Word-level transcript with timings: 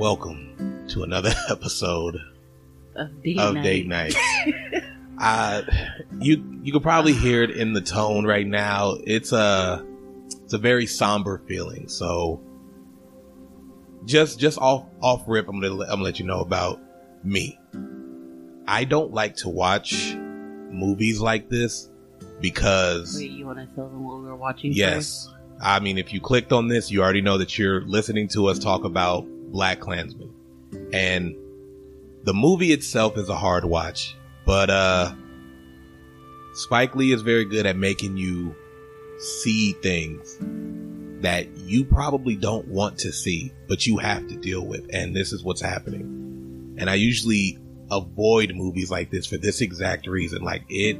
welcome 0.00 0.86
to 0.88 1.02
another 1.02 1.30
episode 1.50 2.16
Of 2.96 3.22
date 3.22 3.38
of 3.38 3.54
night. 3.54 3.62
Date 3.62 3.86
Night. 3.86 4.14
uh, 5.20 5.60
you 6.18 6.42
you 6.62 6.72
could 6.72 6.82
probably 6.82 7.12
hear 7.12 7.42
it 7.42 7.50
in 7.50 7.74
the 7.74 7.82
tone 7.82 8.24
right 8.24 8.46
now. 8.46 8.96
It's 9.04 9.30
a 9.32 9.84
it's 10.42 10.54
a 10.54 10.58
very 10.58 10.86
somber 10.86 11.42
feeling. 11.46 11.86
So 11.88 12.40
just 14.06 14.40
just 14.40 14.56
off 14.56 14.86
off 15.02 15.24
rip, 15.26 15.46
I'm 15.48 15.60
gonna 15.60 15.82
I'm 15.82 15.86
gonna 15.86 16.02
let 16.02 16.18
you 16.18 16.24
know 16.24 16.40
about 16.40 16.80
me. 17.22 17.60
I 18.66 18.84
don't 18.84 19.12
like 19.12 19.36
to 19.36 19.50
watch 19.50 20.14
movies 20.14 21.20
like 21.20 21.50
this 21.50 21.90
because 22.40 23.16
Wait, 23.18 23.32
you 23.32 23.44
want 23.44 23.58
to 23.58 23.66
tell 23.74 23.88
them 23.90 24.02
what 24.02 24.16
we 24.20 24.28
were 24.28 24.36
watching? 24.36 24.70
first? 24.70 24.78
Yes. 24.78 25.28
I 25.60 25.78
mean, 25.78 25.98
if 25.98 26.14
you 26.14 26.22
clicked 26.22 26.54
on 26.54 26.68
this, 26.68 26.90
you 26.90 27.02
already 27.02 27.20
know 27.20 27.36
that 27.36 27.58
you're 27.58 27.82
listening 27.82 28.28
to 28.28 28.46
us 28.46 28.58
talk 28.58 28.84
about 28.84 29.26
Black 29.50 29.80
Klansman. 29.80 30.32
And 30.92 31.36
the 32.24 32.34
movie 32.34 32.72
itself 32.72 33.16
is 33.18 33.28
a 33.28 33.36
hard 33.36 33.64
watch, 33.64 34.16
but, 34.46 34.70
uh, 34.70 35.14
Spike 36.54 36.96
Lee 36.96 37.12
is 37.12 37.22
very 37.22 37.44
good 37.44 37.66
at 37.66 37.76
making 37.76 38.16
you 38.16 38.54
see 39.18 39.72
things 39.72 40.36
that 41.22 41.46
you 41.58 41.84
probably 41.84 42.34
don't 42.34 42.66
want 42.66 42.98
to 42.98 43.12
see, 43.12 43.52
but 43.68 43.86
you 43.86 43.98
have 43.98 44.26
to 44.28 44.36
deal 44.36 44.66
with. 44.66 44.88
And 44.92 45.14
this 45.14 45.32
is 45.32 45.44
what's 45.44 45.60
happening. 45.60 46.76
And 46.78 46.88
I 46.88 46.94
usually 46.94 47.58
avoid 47.90 48.54
movies 48.54 48.90
like 48.90 49.10
this 49.10 49.26
for 49.26 49.36
this 49.36 49.60
exact 49.60 50.06
reason. 50.06 50.42
Like 50.42 50.64
it, 50.68 50.98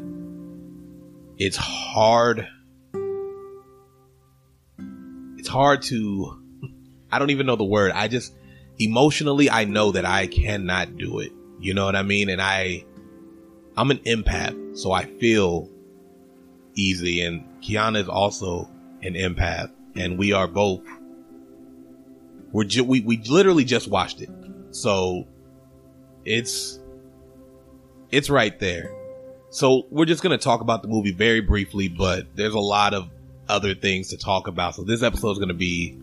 it's 1.39 1.57
hard 1.57 2.47
it's 5.39 5.49
hard 5.49 5.83
to 5.83 6.43
I 7.11 7.19
don't 7.19 7.31
even 7.31 7.47
know 7.47 7.57
the 7.57 7.65
word. 7.65 7.93
I 7.93 8.09
just 8.09 8.35
emotionally 8.81 9.51
I 9.51 9.65
know 9.65 9.93
that 9.93 10.05
I 10.05 10.27
cannot 10.27 10.97
do 10.97 11.21
it. 11.21 11.33
You 11.61 11.75
know 11.75 11.85
what 11.85 11.95
I 11.95 12.03
mean? 12.03 12.29
And 12.31 12.41
I 12.41 12.85
I'm 13.77 13.91
an 13.91 13.99
empath, 13.99 14.77
so 14.77 14.91
I 14.91 15.05
feel 15.05 15.69
easy 16.75 17.23
and 17.23 17.45
Kiana 17.63 18.01
is 18.01 18.09
also 18.09 18.69
an 19.03 19.15
empath 19.15 19.71
and 19.95 20.19
we 20.19 20.33
are 20.33 20.49
both 20.49 20.81
we're 22.53 22.65
ju- 22.65 22.85
we 22.85 23.01
we 23.01 23.19
literally 23.19 23.65
just 23.65 23.89
watched 23.89 24.21
it. 24.21 24.31
So 24.71 25.27
it's 26.25 26.81
it's 28.11 28.31
right 28.31 28.59
there. 28.59 28.95
So 29.51 29.87
we're 29.91 30.05
just 30.05 30.23
to 30.37 30.43
talk 30.43 30.61
about 30.61 30.83
the 30.83 30.89
movie 30.89 31.13
very 31.13 31.41
briefly, 31.41 31.89
but 31.89 32.27
there's 32.35 32.55
a 32.55 32.61
lot 32.61 32.95
of 32.95 33.11
other 33.49 33.75
things 33.75 34.09
to 34.09 34.17
talk 34.17 34.47
about. 34.47 34.75
So 34.77 34.85
this 34.85 35.03
episode 35.03 35.33
is 35.33 35.39
to 35.49 35.55
be 35.55 35.99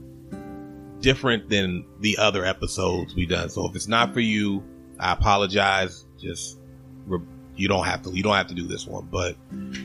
different 1.07 1.47
than 1.47 1.85
the 2.01 2.17
other 2.17 2.43
episodes 2.43 3.15
we've 3.15 3.29
done. 3.29 3.49
So 3.49 3.65
if 3.65 3.77
it's 3.77 3.87
not 3.87 4.13
for 4.13 4.19
you, 4.19 4.61
I 4.99 5.13
apologize. 5.13 6.05
Just 6.19 6.59
re- 7.05 7.21
you 7.55 7.69
don't 7.69 7.85
have 7.85 8.01
to 8.01 8.11
you 8.11 8.23
don't 8.23 8.35
have 8.35 8.47
to 8.47 8.53
do 8.53 8.67
this 8.67 8.85
one, 8.85 9.07
but 9.09 9.37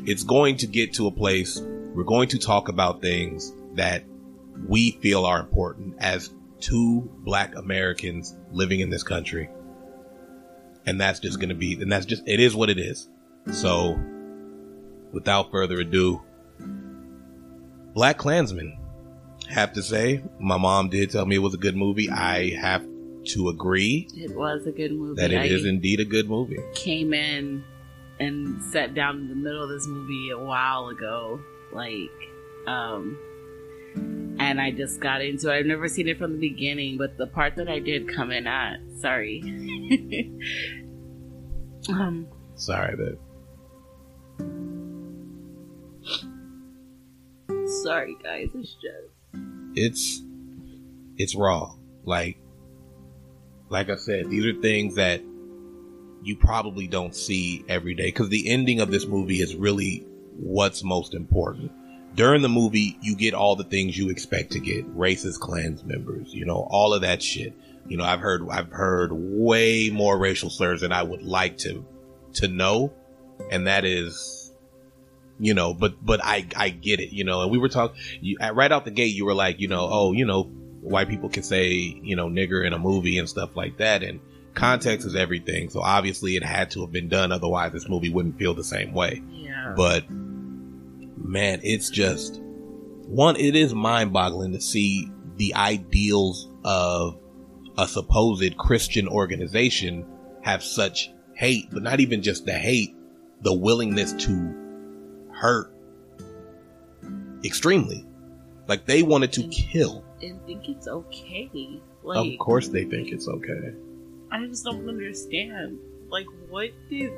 it's 0.05 0.25
going 0.25 0.57
to 0.57 0.67
get 0.67 0.95
to 0.95 1.07
a 1.07 1.13
place 1.13 1.61
we're 1.61 2.03
going 2.03 2.31
to 2.31 2.41
talk 2.41 2.69
about 2.69 3.03
things 3.03 3.53
that 3.75 4.03
we 4.67 4.91
feel 4.91 5.25
are 5.25 5.39
important 5.39 5.95
as 6.01 6.29
two 6.59 7.09
black 7.19 7.55
Americans 7.55 8.35
living 8.51 8.81
in 8.81 8.91
this 8.91 9.05
country. 9.05 9.49
And 10.87 11.01
that's 11.01 11.21
just 11.21 11.39
going 11.39 11.51
to 11.51 11.55
be 11.55 11.75
and 11.75 11.93
that's 11.93 12.07
just 12.07 12.27
it 12.27 12.41
is 12.41 12.57
what 12.57 12.69
it 12.69 12.81
is. 12.81 13.09
So 13.53 13.97
without 15.13 15.53
further 15.53 15.79
ado, 15.79 16.21
Black 17.95 18.19
Klansman. 18.19 18.77
Have 19.53 19.73
to 19.75 19.83
say, 19.83 20.23
my 20.41 20.57
mom 20.57 20.89
did 20.89 21.11
tell 21.11 21.27
me 21.27 21.37
it 21.37 21.41
was 21.41 21.53
a 21.55 21.59
good 21.59 21.77
movie. 21.77 22.09
I 22.11 22.51
have 22.61 22.83
to 23.27 23.49
agree 23.51 24.09
It 24.17 24.35
was 24.35 24.67
a 24.67 24.73
good 24.73 24.93
movie. 24.93 25.21
that 25.21 25.31
it 25.31 25.39
I 25.41 25.45
is 25.45 25.65
indeed 25.65 26.01
a 26.01 26.05
good 26.05 26.29
movie. 26.29 26.59
came 26.75 27.13
in 27.15 27.63
and 28.19 28.63
sat 28.65 28.95
down 28.95 29.19
in 29.19 29.29
the 29.29 29.35
middle 29.35 29.63
of 29.63 29.69
this 29.69 29.87
movie 29.87 30.31
a 30.31 30.39
while 30.39 30.89
ago. 30.89 31.39
Like, 31.73 32.11
um, 32.67 33.17
and 34.41 34.61
I 34.61 34.71
just 34.71 35.01
got 35.01 35.21
into 35.23 35.51
it. 35.51 35.59
I've 35.59 35.67
never 35.67 35.87
seen 35.87 36.09
it 36.09 36.19
from 36.19 36.33
the 36.33 36.39
beginning, 36.49 36.97
but 36.99 37.17
the 37.19 37.27
part 37.27 37.57
that 37.57 37.69
I 37.69 37.79
did 37.79 38.09
come 38.09 38.31
in 38.31 38.47
at, 38.47 38.79
sorry. 39.01 39.41
um, 41.91 42.27
Sorry 42.55 42.95
that 42.97 43.19
sorry 47.83 48.17
guys, 48.23 48.49
it's 48.55 48.73
just. 48.75 49.22
It's 49.75 50.23
it's 51.17 51.35
raw. 51.35 51.75
Like 52.05 52.39
like 53.69 53.89
I 53.89 53.97
said, 53.97 54.29
these 54.29 54.45
are 54.45 54.61
things 54.61 54.97
that 54.97 55.23
you 56.23 56.37
probably 56.37 56.87
don't 56.87 57.15
see 57.15 57.65
every 57.69 57.95
day 57.95 58.07
because 58.07 58.29
the 58.29 58.49
ending 58.49 58.81
of 58.81 58.91
this 58.91 59.07
movie 59.07 59.41
is 59.41 59.57
really 59.57 60.05
what's 60.37 60.85
most 60.85 61.15
important. 61.15 61.73
During 62.15 62.43
the 62.43 62.49
movie, 62.49 62.99
you 63.01 63.17
get 63.17 63.33
all 63.33 63.57
the 63.57 63.65
things 63.65 63.97
you 63.97 64.11
expect 64.11 64.53
to 64.53 64.61
get: 64.61 64.87
racist 64.97 65.41
Klans 65.41 65.83
members, 65.85 66.33
you 66.35 66.45
know, 66.45 66.67
all 66.71 66.93
of 66.93 67.01
that 67.03 67.23
shit. 67.23 67.55
You 67.89 67.97
know, 67.97 68.05
I've 68.05 68.21
heard 68.21 68.43
I've 68.51 68.71
heard 68.71 69.11
way 69.13 69.91
more 69.91 70.19
racial 70.19 70.51
slurs 70.51 70.83
than 70.83 70.93
I 70.93 71.03
would 71.03 71.23
like 71.23 71.59
to 71.59 71.85
to 72.35 72.49
know, 72.49 72.93
and 73.51 73.67
that 73.67 73.85
is, 73.85 74.42
you 75.39 75.55
know, 75.55 75.75
but 75.75 76.05
but 76.05 76.21
I 76.23 76.47
I 76.57 76.69
get 76.71 77.01
it, 77.01 77.11
you 77.13 77.25
know. 77.25 77.43
And 77.43 77.51
we 77.51 77.59
were 77.59 77.69
talking 77.69 78.01
you, 78.21 78.39
right 78.39 78.71
out 78.71 78.85
the 78.85 78.91
gate. 78.91 79.15
You 79.15 79.25
were 79.25 79.35
like, 79.35 79.61
you 79.61 79.69
know, 79.69 79.89
oh, 79.91 80.13
you 80.13 80.25
know, 80.25 80.45
white 80.81 81.09
people 81.09 81.29
can 81.29 81.43
say 81.43 81.71
you 81.73 82.17
know 82.17 82.29
nigger 82.29 82.67
in 82.67 82.73
a 82.73 82.79
movie 82.79 83.19
and 83.19 83.29
stuff 83.29 83.57
like 83.57 83.79
that, 83.79 84.03
and 84.03 84.21
context 84.55 85.07
is 85.07 85.15
everything. 85.17 85.71
So 85.71 85.81
obviously, 85.81 86.37
it 86.37 86.45
had 86.45 86.71
to 86.73 86.83
have 86.83 86.93
been 86.93 87.09
done. 87.09 87.33
Otherwise, 87.33 87.73
this 87.73 87.89
movie 87.89 88.11
wouldn't 88.11 88.39
feel 88.39 88.55
the 88.55 88.65
same 88.65 88.93
way 88.93 89.23
Yeah. 89.31 89.75
but 89.77 90.05
man 91.25 91.61
it's 91.63 91.89
just 91.91 92.41
one 93.07 93.37
it 93.37 93.55
is 93.55 93.73
mind-boggling 93.75 94.53
to 94.53 94.61
see 94.61 95.09
the 95.37 95.55
ideals 95.55 96.49
of 96.65 97.19
a 97.79 97.87
supposed 97.87 98.57
christian 98.59 99.07
organization 99.09 100.05
have 100.43 100.63
such 100.63 101.11
hate 101.35 101.69
but 101.73 101.83
not 101.83 102.01
even 102.01 102.23
just 102.23 102.45
the 102.45 102.53
hate 102.53 102.95
the 103.43 103.53
willingness 103.53 104.13
to 104.13 104.62
hurt 105.43 105.75
extremely 107.45 108.07
like 108.69 108.87
they 108.87 109.03
wanted 109.03 109.33
to 109.33 109.43
kill 109.49 110.05
and 110.23 110.41
think 110.47 110.69
it's 110.69 110.87
okay. 110.87 111.81
Like, 112.05 112.33
of 112.33 112.39
course 112.39 112.69
they 112.69 112.85
think 112.85 113.09
it's 113.09 113.27
okay 113.27 113.75
I 114.33 114.47
just 114.47 114.65
don't 114.65 114.89
understand. 114.89 115.79
Like, 116.09 116.27
what 116.49 116.71
did, 116.89 117.13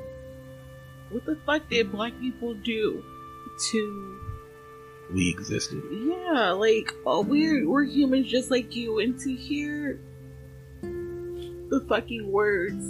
what 1.09 1.25
the 1.25 1.37
fuck 1.45 1.69
did 1.69 1.91
black 1.93 2.11
people 2.19 2.53
do 2.55 3.01
to? 3.71 4.19
we 5.13 5.29
existed 5.29 5.83
Yeah, 5.91 6.51
like, 6.51 6.91
oh, 7.05 7.21
we're 7.21 7.69
we're 7.69 7.83
humans 7.83 8.27
just 8.27 8.51
like 8.51 8.75
you, 8.75 8.99
and 8.99 9.17
to 9.19 9.33
hear 9.33 10.01
the 10.81 11.85
fucking 11.87 12.29
words 12.29 12.83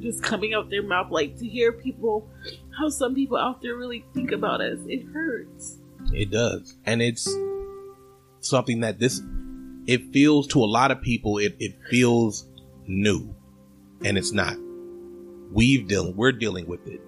just 0.00 0.22
coming 0.22 0.54
out 0.54 0.70
their 0.70 0.82
mouth, 0.82 1.10
like 1.10 1.36
to 1.38 1.48
hear 1.48 1.72
people, 1.72 2.28
how 2.76 2.88
some 2.88 3.14
people 3.14 3.36
out 3.36 3.62
there 3.62 3.76
really 3.76 4.04
think 4.14 4.32
about 4.32 4.60
us, 4.60 4.78
it 4.86 5.06
hurts. 5.12 5.78
It 6.12 6.30
does. 6.30 6.76
And 6.84 7.00
it's 7.00 7.28
something 8.40 8.80
that 8.80 8.98
this, 8.98 9.22
it 9.86 10.12
feels 10.12 10.46
to 10.48 10.60
a 10.60 10.66
lot 10.66 10.90
of 10.90 11.00
people, 11.00 11.38
it, 11.38 11.56
it 11.58 11.76
feels 11.88 12.48
new. 12.86 13.34
And 14.04 14.18
it's 14.18 14.32
not. 14.32 14.56
We've 15.50 15.86
dealing, 15.88 16.16
we're 16.16 16.32
dealing 16.32 16.66
with 16.66 16.86
it. 16.86 17.00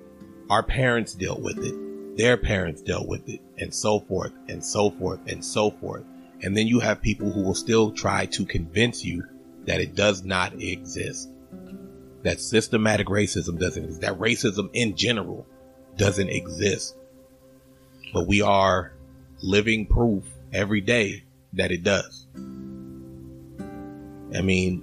Our 0.48 0.62
parents 0.62 1.14
dealt 1.14 1.42
with 1.42 1.58
it. 1.58 2.16
Their 2.16 2.36
parents 2.36 2.80
dealt 2.82 3.06
with 3.06 3.28
it. 3.28 3.40
And 3.58 3.74
so 3.74 4.00
forth 4.00 4.32
and 4.48 4.64
so 4.64 4.90
forth 4.90 5.20
and 5.26 5.44
so 5.44 5.70
forth. 5.70 6.04
And 6.42 6.56
then 6.56 6.66
you 6.66 6.80
have 6.80 7.02
people 7.02 7.30
who 7.30 7.42
will 7.42 7.54
still 7.54 7.92
try 7.92 8.26
to 8.26 8.46
convince 8.46 9.04
you 9.04 9.24
that 9.64 9.80
it 9.80 9.94
does 9.94 10.24
not 10.24 10.60
exist. 10.62 11.28
That 12.22 12.40
systematic 12.40 13.08
racism 13.08 13.58
doesn't 13.58 13.84
exist. 13.84 14.00
That 14.00 14.18
racism 14.18 14.70
in 14.72 14.96
general 14.96 15.46
doesn't 15.98 16.30
exist. 16.30 16.96
But 18.14 18.26
we 18.26 18.40
are 18.40 18.94
living 19.42 19.86
proof 19.86 20.24
every 20.52 20.80
day 20.80 21.24
that 21.52 21.70
it 21.70 21.82
does. 21.82 22.26
I 24.34 24.42
mean, 24.42 24.82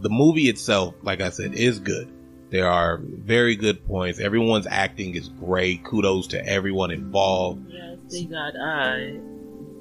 the 0.00 0.10
movie 0.10 0.48
itself, 0.48 0.94
like 1.02 1.20
I 1.20 1.30
said, 1.30 1.54
is 1.54 1.78
good. 1.78 2.10
There 2.50 2.68
are 2.68 2.98
very 3.02 3.56
good 3.56 3.86
points. 3.86 4.20
Everyone's 4.20 4.66
acting 4.66 5.16
is 5.16 5.28
great. 5.28 5.84
Kudos 5.84 6.28
to 6.28 6.46
everyone 6.46 6.90
involved 6.90 7.66
Yes, 7.68 7.98
they 8.10 8.24
got 8.24 8.54
uh 8.56 9.18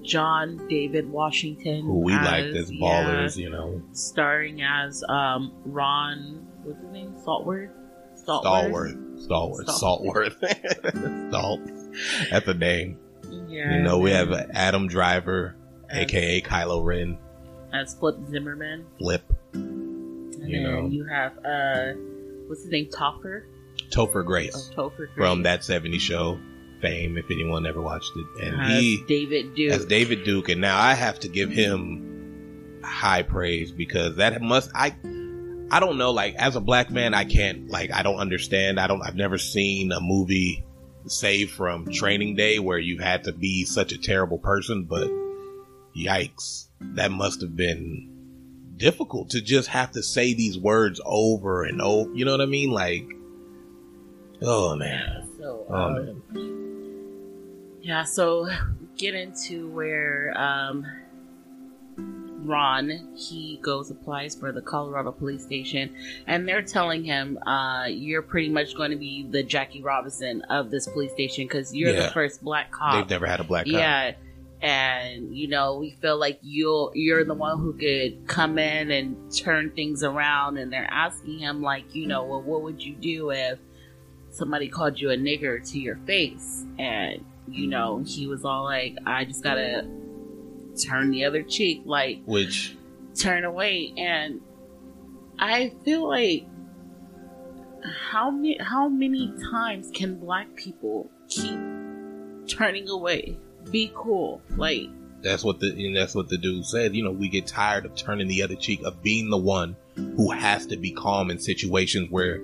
John 0.02 0.68
David 0.68 1.10
Washington, 1.10 1.86
who 1.86 2.00
we 2.00 2.14
as, 2.14 2.26
liked 2.26 2.56
as 2.56 2.72
yeah, 2.72 3.04
ballers, 3.06 3.38
you 3.38 3.50
know. 3.50 3.82
starring 3.92 4.62
as 4.62 5.04
um 5.08 5.54
Ron. 5.66 6.48
What's 6.64 6.82
his 6.82 6.92
name? 6.92 7.16
Saltworth. 7.26 7.72
Stalwart. 8.16 8.96
Stalwart. 9.24 9.68
Saltworth. 9.68 11.32
Salt. 11.32 11.62
That's 12.32 12.48
a 12.48 12.54
name. 12.54 12.98
Yeah. 13.48 13.76
You 13.78 13.82
know, 13.84 14.00
we 14.00 14.12
have 14.12 14.32
Adam 14.54 14.88
Driver, 14.88 15.56
aka 15.92 16.42
Kylo 16.42 16.84
Ren, 16.84 17.18
as 17.74 17.94
Flip 17.96 18.16
Zimmerman. 18.30 18.86
Flip. 19.00 19.24
And 19.54 20.50
You 20.50 20.62
then 20.62 20.64
know. 20.64 20.88
you 20.88 21.06
have 21.06 21.34
uh, 21.46 21.94
what's 22.48 22.64
his 22.64 22.72
name, 22.72 22.88
Topher? 22.90 23.44
Topher 23.90 24.18
Oh, 24.22 24.24
Grace 24.24 24.72
Topher 24.76 25.08
from 25.16 25.44
that 25.44 25.62
70s 25.62 26.00
show 26.00 26.38
fame, 26.82 27.18
if 27.18 27.26
anyone 27.32 27.66
ever 27.66 27.82
watched 27.82 28.12
it. 28.16 28.46
And 28.48 28.60
Has 28.62 28.80
he, 28.80 29.04
David 29.08 29.56
Duke. 29.56 29.72
as 29.74 29.86
David 29.86 30.24
Duke, 30.26 30.50
and 30.50 30.60
now 30.62 30.78
I 30.80 30.94
have 30.94 31.20
to 31.22 31.28
give 31.30 31.50
him 31.50 32.80
high 32.84 33.22
praise 33.24 33.72
because 33.72 34.18
that 34.18 34.42
must, 34.42 34.70
I, 34.76 34.96
I 35.74 35.80
don't 35.80 35.98
know, 35.98 36.12
like, 36.12 36.36
as 36.36 36.56
a 36.56 36.62
black 36.62 36.92
man, 36.92 37.16
I 37.16 37.26
can't, 37.26 37.68
like, 37.68 37.92
I 37.92 38.04
don't 38.04 38.20
understand. 38.20 38.80
I 38.80 38.86
don't, 38.86 39.02
I've 39.02 39.16
never 39.16 39.40
seen 39.40 39.92
a 39.92 40.00
movie 40.00 40.64
save 41.08 41.50
from 41.50 41.92
training 41.92 42.36
day 42.36 42.60
where 42.60 42.78
you 42.78 43.00
had 43.00 43.24
to 43.24 43.34
be 43.34 43.66
such 43.66 43.92
a 43.92 43.98
terrible 43.98 44.38
person, 44.38 44.84
but 44.84 45.10
yikes, 45.98 46.68
that 46.80 47.10
must 47.10 47.42
have 47.42 47.56
been 47.56 48.08
difficult 48.78 49.32
to 49.32 49.42
just 49.42 49.68
have 49.70 49.90
to 49.94 50.04
say 50.04 50.36
these 50.36 50.60
words 50.60 51.02
over 51.04 51.64
and 51.64 51.82
over. 51.82 52.14
You 52.14 52.26
know 52.26 52.34
what 52.34 52.42
I 52.42 52.46
mean? 52.46 52.70
Like, 52.70 53.12
oh 54.44 54.76
man. 54.76 55.28
So, 55.40 55.66
Oh 55.68 55.74
um, 55.74 56.22
man. 56.32 57.80
Yeah, 57.82 58.04
so 58.04 58.48
get 58.96 59.16
into 59.16 59.70
where 59.70 60.38
um, 60.38 60.86
Ron 62.46 63.14
he 63.16 63.60
goes 63.62 63.90
applies 63.92 64.36
for 64.36 64.52
the 64.52 64.62
Colorado 64.62 65.12
police 65.12 65.44
station, 65.44 65.96
and 66.28 66.48
they're 66.48 66.62
telling 66.62 67.04
him, 67.04 67.38
uh, 67.46 67.86
"You're 67.90 68.22
pretty 68.22 68.50
much 68.50 68.76
going 68.76 68.92
to 68.92 68.98
be 68.98 69.28
the 69.30 69.44
Jackie 69.44 69.82
Robinson 69.82 70.42
of 70.44 70.70
this 70.72 70.88
police 70.88 71.12
station 71.12 71.46
because 71.46 71.74
you're 71.76 71.92
Yeah. 71.92 72.08
the 72.08 72.12
first 72.12 72.44
black 72.44 72.72
cop." 72.72 72.96
They've 72.96 73.10
never 73.10 73.26
had 73.26 73.40
a 73.40 73.44
black 73.44 73.66
cop. 73.66 73.74
yeah, 73.74 74.12
and 74.62 75.36
you 75.36 75.48
know 75.48 75.78
we 75.78 75.92
feel 76.02 76.18
like 76.18 76.40
you'll 76.42 76.92
you're 76.96 77.24
the 77.26 77.34
one 77.34 77.60
who 77.60 77.74
could 77.74 78.28
come 78.28 78.58
in 78.58 78.92
and 78.92 79.16
turn 79.36 79.72
things 79.72 80.04
around, 80.04 80.58
and 80.58 80.72
they're 80.72 80.88
asking 80.90 81.40
him 81.40 81.62
like, 81.62 81.94
you 81.96 82.08
know, 82.08 82.24
well, 82.24 82.42
what 82.42 82.62
would 82.64 82.82
you 82.82 82.94
do 82.96 83.32
if 83.32 83.60
somebody 84.32 84.68
called 84.68 85.00
you 85.00 85.12
a 85.12 85.16
nigger 85.16 85.64
to 85.72 85.78
your 85.80 85.96
face 86.08 86.66
and 86.80 87.24
you 87.48 87.68
know 87.68 88.02
he 88.08 88.26
was 88.26 88.44
all 88.44 88.64
like 88.64 88.96
i 89.06 89.24
just 89.24 89.44
gotta 89.44 89.86
turn 90.82 91.12
the 91.12 91.26
other 91.26 91.44
cheek 91.44 91.82
like 91.86 92.22
Which 92.26 92.76
turn 93.16 93.44
away 93.44 93.94
and 93.96 94.42
i 95.38 95.72
feel 95.86 96.08
like 96.08 96.48
how 98.10 98.32
many 98.32 98.58
how 98.60 98.88
many 98.88 99.32
times 99.52 99.92
can 99.94 100.20
black 100.20 100.56
people 100.56 101.12
keep 101.28 101.60
turning 102.48 102.90
away 102.90 103.38
be 103.70 103.92
cool 103.96 104.42
like 104.58 104.90
that's 105.24 105.44
what 105.44 105.60
the 105.60 105.70
and 105.70 105.96
that's 105.96 106.14
what 106.14 106.28
the 106.28 106.38
dude 106.38 106.66
said. 106.66 106.96
You 106.96 107.04
know, 107.06 107.12
we 107.12 107.30
get 107.30 107.48
tired 107.48 107.86
of 107.86 107.96
turning 107.96 108.28
the 108.28 108.44
other 108.44 108.56
cheek, 108.56 108.82
of 108.84 109.02
being 109.02 109.30
the 109.30 109.38
one 109.38 109.76
who 109.96 110.32
has 110.32 110.66
to 110.68 110.78
be 110.78 110.92
calm 110.92 111.32
in 111.32 111.40
situations 111.40 112.12
where 112.12 112.42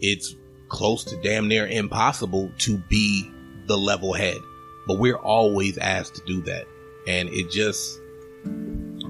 it's 0.00 0.34
close 0.68 1.04
to 1.04 1.20
damn 1.20 1.48
near 1.48 1.66
impossible 1.66 2.50
to 2.58 2.78
be 2.78 3.30
the 3.66 3.76
level 3.76 4.12
head. 4.12 4.38
But 4.86 4.98
we're 4.98 5.16
always 5.16 5.76
asked 5.76 6.14
to 6.16 6.22
do 6.24 6.40
that. 6.42 6.66
And 7.06 7.28
it 7.30 7.50
just 7.50 7.98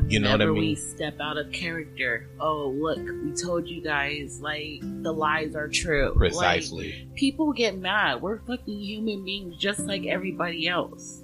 you 0.08 0.18
know 0.20 0.30
what 0.32 0.40
I 0.42 0.44
whenever 0.44 0.52
we 0.54 0.74
step 0.74 1.18
out 1.20 1.38
of 1.38 1.50
character 1.52 2.28
oh 2.40 2.68
look 2.68 2.98
we 2.98 3.32
told 3.32 3.66
you 3.68 3.80
guys 3.80 4.40
like 4.42 4.80
the 5.02 5.12
lies 5.12 5.54
are 5.54 5.68
true 5.68 6.08
Like, 6.10 6.18
Precisely. 6.18 7.08
people 7.14 7.52
get 7.52 7.78
mad. 7.78 8.20
We're 8.20 8.40
fucking 8.40 8.78
human 8.80 9.24
beings 9.24 9.56
just 9.56 9.80
like 9.80 10.04
everybody 10.06 10.68
else. 10.68 11.22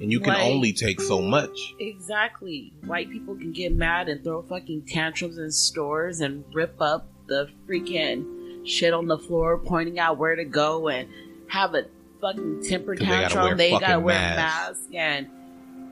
and 0.00 0.10
you 0.12 0.20
can 0.20 0.34
like- 0.34 0.42
only 0.44 0.72
take 0.72 1.00
so 1.00 1.20
much. 1.20 1.74
Exactly. 1.80 2.72
White 2.84 3.10
people 3.10 3.34
can 3.36 3.52
get 3.52 3.72
mad 3.74 4.08
and 4.08 4.22
throw 4.22 4.42
fucking 4.42 4.82
tantrums 4.86 5.38
in 5.38 5.50
stores 5.50 6.20
and 6.20 6.44
rip 6.52 6.80
up 6.80 7.08
the 7.28 7.48
freaking 7.68 8.66
shit 8.66 8.92
on 8.92 9.06
the 9.08 9.18
floor, 9.18 9.58
pointing 9.58 9.98
out 9.98 10.18
where 10.18 10.36
to 10.36 10.44
go 10.44 10.88
and 10.88 11.08
have 11.48 11.74
a 11.74 11.86
fucking 12.20 12.62
temper 12.62 12.94
'Cause 12.94 13.00
they 13.00 13.06
gotta 13.06 13.22
tantrum. 13.22 13.44
wear 13.44 13.54
They 13.56 13.70
gotta 13.70 14.00
wear 14.00 14.14
masks. 14.14 14.80
masks. 14.80 14.88
And, 14.94 15.26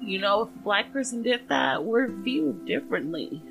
you 0.00 0.19
know, 0.19 0.43
if 0.43 0.49
a 0.49 0.58
black 0.64 0.93
person 0.93 1.23
did 1.23 1.49
that, 1.49 1.85
we're 1.85 2.08
viewed 2.08 2.67
differently. 2.67 3.43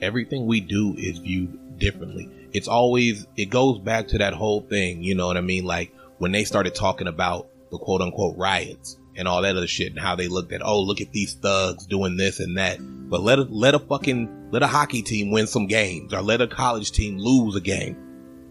everything 0.00 0.46
we 0.46 0.60
do 0.60 0.94
is 0.96 1.18
viewed 1.18 1.78
differently. 1.78 2.30
It's 2.52 2.68
always, 2.68 3.26
it 3.36 3.46
goes 3.46 3.78
back 3.78 4.08
to 4.08 4.18
that 4.18 4.34
whole 4.34 4.60
thing, 4.60 5.02
you 5.02 5.14
know 5.14 5.26
what 5.26 5.36
I 5.36 5.40
mean? 5.40 5.64
Like 5.64 5.94
when 6.18 6.32
they 6.32 6.44
started 6.44 6.74
talking 6.74 7.08
about 7.08 7.48
the 7.70 7.78
quote 7.78 8.00
unquote 8.00 8.36
riots 8.36 8.96
and 9.16 9.26
all 9.26 9.42
that 9.42 9.56
other 9.56 9.66
shit 9.66 9.92
and 9.92 9.98
how 9.98 10.14
they 10.16 10.28
looked 10.28 10.52
at, 10.52 10.62
oh, 10.64 10.80
look 10.80 11.00
at 11.00 11.12
these 11.12 11.34
thugs 11.34 11.86
doing 11.86 12.16
this 12.16 12.40
and 12.40 12.58
that. 12.58 12.78
But 12.80 13.22
let 13.22 13.38
a, 13.38 13.42
let 13.42 13.74
a 13.74 13.78
fucking, 13.78 14.50
let 14.50 14.62
a 14.62 14.66
hockey 14.66 15.02
team 15.02 15.30
win 15.30 15.46
some 15.46 15.66
games 15.66 16.12
or 16.12 16.22
let 16.22 16.40
a 16.40 16.46
college 16.46 16.92
team 16.92 17.18
lose 17.18 17.56
a 17.56 17.60
game. 17.60 17.96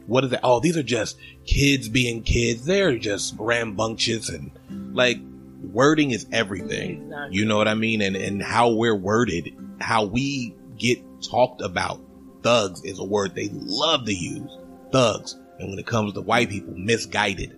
What 0.08 0.26
is 0.26 0.32
that? 0.32 0.42
Oh, 0.44 0.60
these 0.60 0.76
are 0.76 0.84
just 0.84 1.18
kids 1.46 1.88
being 1.88 2.24
kids. 2.24 2.66
They're 2.66 2.98
just 2.98 3.36
rambunctious 3.38 4.30
and 4.30 4.52
like 4.94 5.18
wording 5.64 6.12
is 6.12 6.26
everything. 6.32 7.04
Exactly. 7.04 7.38
You 7.38 7.46
know 7.46 7.58
what 7.58 7.68
I 7.68 7.74
mean? 7.76 8.02
And 8.02 8.16
and 8.16 8.42
how 8.42 8.74
we're 8.74 8.96
worded, 8.96 9.50
how 9.80 10.06
we 10.06 10.56
get 10.78 11.00
talked 11.22 11.62
about. 11.62 12.02
Thugs 12.42 12.84
is 12.84 13.00
a 13.00 13.04
word 13.04 13.36
they 13.36 13.50
love 13.52 14.06
to 14.06 14.14
use. 14.14 14.58
Thugs. 14.92 15.40
And 15.60 15.70
when 15.70 15.80
it 15.80 15.86
comes 15.86 16.14
to 16.14 16.22
white 16.22 16.50
people, 16.50 16.74
misguided. 16.76 17.58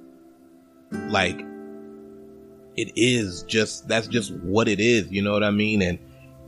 Like 0.92 1.40
it 2.78 2.92
is 2.96 3.44
just 3.44 3.88
that's 3.88 4.08
just 4.08 4.34
what 4.34 4.68
it 4.68 4.80
is, 4.80 5.10
you 5.12 5.22
know 5.22 5.34
what 5.34 5.44
I 5.44 5.52
mean? 5.52 5.82
And 5.82 6.00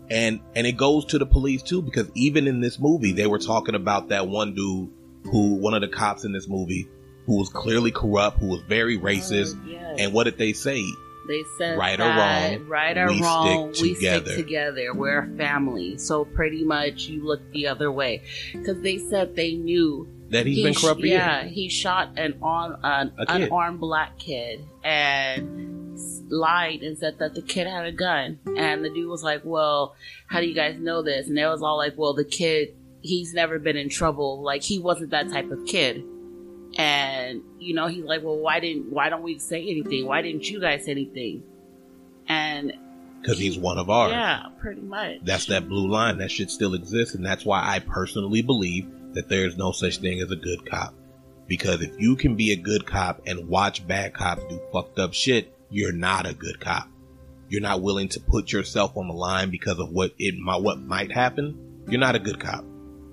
and 0.10 0.40
and 0.56 0.68
it 0.68 0.78
goes 0.78 1.06
to 1.06 1.18
the 1.18 1.26
police 1.26 1.62
too, 1.64 1.82
because 1.82 2.10
even 2.16 2.48
in 2.48 2.62
this 2.62 2.80
movie, 2.80 3.14
they 3.14 3.28
were 3.28 3.40
talking 3.40 3.76
about 3.76 4.10
that 4.10 4.28
one 4.28 4.54
dude 4.54 4.90
who 5.24 5.56
one 5.56 5.74
of 5.74 5.82
the 5.82 5.88
cops 5.88 6.24
in 6.24 6.32
this 6.32 6.48
movie 6.48 6.88
who 7.26 7.38
was 7.38 7.50
clearly 7.50 7.92
corrupt, 7.92 8.40
who 8.40 8.48
was 8.48 8.62
very 8.62 8.98
racist. 8.98 9.58
Oh, 9.62 9.68
yes. 9.68 10.00
And 10.00 10.14
what 10.14 10.24
did 10.24 10.38
they 10.38 10.54
say? 10.54 10.84
They 11.28 11.44
said 11.58 11.78
Right 11.78 12.00
or 12.00 12.04
wrong, 12.06 12.68
right 12.68 12.98
or 12.98 13.08
we 13.08 13.22
wrong, 13.22 13.74
stick 13.74 13.84
we 13.84 13.96
together. 13.96 14.32
stick 14.32 14.46
together. 14.46 14.94
We're 14.94 15.24
a 15.24 15.38
family. 15.38 15.98
So 15.98 16.26
pretty 16.26 16.64
much, 16.64 17.08
you 17.08 17.26
look 17.26 17.42
the 17.52 17.68
other 17.68 17.92
way 17.92 18.22
because 18.54 18.82
they 18.82 18.98
said 18.98 19.36
they 19.36 19.54
knew 19.56 20.08
That 20.30 20.46
he's 20.46 20.58
he 20.58 20.64
been 20.64 20.74
sh- 20.74 20.82
corrupt 20.82 21.02
for 21.02 21.06
yeah, 21.08 21.44
he 21.44 21.70
shot 21.70 22.18
an 22.18 22.38
on 22.42 22.80
an 22.84 23.12
unarmed 23.28 23.80
black 23.80 24.18
kid 24.18 24.62
and 24.84 25.98
lied 26.30 26.82
and 26.82 26.98
said 26.98 27.20
that 27.20 27.34
the 27.36 27.42
kid 27.42 27.68
had 27.68 27.86
a 27.86 27.92
gun. 27.92 28.40
And 28.58 28.84
the 28.86 28.90
dude 28.90 29.10
was 29.10 29.24
like, 29.24 29.42
"Well, 29.44 29.96
how 30.28 30.40
do 30.40 30.46
you 30.48 30.54
guys 30.56 30.78
know 30.80 31.02
this?" 31.02 31.28
And 31.28 31.38
they 31.38 31.46
was 31.46 31.62
all 31.62 31.78
like, 31.78 31.98
"Well, 31.98 32.14
the 32.14 32.24
kid, 32.26 32.70
he's 33.02 33.34
never 33.34 33.60
been 33.60 33.78
in 33.78 33.90
trouble. 33.90 34.42
Like 34.42 34.64
he 34.64 34.80
wasn't 34.80 35.12
that 35.12 35.30
type 35.30 35.50
of 35.52 35.66
kid." 35.66 36.04
And 36.78 37.42
you 37.60 37.74
know, 37.74 37.88
he's 37.88 38.04
like, 38.04 38.24
"Well, 38.24 38.38
why 38.38 38.60
didn't 38.60 38.92
why 38.92 39.10
don't 39.10 39.24
we 39.24 39.40
say 39.40 39.62
anything? 39.62 40.06
Why 40.06 40.22
didn't 40.22 40.50
you 40.50 40.60
guys 40.60 40.86
say 40.86 40.92
anything?" 40.92 41.44
And 42.28 42.74
Because 43.22 43.40
he's 43.40 43.58
one 43.58 43.78
of 43.78 43.90
ours. 43.90 44.12
yeah, 44.12 44.44
pretty 44.60 44.82
much. 44.82 45.20
That's 45.24 45.48
that 45.48 45.68
blue 45.68 45.90
line. 45.90 46.18
That 46.20 46.30
shit 46.30 46.52
still 46.52 46.74
exists. 46.76 47.16
And 47.16 47.26
that's 47.26 47.46
why 47.46 47.62
I 47.64 47.80
personally 47.80 48.42
believe 48.42 48.88
that 49.14 49.28
there's 49.30 49.58
no 49.58 49.72
such 49.72 49.98
thing 49.98 50.22
as 50.22 50.30
a 50.30 50.36
good 50.36 50.70
cop. 50.70 50.94
Because 51.48 51.82
if 51.82 52.00
you 52.00 52.16
can 52.16 52.36
be 52.36 52.52
a 52.52 52.58
good 52.58 52.86
cop 52.86 53.22
and 53.26 53.48
watch 53.48 53.88
bad 53.88 54.14
cops 54.14 54.44
do 54.50 54.60
fucked 54.72 55.00
up 55.00 55.14
shit, 55.14 55.52
you're 55.70 55.94
not 55.94 56.30
a 56.30 56.34
good 56.34 56.60
cop. 56.60 56.90
You're 57.50 57.62
not 57.62 57.82
willing 57.82 58.10
to 58.10 58.20
put 58.20 58.52
yourself 58.52 58.98
on 58.98 59.08
the 59.08 59.14
line 59.14 59.50
because 59.50 59.80
of 59.80 59.90
what 59.90 60.12
it 60.20 60.36
what 60.62 60.80
might 60.82 61.12
happen. 61.12 61.84
You're 61.88 62.02
not 62.02 62.16
a 62.16 62.20
good 62.20 62.40
cop. 62.40 62.66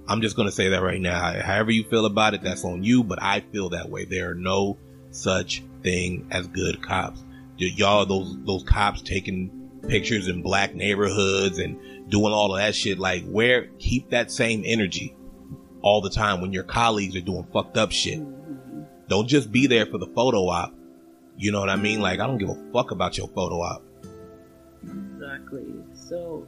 I'm 0.06 0.20
just 0.20 0.36
going 0.36 0.48
to 0.48 0.54
say 0.54 0.68
that 0.68 0.82
right 0.82 1.00
now. 1.00 1.40
However 1.40 1.70
you 1.70 1.84
feel 1.84 2.06
about 2.06 2.34
it, 2.34 2.42
that's 2.42 2.64
on 2.64 2.82
you, 2.82 3.02
but 3.02 3.22
I 3.22 3.40
feel 3.40 3.70
that 3.70 3.88
way. 3.88 4.04
There 4.04 4.30
are 4.30 4.34
no 4.34 4.78
such 5.10 5.62
thing 5.82 6.26
as 6.30 6.46
good 6.46 6.82
cops. 6.82 7.22
Y'all, 7.56 8.04
those, 8.04 8.36
those 8.44 8.62
cops 8.64 9.00
taking 9.00 9.70
pictures 9.88 10.28
in 10.28 10.42
black 10.42 10.74
neighborhoods 10.74 11.58
and 11.58 12.10
doing 12.10 12.32
all 12.32 12.54
of 12.54 12.60
that 12.60 12.74
shit. 12.74 12.98
Like, 12.98 13.24
where, 13.24 13.68
keep 13.78 14.10
that 14.10 14.30
same 14.30 14.62
energy 14.66 15.16
all 15.80 16.00
the 16.00 16.10
time 16.10 16.40
when 16.40 16.52
your 16.52 16.64
colleagues 16.64 17.16
are 17.16 17.20
doing 17.20 17.46
fucked 17.52 17.76
up 17.76 17.92
shit. 17.92 18.20
Don't 19.08 19.28
just 19.28 19.52
be 19.52 19.66
there 19.66 19.86
for 19.86 19.98
the 19.98 20.06
photo 20.08 20.48
op. 20.48 20.74
You 21.36 21.52
know 21.52 21.60
what 21.60 21.70
I 21.70 21.76
mean? 21.76 22.00
Like, 22.00 22.20
I 22.20 22.26
don't 22.26 22.38
give 22.38 22.48
a 22.48 22.72
fuck 22.72 22.90
about 22.90 23.16
your 23.16 23.28
photo 23.28 23.60
op. 23.60 23.82
Exactly. 24.82 25.74
So, 25.94 26.46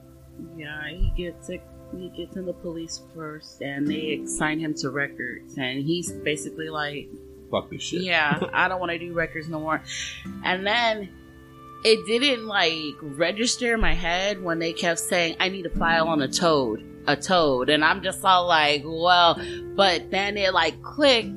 yeah, 0.56 0.88
he 0.88 1.12
gets 1.16 1.48
it. 1.48 1.62
He 1.93 2.09
gets 2.11 2.37
in 2.37 2.47
the 2.47 2.52
police 2.52 3.02
first, 3.14 3.62
and 3.62 3.87
they 3.87 4.21
assign 4.25 4.59
him 4.59 4.75
to 4.75 4.90
records, 4.90 5.57
and 5.57 5.83
he's 5.83 6.12
basically 6.12 6.69
like, 6.69 7.09
Fuck 7.50 7.71
this 7.71 7.83
shit. 7.83 8.02
"Yeah, 8.02 8.40
I 8.52 8.69
don't 8.69 8.81
want 8.81 8.93
to 8.93 8.99
do 8.99 9.12
records 9.12 9.49
no 9.49 9.61
more." 9.61 9.83
And 10.45 10.66
then 10.66 11.09
it 11.85 12.07
didn't 12.07 12.47
like 12.47 12.95
register 13.00 13.75
in 13.75 13.81
my 13.81 13.95
head 13.95 14.43
when 14.43 14.59
they 14.59 14.73
kept 14.73 14.99
saying, 14.99 15.37
"I 15.38 15.49
need 15.49 15.66
a 15.66 15.71
file 15.71 16.09
on 16.09 16.21
a 16.23 16.28
toad, 16.28 16.83
a 17.07 17.14
toad," 17.16 17.69
and 17.69 17.85
I'm 17.85 18.02
just 18.02 18.25
all 18.25 18.47
like, 18.49 18.83
"Well," 18.85 19.40
but 19.76 20.11
then 20.11 20.37
it 20.37 20.52
like 20.52 20.83
clicked. 20.83 21.31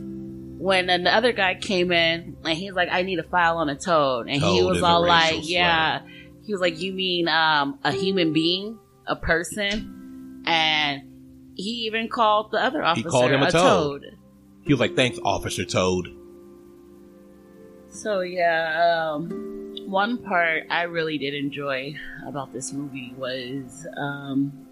When 0.60 0.90
another 0.90 1.32
guy 1.32 1.56
came 1.56 1.90
in 1.94 2.36
and 2.44 2.58
he's 2.58 2.74
like, 2.74 2.90
I 2.92 3.04
need 3.04 3.18
a 3.18 3.24
file 3.24 3.60
on 3.60 3.70
a 3.70 3.78
toad. 3.78 4.28
And 4.28 4.42
he 4.42 4.62
was 4.62 4.84
all 4.84 5.08
like. 5.08 5.48
Yeah, 5.48 6.02
he 6.44 6.52
was 6.52 6.60
like, 6.60 6.82
"You 6.82 6.92
mean 6.92 7.30
um, 7.30 7.80
a 7.86 7.94
human 7.94 8.34
being, 8.34 8.78
a 9.08 9.16
person?" 9.16 9.99
And 10.50 11.02
he 11.56 11.86
even 11.88 12.08
called 12.08 12.52
the 12.52 12.58
other 12.64 12.84
officer 12.84 13.10
called 13.10 13.32
him 13.32 13.42
a 13.42 13.48
a 13.48 13.52
toad. 13.52 14.02
toad. 14.02 14.18
He 14.64 14.74
was 14.74 14.80
like, 14.80 14.96
"Thanks, 14.96 15.20
Officer 15.24 15.66
Toad." 15.66 16.10
So 17.90 18.22
yeah, 18.22 19.12
um, 19.14 19.76
one 19.88 20.18
part 20.20 20.64
I 20.70 20.84
really 20.84 21.18
did 21.18 21.34
enjoy 21.34 21.96
about 22.26 22.54
this 22.54 22.72
movie 22.72 23.14
was 23.18 23.88
um, 23.98 24.68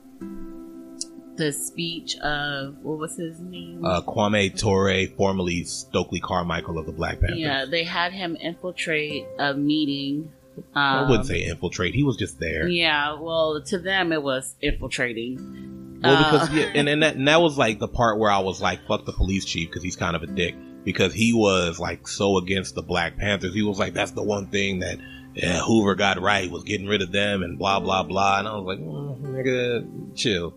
the 1.36 1.52
speech 1.52 2.18
of 2.18 2.78
what 2.84 3.00
was 3.00 3.16
his 3.18 3.40
name? 3.40 3.84
Uh, 3.84 4.02
Kwame 4.02 4.56
Ture, 4.58 5.08
formerly 5.16 5.64
Stokely 5.64 6.20
Carmichael 6.20 6.78
of 6.78 6.86
the 6.86 6.92
Black 6.92 7.20
Panthers. 7.20 7.40
yeah, 7.40 7.66
they 7.66 7.84
had 7.84 8.12
him 8.14 8.36
infiltrate 8.36 9.26
a 9.40 9.54
meeting. 9.54 10.32
Um, 10.58 10.66
I 10.76 11.10
wouldn't 11.10 11.28
say 11.28 11.44
infiltrate. 11.44 11.94
He 11.94 12.04
was 12.04 12.18
just 12.18 12.40
there. 12.40 12.68
Yeah, 12.68 13.20
well, 13.20 13.62
to 13.62 13.78
them 13.78 14.12
it 14.12 14.22
was 14.22 14.56
infiltrating. 14.62 16.00
Well, 16.04 16.24
because 16.24 16.50
Uh, 16.50 16.54
yeah, 16.54 16.72
and 16.76 16.88
and 16.88 17.04
that, 17.04 17.16
and 17.16 17.28
that 17.28 17.42
was 17.42 17.58
like 17.58 17.80
the 17.80 17.88
part 17.88 18.20
where 18.20 18.30
I 18.30 18.40
was 18.40 18.62
like, 18.62 18.86
"Fuck 18.88 19.06
the 19.06 19.14
police 19.14 19.46
chief," 19.46 19.70
because 19.70 19.84
he's 19.84 19.96
kind 19.96 20.16
of 20.16 20.24
a 20.24 20.28
dick. 20.28 20.56
Because 20.84 21.14
he 21.14 21.34
was 21.34 21.80
like 21.80 22.08
so 22.08 22.38
against 22.38 22.76
the 22.76 22.82
Black 22.82 23.18
Panthers. 23.18 23.54
He 23.54 23.64
was 23.64 23.80
like, 23.80 23.94
"That's 23.94 24.12
the 24.12 24.24
one 24.24 24.48
thing 24.48 24.80
that 24.80 25.00
yeah, 25.34 25.60
Hoover 25.60 25.96
got 25.96 26.22
right 26.22 26.50
was 26.50 26.64
getting 26.64 26.88
rid 26.88 27.02
of 27.02 27.12
them," 27.12 27.44
and 27.44 27.58
blah 27.58 27.80
blah 27.80 28.04
blah. 28.04 28.40
And 28.40 28.48
I 28.48 28.56
was 28.56 28.66
like, 28.66 28.80
mm, 28.80 29.22
"Nigga, 29.22 30.16
chill." 30.16 30.54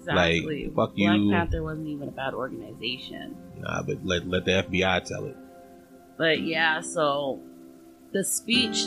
exactly. 0.00 0.64
like, 0.64 0.74
fuck 0.74 0.96
Black 0.96 1.16
you. 1.18 1.30
Panther 1.30 1.62
wasn't 1.62 1.88
even 1.88 2.08
a 2.08 2.12
bad 2.12 2.34
organization. 2.34 3.36
Nah, 3.58 3.82
but 3.82 4.04
let 4.04 4.26
let 4.26 4.44
the 4.44 4.52
FBI 4.52 5.04
tell 5.04 5.26
it. 5.26 5.36
But 6.16 6.40
yeah, 6.40 6.80
so 6.80 7.40
the 8.12 8.24
speech 8.24 8.86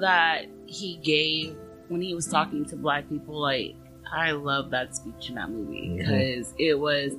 that 0.00 0.46
he 0.66 0.96
gave 0.96 1.56
when 1.88 2.00
he 2.00 2.14
was 2.14 2.26
talking 2.26 2.64
to 2.66 2.76
black 2.76 3.08
people, 3.08 3.40
like 3.40 3.74
I 4.12 4.32
love 4.32 4.70
that 4.70 4.94
speech 4.96 5.28
in 5.28 5.34
that 5.36 5.50
movie 5.50 5.88
mm-hmm. 5.88 5.98
because 5.98 6.54
it 6.58 6.78
was 6.78 7.12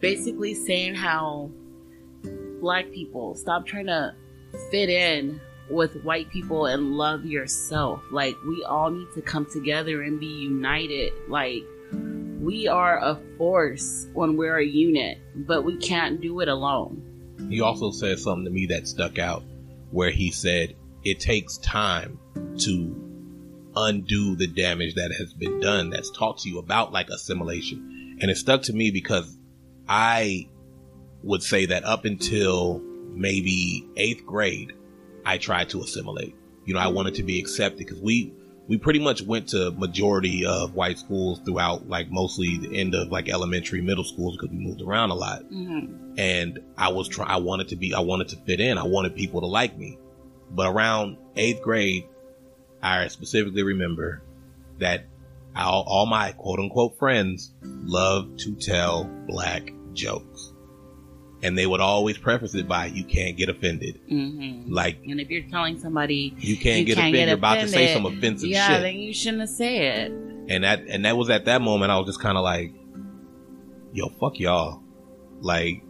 basically 0.00 0.54
saying 0.54 0.94
how 0.94 1.50
black 2.60 2.90
people 2.92 3.34
stop 3.34 3.66
trying 3.66 3.86
to 3.86 4.14
fit 4.70 4.90
in 4.90 5.40
with 5.70 6.02
white 6.02 6.28
people 6.30 6.66
and 6.66 6.92
love 6.92 7.24
yourself. 7.24 8.02
Like 8.10 8.34
we 8.46 8.64
all 8.64 8.90
need 8.90 9.08
to 9.14 9.22
come 9.22 9.46
together 9.46 10.02
and 10.02 10.18
be 10.18 10.26
united. 10.26 11.12
Like 11.28 11.62
we 11.92 12.68
are 12.68 12.98
a 12.98 13.18
force 13.38 14.08
when 14.12 14.36
we're 14.36 14.58
a 14.58 14.66
unit, 14.66 15.18
but 15.34 15.64
we 15.64 15.76
can't 15.76 16.20
do 16.20 16.40
it 16.40 16.48
alone. 16.48 17.06
He 17.48 17.60
also 17.60 17.90
said 17.90 18.18
something 18.18 18.44
to 18.44 18.50
me 18.50 18.66
that 18.66 18.86
stuck 18.86 19.18
out, 19.18 19.42
where 19.90 20.10
he 20.10 20.30
said 20.30 20.74
it 21.04 21.20
takes 21.20 21.58
time 21.58 22.18
to 22.58 22.96
undo 23.76 24.36
the 24.36 24.46
damage 24.46 24.94
that 24.94 25.12
has 25.18 25.32
been 25.32 25.60
done. 25.60 25.90
That's 25.90 26.10
taught 26.10 26.38
to 26.38 26.48
you 26.48 26.58
about 26.58 26.92
like 26.92 27.08
assimilation, 27.08 28.18
and 28.20 28.30
it 28.30 28.36
stuck 28.36 28.62
to 28.62 28.72
me 28.72 28.90
because 28.90 29.36
I 29.88 30.48
would 31.22 31.42
say 31.42 31.66
that 31.66 31.84
up 31.84 32.04
until 32.04 32.80
maybe 33.12 33.86
eighth 33.96 34.24
grade, 34.24 34.72
I 35.24 35.38
tried 35.38 35.68
to 35.70 35.80
assimilate. 35.82 36.34
You 36.64 36.74
know, 36.74 36.80
I 36.80 36.88
wanted 36.88 37.14
to 37.16 37.22
be 37.22 37.38
accepted 37.40 37.78
because 37.78 38.00
we 38.00 38.32
we 38.68 38.78
pretty 38.78 39.00
much 39.00 39.20
went 39.22 39.48
to 39.48 39.72
majority 39.72 40.46
of 40.46 40.74
white 40.74 40.96
schools 40.98 41.40
throughout 41.44 41.88
like 41.88 42.08
mostly 42.10 42.56
the 42.58 42.78
end 42.78 42.94
of 42.94 43.08
like 43.10 43.28
elementary, 43.28 43.80
middle 43.80 44.04
schools 44.04 44.36
because 44.36 44.54
we 44.54 44.62
moved 44.62 44.80
around 44.80 45.10
a 45.10 45.14
lot 45.14 45.42
Mm-hmm. 45.50 46.14
and 46.18 46.60
I 46.78 46.90
was 46.92 47.08
trying. 47.08 47.30
I 47.30 47.36
wanted 47.38 47.68
to 47.68 47.76
be. 47.76 47.94
I 47.94 48.00
wanted 48.00 48.28
to 48.28 48.36
fit 48.36 48.60
in. 48.60 48.78
I 48.78 48.84
wanted 48.84 49.14
people 49.16 49.40
to 49.40 49.46
like 49.46 49.76
me. 49.76 49.98
But 50.50 50.68
around 50.72 51.16
eighth 51.36 51.62
grade, 51.62 52.06
I 52.82 53.06
specifically 53.08 53.62
remember 53.62 54.22
that 54.78 55.04
all, 55.54 55.84
all 55.86 56.06
my 56.06 56.32
quote 56.32 56.58
unquote 56.58 56.98
friends 56.98 57.52
love 57.62 58.36
to 58.38 58.54
tell 58.54 59.04
black 59.26 59.72
jokes, 59.92 60.52
and 61.42 61.56
they 61.56 61.66
would 61.66 61.80
always 61.80 62.18
preface 62.18 62.54
it 62.54 62.66
by 62.68 62.86
"You 62.86 63.04
can't 63.04 63.36
get 63.36 63.48
offended." 63.48 64.00
Mm-hmm. 64.10 64.72
Like 64.72 64.98
And 65.08 65.20
if 65.20 65.30
you're 65.30 65.48
telling 65.50 65.78
somebody, 65.78 66.34
you 66.38 66.56
can't 66.56 66.80
You 66.80 66.84
get 66.86 66.96
can't 66.96 67.14
offended. 67.14 67.14
get 67.14 67.28
You're 67.28 67.36
about 67.38 67.60
to 67.60 67.68
say 67.68 67.92
some 67.92 68.06
offensive 68.06 68.48
yeah, 68.48 68.68
shit. 68.68 68.82
then 68.82 68.94
you 68.96 69.12
shouldn't 69.14 69.40
have 69.40 69.48
said 69.50 70.10
it. 70.10 70.12
and 70.48 70.64
that 70.64 70.82
and 70.88 71.04
that 71.04 71.16
was 71.16 71.30
at 71.30 71.44
that 71.46 71.62
moment 71.62 71.90
I 71.92 71.98
was 71.98 72.06
just 72.06 72.20
kind 72.20 72.36
of 72.38 72.44
like, 72.44 72.72
yo, 73.92 74.08
fuck 74.20 74.38
y'all. 74.40 74.82
Like, 75.40 75.82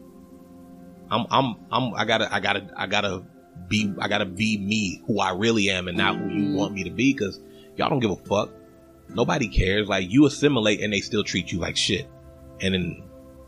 I'm 1.10 1.26
I'm 1.30 1.56
I'm 1.70 1.94
I 1.94 2.04
gotta 2.04 2.32
I 2.34 2.40
gotta 2.40 2.70
I 2.76 2.86
gotta 2.86 3.24
be 3.70 3.90
I 3.98 4.08
gotta 4.08 4.26
be 4.26 4.58
me 4.58 5.00
who 5.06 5.18
I 5.20 5.30
really 5.32 5.70
am 5.70 5.88
and 5.88 5.96
not 5.96 6.16
who 6.16 6.28
you 6.28 6.42
Mhm. 6.48 6.54
want 6.54 6.74
me 6.74 6.84
to 6.84 6.90
be 6.90 7.14
because 7.14 7.40
y'all 7.76 7.88
don't 7.88 8.00
give 8.00 8.10
a 8.10 8.16
fuck. 8.16 8.50
Nobody 9.08 9.48
cares. 9.48 9.88
Like 9.88 10.10
you 10.10 10.26
assimilate 10.26 10.80
and 10.82 10.92
they 10.92 11.00
still 11.00 11.24
treat 11.24 11.50
you 11.50 11.58
like 11.58 11.76
shit. 11.76 12.06
And 12.60 12.74
then 12.74 13.02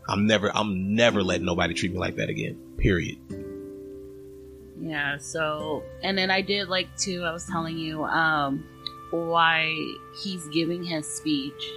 I'm 0.09 0.25
never 0.25 0.49
I'm 0.55 0.95
never 0.95 1.21
letting 1.21 1.45
nobody 1.45 1.73
treat 1.75 1.91
me 1.93 1.99
like 1.99 2.15
that 2.15 2.29
again. 2.29 2.57
Period. 2.77 3.17
Yeah. 4.81 5.17
So, 5.17 5.83
and 6.01 6.17
then 6.17 6.31
I 6.31 6.41
did 6.41 6.67
like 6.67 6.87
too. 6.97 7.23
I 7.23 7.31
was 7.31 7.45
telling 7.45 7.77
you 7.77 8.03
um, 8.05 8.65
why 9.11 9.73
he's 10.23 10.45
giving 10.47 10.83
his 10.83 11.05
speech. 11.07 11.69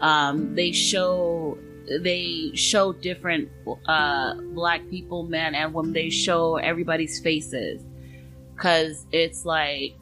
Um, 0.00 0.54
they 0.54 0.72
show 0.72 1.58
they 2.00 2.50
show 2.54 2.92
different 2.92 3.50
uh, 3.86 4.34
black 4.54 4.88
people, 4.90 5.24
men 5.24 5.54
and 5.54 5.72
women. 5.74 5.92
They 5.92 6.10
show 6.10 6.56
everybody's 6.56 7.20
faces 7.20 7.82
because 8.54 9.06
it's 9.12 9.44
like 9.44 9.94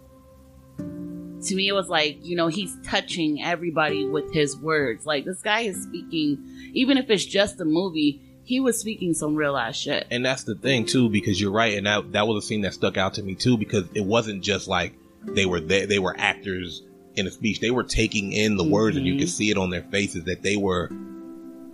to 0.78 1.54
me 1.54 1.68
it 1.68 1.72
was 1.72 1.88
like 1.88 2.18
you 2.22 2.37
know 2.37 2.49
he's 2.49 2.76
touching 2.84 3.42
everybody 3.42 4.06
with 4.06 4.30
his 4.34 4.58
words 4.58 5.06
like 5.06 5.25
this 5.25 5.40
guy 5.40 5.60
is 5.60 5.82
speaking 5.82 6.38
even 6.75 6.99
if 6.99 7.08
it's 7.08 7.25
just 7.25 7.58
a 7.62 7.64
movie 7.64 8.20
he 8.44 8.58
was 8.58 8.78
speaking 8.78 9.14
some 9.14 9.37
real 9.37 9.56
ass 9.56 9.76
shit 9.76 10.06
And 10.10 10.25
that's 10.25 10.42
the 10.44 10.56
thing 10.56 10.84
too, 10.84 11.08
because 11.08 11.40
you're 11.40 11.52
right, 11.52 11.78
and 11.78 11.87
that 11.87 12.12
that 12.12 12.26
was 12.26 12.44
a 12.44 12.46
scene 12.46 12.62
that 12.62 12.75
stuck 12.75 12.96
out 12.96 13.14
to 13.14 13.22
me 13.22 13.37
too, 13.37 13.56
because 13.56 13.84
it 13.94 14.04
wasn't 14.04 14.42
just 14.42 14.66
like 14.66 14.92
they 15.22 15.46
were 15.46 15.60
there, 15.60 15.87
they 15.87 16.00
were 16.00 16.16
actors 16.18 16.82
in 17.14 17.26
a 17.26 17.30
speech. 17.30 17.60
They 17.60 17.70
were 17.70 17.84
taking 17.84 18.32
in 18.32 18.56
the 18.56 18.64
words, 18.64 18.96
and 18.96 19.06
you 19.06 19.18
could 19.18 19.28
see 19.28 19.50
it 19.50 19.56
on 19.56 19.70
their 19.70 19.82
faces 19.82 20.25
that 20.25 20.42
they 20.42 20.56
were. 20.56 20.90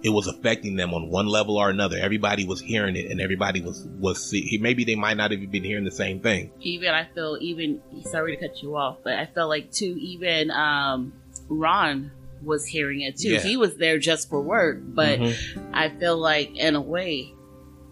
It 0.06 0.10
was 0.10 0.28
affecting 0.28 0.76
them 0.76 0.94
on 0.94 1.10
one 1.10 1.26
level 1.26 1.56
or 1.56 1.68
another. 1.68 1.96
Everybody 1.98 2.46
was 2.46 2.60
hearing 2.60 2.94
it, 2.94 3.10
and 3.10 3.20
everybody 3.20 3.60
was 3.60 3.88
was 3.98 4.24
see. 4.30 4.56
Maybe 4.60 4.84
they 4.84 4.94
might 4.94 5.16
not 5.16 5.32
have 5.32 5.40
even 5.40 5.50
been 5.50 5.64
hearing 5.64 5.84
the 5.84 5.90
same 5.90 6.20
thing. 6.20 6.52
even 6.60 6.90
I 6.94 7.08
feel 7.12 7.36
even 7.40 7.80
sorry 8.12 8.36
to 8.36 8.40
cut 8.48 8.62
you 8.62 8.76
off, 8.76 8.98
but 9.02 9.14
I 9.14 9.26
felt 9.26 9.48
like 9.48 9.72
too 9.72 9.96
even 9.98 10.50
um 10.52 11.12
Ron 11.48 12.12
was 12.40 12.66
hearing 12.66 13.00
it 13.00 13.16
too. 13.16 13.30
Yeah. 13.30 13.40
He 13.40 13.56
was 13.56 13.76
there 13.78 13.98
just 13.98 14.28
for 14.30 14.40
work, 14.40 14.78
but 14.80 15.18
Mhm. 15.18 15.70
I 15.72 15.88
feel 15.88 16.16
like 16.16 16.56
in 16.56 16.76
a 16.76 16.80
way 16.80 17.32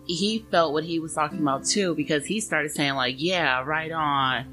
he 0.07 0.45
felt 0.53 0.73
what 0.73 0.85
he 0.85 1.01
was 1.01 1.15
talking 1.15 1.41
about 1.41 1.65
too 1.65 1.95
because 1.97 2.27
he 2.27 2.39
started 2.39 2.71
saying 2.71 2.95
like, 2.95 3.17
"Yeah, 3.19 3.63
right 3.65 3.91
on." 3.91 4.45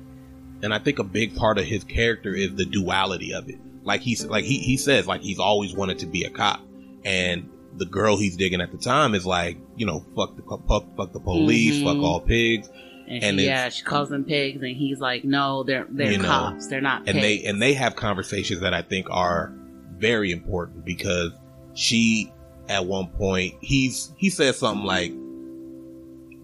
and 0.63 0.73
I 0.73 0.79
think 0.79 0.97
a 0.99 1.03
big 1.03 1.35
part 1.35 1.57
of 1.59 1.65
his 1.65 1.83
character 1.83 2.33
is 2.33 2.55
the 2.55 2.65
duality 2.65 3.33
of 3.33 3.49
it. 3.49 3.59
Like 3.83 4.01
he's 4.01 4.25
like 4.25 4.45
he 4.45 4.57
he 4.59 4.77
says 4.77 5.05
like 5.07 5.21
he's 5.21 5.39
always 5.39 5.75
wanted 5.75 5.99
to 5.99 6.05
be 6.07 6.23
a 6.23 6.29
cop, 6.31 6.61
and 7.03 7.49
the 7.77 7.85
girl 7.85 8.17
he's 8.17 8.35
digging 8.35 8.61
at 8.61 8.71
the 8.71 8.77
time 8.77 9.15
is 9.15 9.25
like 9.25 9.57
you 9.77 9.85
know 9.85 10.05
fuck 10.15 10.35
the 10.35 10.43
fuck, 10.67 10.83
fuck 10.97 11.13
the 11.13 11.19
police, 11.19 11.77
Mhm. 11.77 11.83
fuck 11.83 11.97
all 11.97 12.19
pigs, 12.21 12.69
And, 13.07 13.23
And 13.23 13.39
she, 13.39 13.45
yeah, 13.45 13.67
she 13.67 13.83
calls 13.83 14.07
them 14.09 14.23
pigs, 14.23 14.61
and 14.61 14.73
he's 14.75 14.99
like, 15.01 15.25
"No, 15.25 15.63
they're 15.63 15.85
they're 15.89 16.13
You 16.13 16.17
know, 16.19 16.27
cops. 16.27 16.67
They're 16.67 16.79
not." 16.79 17.07
and 17.07 17.17
they 17.21 17.43
and 17.43 17.61
they 17.61 17.73
have 17.73 17.95
conversations 17.97 18.61
that 18.61 18.73
I 18.73 18.81
think 18.83 19.07
are 19.09 19.53
very 19.97 20.31
important 20.31 20.85
because 20.85 21.31
she 21.73 22.31
at 22.69 22.85
one 22.85 23.07
point 23.07 23.55
he's 23.61 24.13
he 24.17 24.29
says 24.29 24.57
something 24.57 24.85
like, 24.85 25.11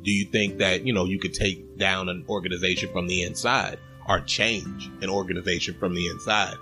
"Do 0.03 0.11
you 0.11 0.25
think 0.25 0.57
that 0.57 0.85
you 0.85 0.91
know 0.93 1.05
you 1.05 1.19
could 1.19 1.33
take 1.33 1.77
down 1.77 2.09
an 2.09 2.25
organization 2.27 2.89
from 2.91 3.07
the 3.07 3.23
inside 3.23 3.77
or 4.09 4.19
change 4.21 4.89
an 5.01 5.09
organization 5.09 5.75
from 5.79 5.95
the 5.95 6.07
inside?" 6.07 6.55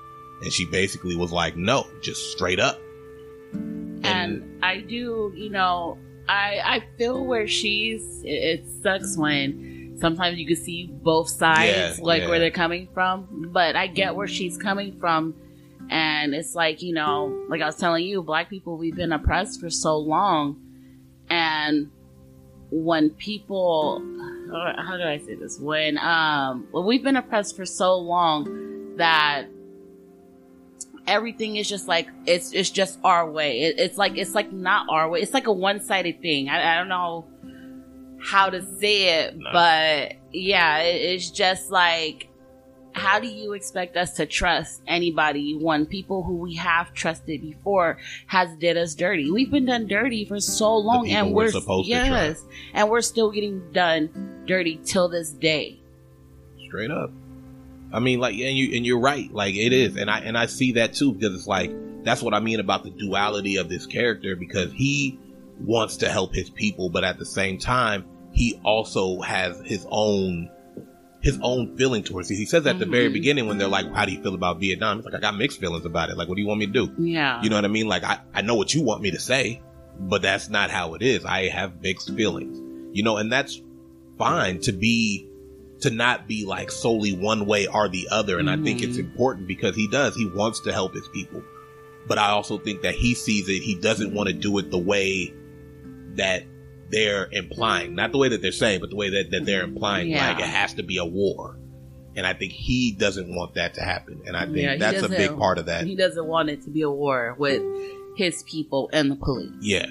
And 0.43 0.51
she 0.51 0.65
basically 0.65 1.15
was 1.15 1.31
like, 1.31 1.55
"No, 1.57 1.87
just 2.03 2.31
straight 2.31 2.59
up." 2.59 2.79
And 4.05 4.63
I 4.63 4.79
do, 4.81 5.33
you 5.35 5.49
know, 5.49 5.97
I 6.27 6.59
I 6.63 6.83
feel 6.97 7.25
where 7.25 7.47
she's. 7.47 8.21
It, 8.23 8.27
it 8.59 8.65
sucks 8.81 9.17
when 9.17 9.97
sometimes 9.99 10.37
you 10.37 10.45
can 10.45 10.55
see 10.57 10.87
both 10.87 11.29
sides, 11.29 11.97
Yeah, 11.99 12.03
like 12.05 12.23
yeah. 12.23 12.29
where 12.29 12.39
they're 12.39 12.51
coming 12.51 12.87
from. 12.93 13.49
But 13.51 13.75
I 13.75 13.87
get 13.87 14.15
where 14.15 14.27
she's 14.27 14.57
coming 14.57 14.99
from, 14.99 15.35
and 15.89 16.33
it's 16.33 16.55
like 16.55 16.81
you 16.81 16.93
know, 16.93 17.45
like 17.49 17.61
I 17.61 17.65
was 17.65 17.77
telling 17.77 18.05
you, 18.05 18.21
black 18.23 18.49
people 18.49 18.77
we've 18.77 18.95
been 18.95 19.13
oppressed 19.13 19.59
for 19.59 19.69
so 19.69 19.97
long, 19.97 20.59
and 21.29 21.91
when 22.71 23.11
people, 23.11 24.01
how 24.51 24.73
how 24.77 24.97
do 24.97 25.03
I 25.03 25.17
say 25.19 25.35
this? 25.35 25.59
When 25.59 25.97
um, 25.99 26.67
when 26.71 26.85
we've 26.85 27.03
been 27.03 27.15
oppressed 27.17 27.55
for 27.55 27.65
so 27.65 27.95
long 27.97 28.95
that 28.97 29.45
everything 31.07 31.55
is 31.57 31.67
just 31.69 31.87
like 31.87 32.07
it's 32.25 32.51
it's 32.53 32.69
just 32.69 32.99
our 33.03 33.29
way. 33.29 33.61
It, 33.61 33.79
it's 33.79 33.97
like 33.97 34.17
it's 34.17 34.33
like 34.35 34.51
not 34.51 34.87
our 34.89 35.09
way. 35.09 35.21
It's 35.21 35.33
like 35.33 35.47
a 35.47 35.51
one 35.53 35.79
sided 35.81 36.21
thing. 36.21 36.49
I, 36.49 36.75
I 36.75 36.77
don't 36.77 36.89
know 36.89 37.25
how 38.21 38.49
to 38.49 38.61
say 38.79 39.19
it, 39.25 39.37
No. 39.37 39.49
but 39.53 40.13
yeah, 40.31 40.79
it, 40.79 40.95
it's 41.13 41.29
just 41.31 41.69
like 41.71 42.29
how 42.93 43.19
do 43.19 43.27
you 43.27 43.51
expect 43.51 43.97
us 43.97 44.13
to 44.13 44.25
trust 44.25 44.81
anybody 44.87 45.53
when 45.59 45.85
people 45.85 46.23
who 46.23 46.37
we 46.37 46.55
have 46.55 46.93
trusted 46.93 47.41
before 47.41 47.97
has 48.27 48.47
did 48.57 48.77
us 48.77 48.95
dirty? 48.95 49.29
We've 49.29 49.51
been 49.51 49.65
done 49.65 49.85
dirty 49.87 50.23
for 50.23 50.39
so 50.39 50.77
long, 50.77 51.09
and 51.09 51.33
we're 51.33 51.43
we're 51.45 51.51
supposed 51.51 51.87
to 51.87 51.89
yes, 51.89 52.41
and 52.73 52.89
we're 52.89 53.01
still 53.01 53.31
getting 53.31 53.71
done 53.73 54.43
dirty 54.47 54.79
till 54.85 55.09
this 55.09 55.31
day. 55.31 55.79
straight 56.67 56.89
up. 56.89 57.11
I 57.95 57.99
mean, 57.99 58.19
like, 58.19 58.33
and 58.33 58.57
you 58.57 58.75
and 58.75 58.85
you're 58.85 58.99
right. 58.99 59.31
Like 59.33 59.55
it 59.55 59.71
is, 59.73 59.95
and 59.95 60.09
I 60.09 60.19
and 60.19 60.37
I 60.37 60.45
see 60.47 60.73
that 60.73 60.93
too 60.93 61.13
because 61.13 61.33
it's 61.33 61.47
like 61.47 61.71
that's 62.03 62.21
what 62.21 62.33
I 62.33 62.39
mean 62.39 62.59
about 62.59 62.83
the 62.83 62.91
duality 62.91 63.55
of 63.55 63.69
this 63.69 63.85
character 63.85 64.35
because 64.35 64.71
he 64.73 65.17
wants 65.59 65.97
to 65.97 66.09
help 66.09 66.35
his 66.35 66.49
people, 66.49 66.89
but 66.89 67.03
at 67.03 67.17
the 67.17 67.25
same 67.25 67.57
time, 67.57 68.05
he 68.33 68.59
also 68.63 69.21
has 69.21 69.59
his 69.65 69.87
own 69.89 70.49
his 71.21 71.39
own 71.41 71.75
feeling 71.77 72.03
towards 72.03 72.29
it. 72.29 72.35
He 72.35 72.45
says 72.45 72.67
at 72.67 72.77
the 72.77 72.85
very 72.85 73.09
Mhm. 73.09 73.13
beginning 73.13 73.47
when 73.47 73.57
they're 73.57 73.67
like, 73.67 73.91
"How 73.95 74.05
do 74.05 74.11
you 74.11 74.21
feel 74.21 74.35
about 74.35 74.59
Vietnam?" 74.59 74.97
He's 74.97 75.05
like, 75.05 75.15
"I 75.15 75.19
got 75.19 75.35
mixed 75.37 75.59
feelings 75.59 75.85
about 75.85 76.09
it. 76.09 76.17
Like, 76.17 76.27
what 76.27 76.35
do 76.35 76.41
you 76.41 76.47
want 76.47 76.59
me 76.59 76.67
to 76.67 76.71
do?" 76.71 76.91
Yeah, 76.99 77.41
You 77.41 77.49
know 77.49 77.55
what 77.55 77.65
I 77.65 77.69
mean? 77.69 77.87
Like, 77.87 78.03
I, 78.03 78.19
I 78.33 78.41
know 78.41 78.53
what 78.55 78.75
you 78.75 78.83
want 78.83 79.01
me 79.01 79.09
to 79.11 79.19
say, 79.19 79.61
but 79.99 80.21
that's 80.21 80.49
not 80.49 80.69
how 80.69 80.93
it 80.93 81.01
is. 81.01 81.25
I 81.25 81.47
have 81.47 81.81
mixed 81.81 82.13
feelings, 82.13 82.61
you 82.93 83.01
know, 83.01 83.17
and 83.17 83.31
that's 83.31 83.59
fine 84.19 84.59
to 84.61 84.71
be, 84.71 85.25
to 85.81 85.89
not 85.89 86.27
be 86.27 86.45
like 86.45 86.71
solely 86.71 87.13
one 87.13 87.45
way 87.45 87.67
or 87.67 87.87
the 87.89 88.07
other. 88.11 88.39
And 88.39 88.49
I 88.49 88.57
think 88.57 88.81
it's 88.81 88.97
Mhm. 88.97 89.01
important 89.01 89.47
because 89.47 89.75
he 89.75 89.87
does, 89.87 90.15
he 90.15 90.25
wants 90.25 90.61
to 90.61 90.71
help 90.73 90.93
his 90.93 91.07
people. 91.13 91.43
But 92.07 92.17
I 92.17 92.29
also 92.29 92.57
think 92.57 92.81
that 92.83 92.95
he 92.95 93.13
sees 93.15 93.49
it, 93.49 93.61
he 93.61 93.75
doesn't 93.75 94.13
want 94.13 94.27
to 94.27 94.33
do 94.33 94.57
it 94.59 94.71
the 94.71 94.77
way 94.77 95.33
that 96.15 96.43
they're 96.91 97.27
implying, 97.31 97.95
not 97.95 98.11
the 98.11 98.17
way 98.17 98.29
that 98.29 98.41
they're 98.41 98.51
saying, 98.51 98.79
but 98.79 98.89
the 98.89 98.95
way 98.95 99.09
that, 99.09 99.31
that 99.31 99.45
they're 99.45 99.63
implying, 99.63 100.09
Yeah. 100.11 100.29
like 100.29 100.39
it 100.39 100.45
has 100.45 100.73
to 100.75 100.83
be 100.83 100.97
a 100.97 101.05
war. 101.05 101.57
And 102.15 102.25
I 102.25 102.33
think 102.33 102.53
he 102.53 102.91
doesn't 102.93 103.35
want 103.35 103.55
that 103.55 103.73
to 103.73 103.81
happen. 103.81 104.21
And 104.25 104.37
I 104.37 104.45
think 104.45 104.57
Yeah, 104.59 104.77
that's 104.77 105.01
a 105.03 105.09
big 105.09 105.35
part 105.37 105.57
of 105.57 105.65
that. 105.65 105.85
he 105.85 105.95
doesn't 105.95 106.25
want 106.25 106.49
it 106.49 106.61
to 106.63 106.69
be 106.69 106.81
a 106.83 106.89
war 106.89 107.35
with 107.37 107.61
his 108.15 108.43
people 108.43 108.89
and 108.93 109.11
the 109.11 109.15
police. 109.17 109.51
Yeah. 109.61 109.87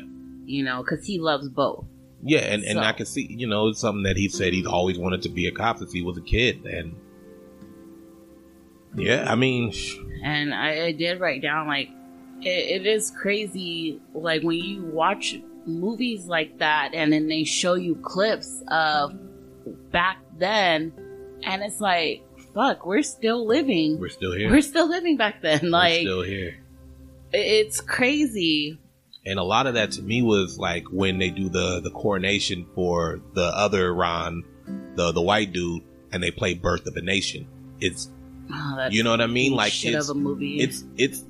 You 0.46 0.62
know, 0.64 0.82
because 0.82 1.04
he 1.04 1.18
loves 1.18 1.48
both. 1.50 1.84
Yeah, 2.26 2.40
and, 2.40 2.64
and 2.64 2.78
So- 2.78 2.82
I 2.82 2.92
can 2.92 3.04
see, 3.06 3.26
you 3.30 3.46
know, 3.46 3.68
it's 3.68 3.80
something 3.80 4.04
that 4.04 4.16
he 4.16 4.28
said 4.30 4.52
he's 4.54 4.66
always 4.66 4.98
wanted 4.98 5.22
to 5.22 5.28
be 5.28 5.46
a 5.46 5.52
cop 5.52 5.78
since 5.78 5.92
he 5.92 6.02
was 6.02 6.16
a 6.16 6.22
kid. 6.22 6.64
And 6.64 6.96
yeah, 8.96 9.30
I 9.30 9.34
mean, 9.34 9.72
and 10.22 10.54
I, 10.54 10.86
I 10.86 10.92
did 10.92 11.20
write 11.20 11.42
down 11.42 11.66
like 11.66 11.88
it, 12.40 12.82
it 12.82 12.86
is 12.86 13.10
crazy 13.10 14.00
like 14.14 14.42
when 14.42 14.56
you 14.58 14.84
watch 14.84 15.36
movies 15.66 16.26
like 16.26 16.58
that 16.58 16.90
and 16.94 17.12
then 17.12 17.26
they 17.28 17.42
show 17.44 17.74
you 17.74 17.96
clips 17.96 18.62
of 18.68 19.14
back 19.90 20.18
then 20.38 20.92
and 21.42 21.62
it's 21.62 21.80
like 21.80 22.22
fuck 22.54 22.84
we're 22.86 23.02
still 23.02 23.46
living 23.46 23.98
we're 23.98 24.08
still 24.10 24.32
here. 24.34 24.50
we're 24.50 24.60
still 24.60 24.88
living 24.88 25.16
back 25.16 25.40
then 25.42 25.60
We're 25.62 25.70
like 25.70 26.00
still 26.02 26.22
here. 26.22 26.56
it's 27.32 27.80
crazy 27.80 28.78
And 29.26 29.38
a 29.38 29.42
lot 29.42 29.66
of 29.66 29.74
that 29.74 29.92
to 29.92 30.02
me 30.02 30.22
was 30.22 30.58
like 30.58 30.84
when 30.90 31.18
they 31.18 31.30
do 31.30 31.48
the, 31.48 31.80
the 31.80 31.90
coronation 31.90 32.66
for 32.74 33.20
the 33.32 33.46
other 33.46 33.92
Ron, 33.94 34.44
the, 34.96 35.12
the 35.12 35.22
white 35.22 35.52
dude, 35.52 35.82
and 36.12 36.22
they 36.22 36.30
play 36.30 36.54
Birth 36.54 36.86
of 36.86 36.96
a 36.96 37.02
Nation. 37.02 37.46
It's, 37.80 38.10
oh, 38.52 38.88
you 38.90 39.02
know 39.02 39.10
what 39.10 39.20
I 39.20 39.26
mean? 39.26 39.54
Like 39.54 39.72
it's, 39.84 40.08
of 40.08 40.16
a 40.16 40.18
movie 40.18 40.60
it's, 40.60 40.84
it's, 40.96 41.24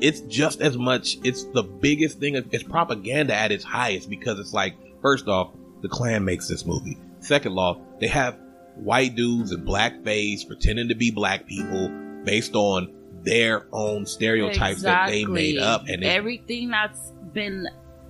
it's 0.00 0.20
just 0.22 0.60
as 0.60 0.76
much, 0.76 1.18
it's 1.22 1.44
the 1.44 1.62
biggest 1.62 2.18
thing, 2.18 2.34
it's 2.34 2.64
propaganda 2.64 3.34
at 3.34 3.52
its 3.52 3.62
highest 3.62 4.10
because 4.10 4.40
it's 4.40 4.52
like, 4.52 4.74
first 5.00 5.28
off, 5.28 5.52
the 5.82 5.88
Klan 5.88 6.24
makes 6.24 6.48
this 6.48 6.66
movie. 6.66 6.98
Second 7.20 7.56
off, 7.56 7.78
they 8.00 8.08
have 8.08 8.36
white 8.74 9.14
dudes 9.14 9.52
in 9.52 9.64
blackface 9.64 10.46
pretending 10.46 10.88
to 10.88 10.96
be 10.96 11.12
black 11.12 11.46
people 11.46 11.88
based 12.24 12.54
on 12.54 12.92
their 13.24 13.66
own 13.72 14.06
stereotypes 14.06 14.82
that 14.82 15.08
they 15.08 15.24
made 15.24 15.58
up. 15.58 15.82
And 15.88 16.02
it, 16.02 16.06
everything 16.06 16.70
that's 16.70 17.12
been 17.32 17.66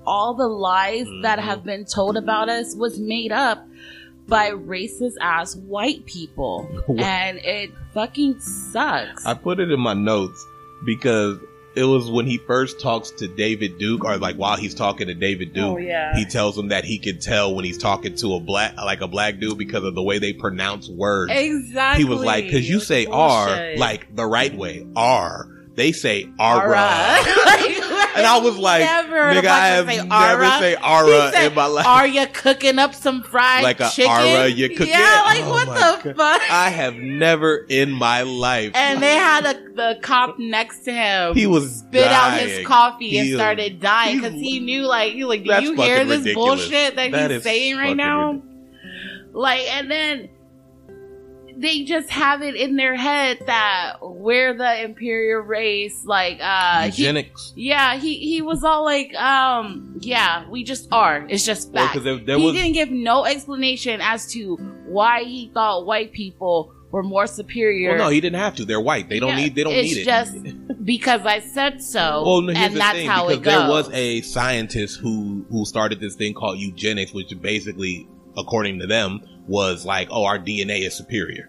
all 0.06 0.34
the 0.34 0.48
lies 0.48 1.06
that 1.22 1.38
Mhm. 1.38 1.42
have 1.42 1.64
been 1.64 1.84
told 1.84 2.16
about 2.16 2.48
us 2.48 2.74
was 2.74 2.98
made 2.98 3.30
up 3.30 3.64
by 4.26 4.50
racist 4.50 5.14
ass 5.20 5.54
white 5.56 6.04
people 6.06 6.66
and 6.98 7.38
it 7.38 7.70
fucking 7.92 8.38
sucks 8.40 9.24
I 9.26 9.34
put 9.34 9.60
it 9.60 9.70
in 9.70 9.78
my 9.80 9.94
notes 9.94 10.44
because 10.84 11.38
it 11.74 11.84
was 11.84 12.10
when 12.10 12.26
he 12.26 12.38
first 12.38 12.80
talks 12.80 13.10
to 13.12 13.28
David 13.28 13.78
Duke, 13.78 14.04
or 14.04 14.16
like 14.18 14.36
while 14.36 14.56
he's 14.56 14.74
talking 14.74 15.06
to 15.08 15.14
David 15.14 15.52
Duke, 15.52 15.64
oh 15.64 15.76
yeah 15.78 16.14
he 16.14 16.24
tells 16.24 16.56
him 16.56 16.68
that 16.68 16.84
he 16.84 16.98
can 16.98 17.18
tell 17.18 17.54
when 17.54 17.64
he's 17.64 17.78
talking 17.78 18.14
to 18.16 18.34
a 18.34 18.40
black, 18.40 18.76
like 18.76 19.00
a 19.00 19.08
black 19.08 19.38
dude, 19.38 19.58
because 19.58 19.84
of 19.84 19.94
the 19.94 20.02
way 20.02 20.18
they 20.18 20.32
pronounce 20.32 20.88
words. 20.88 21.32
exactly 21.34 22.04
He 22.04 22.08
was 22.08 22.20
like, 22.20 22.50
"Cause 22.50 22.68
you 22.68 22.80
say 22.80 23.06
R 23.06 23.74
like 23.76 24.14
the 24.14 24.26
right 24.26 24.54
way, 24.54 24.86
R. 24.96 25.48
They 25.74 25.92
say 25.92 26.28
Ara. 26.38 27.18
Ara." 28.14 28.18
And 28.18 28.26
I 28.26 28.38
was 28.38 28.56
like, 28.56 28.80
never 28.82 29.08
heard 29.16 29.36
a 29.36 29.40
Nigga, 29.42 29.46
I 29.46 29.66
have 29.68 29.86
say 29.86 29.96
never 29.96 30.12
Ara. 30.44 30.58
say 30.58 30.76
Ara 30.82 31.30
said, 31.32 31.46
in 31.48 31.54
my 31.54 31.66
life. 31.66 31.86
Are 31.86 32.06
you 32.06 32.26
cooking 32.26 32.78
up 32.78 32.94
some 32.94 33.22
fried 33.22 33.62
Like 33.62 33.80
a 33.80 33.88
chicken? 33.90 34.10
Ara 34.12 34.48
you 34.48 34.68
cook- 34.76 34.88
Yeah, 34.88 35.22
like 35.26 35.42
Oh 35.42 35.50
what 35.50 35.66
the 35.66 36.12
God. 36.12 36.16
fuck? 36.16 36.50
I 36.50 36.68
have 36.70 36.94
never 36.96 37.64
in 37.68 37.90
my 37.90 38.22
life. 38.22 38.72
and 38.74 39.02
they 39.02 39.14
had 39.16 39.44
a, 39.46 39.54
the 39.74 39.98
cop 40.02 40.38
next 40.38 40.80
to 40.84 40.92
him. 40.92 41.34
he 41.34 41.46
was 41.46 41.76
spit 41.80 42.06
out 42.06 42.38
his 42.38 42.52
dying. 42.52 42.64
coffee 42.66 43.18
and 43.18 43.26
He- 43.28 43.34
started 43.34 43.80
dying 43.80 44.16
because 44.20 44.34
he 44.34 44.60
knew, 44.60 44.82
like, 44.82 45.12
he 45.12 45.24
like, 45.24 45.44
do 45.44 45.62
you 45.62 45.74
hear 45.74 46.04
this 46.04 46.18
ridiculous. 46.20 46.60
bullshit 46.68 46.96
that, 46.96 47.10
That 47.12 47.30
he's 47.30 47.42
saying 47.42 47.76
right 47.76 47.96
now? 47.96 48.42
Like, 49.32 49.62
and 49.72 49.90
then 49.90 50.28
they 51.62 51.84
just 51.84 52.10
have 52.10 52.42
it 52.42 52.54
in 52.56 52.76
their 52.76 52.94
head 52.96 53.38
that 53.46 53.94
we're 54.02 54.52
the 54.52 54.82
imperial 54.84 55.40
race. 55.40 56.04
Like, 56.04 56.38
uh, 56.42 56.90
he, 56.90 57.30
yeah, 57.54 57.96
he 57.96 58.16
he 58.16 58.42
was 58.42 58.64
all 58.64 58.84
like, 58.84 59.14
um, 59.14 59.96
yeah, 60.00 60.48
we 60.50 60.64
just 60.64 60.88
are. 60.92 61.24
It's 61.28 61.46
just 61.46 61.70
Well, 61.72 61.86
fact. 61.86 62.02
there, 62.04 62.18
there 62.18 62.36
he 62.38 62.44
was 62.44 62.54
didn't 62.54 62.72
give 62.72 62.90
no 62.90 63.24
explanation 63.24 64.00
as 64.02 64.26
to 64.32 64.56
why 64.86 65.22
he 65.24 65.50
thought 65.54 65.86
white 65.86 66.12
people 66.12 66.72
were 66.90 67.02
more 67.02 67.26
superior. 67.26 67.90
Well, 67.96 68.06
no, 68.06 68.10
he 68.10 68.20
didn't 68.20 68.38
have 68.40 68.56
to. 68.56 68.64
They're 68.66 68.80
white. 68.80 69.08
They 69.08 69.20
don't 69.20 69.30
Yeah, 69.30 69.36
need. 69.44 69.54
They 69.54 69.62
don't 69.64 69.72
need 69.72 69.96
it. 69.98 70.04
just 70.04 70.84
because 70.84 71.22
I 71.24 71.38
said 71.38 71.80
so, 71.82 72.22
well, 72.26 72.40
no, 72.42 72.52
and 72.52 72.76
that's 72.76 72.98
thing, 72.98 73.08
how 73.08 73.28
it 73.28 73.36
goes. 73.36 73.44
there 73.44 73.68
was 73.68 73.88
a 73.92 74.20
scientist 74.22 74.98
who 75.00 75.46
who 75.50 75.64
started 75.64 76.00
this 76.00 76.16
thing 76.16 76.34
called 76.34 76.58
eugenics, 76.58 77.14
which 77.14 77.32
basically, 77.40 78.08
according 78.36 78.80
to 78.80 78.86
them, 78.86 79.20
was 79.46 79.86
like, 79.86 80.08
oh, 80.10 80.24
our 80.24 80.38
DNA 80.38 80.84
is 80.86 80.94
superior. 80.94 81.48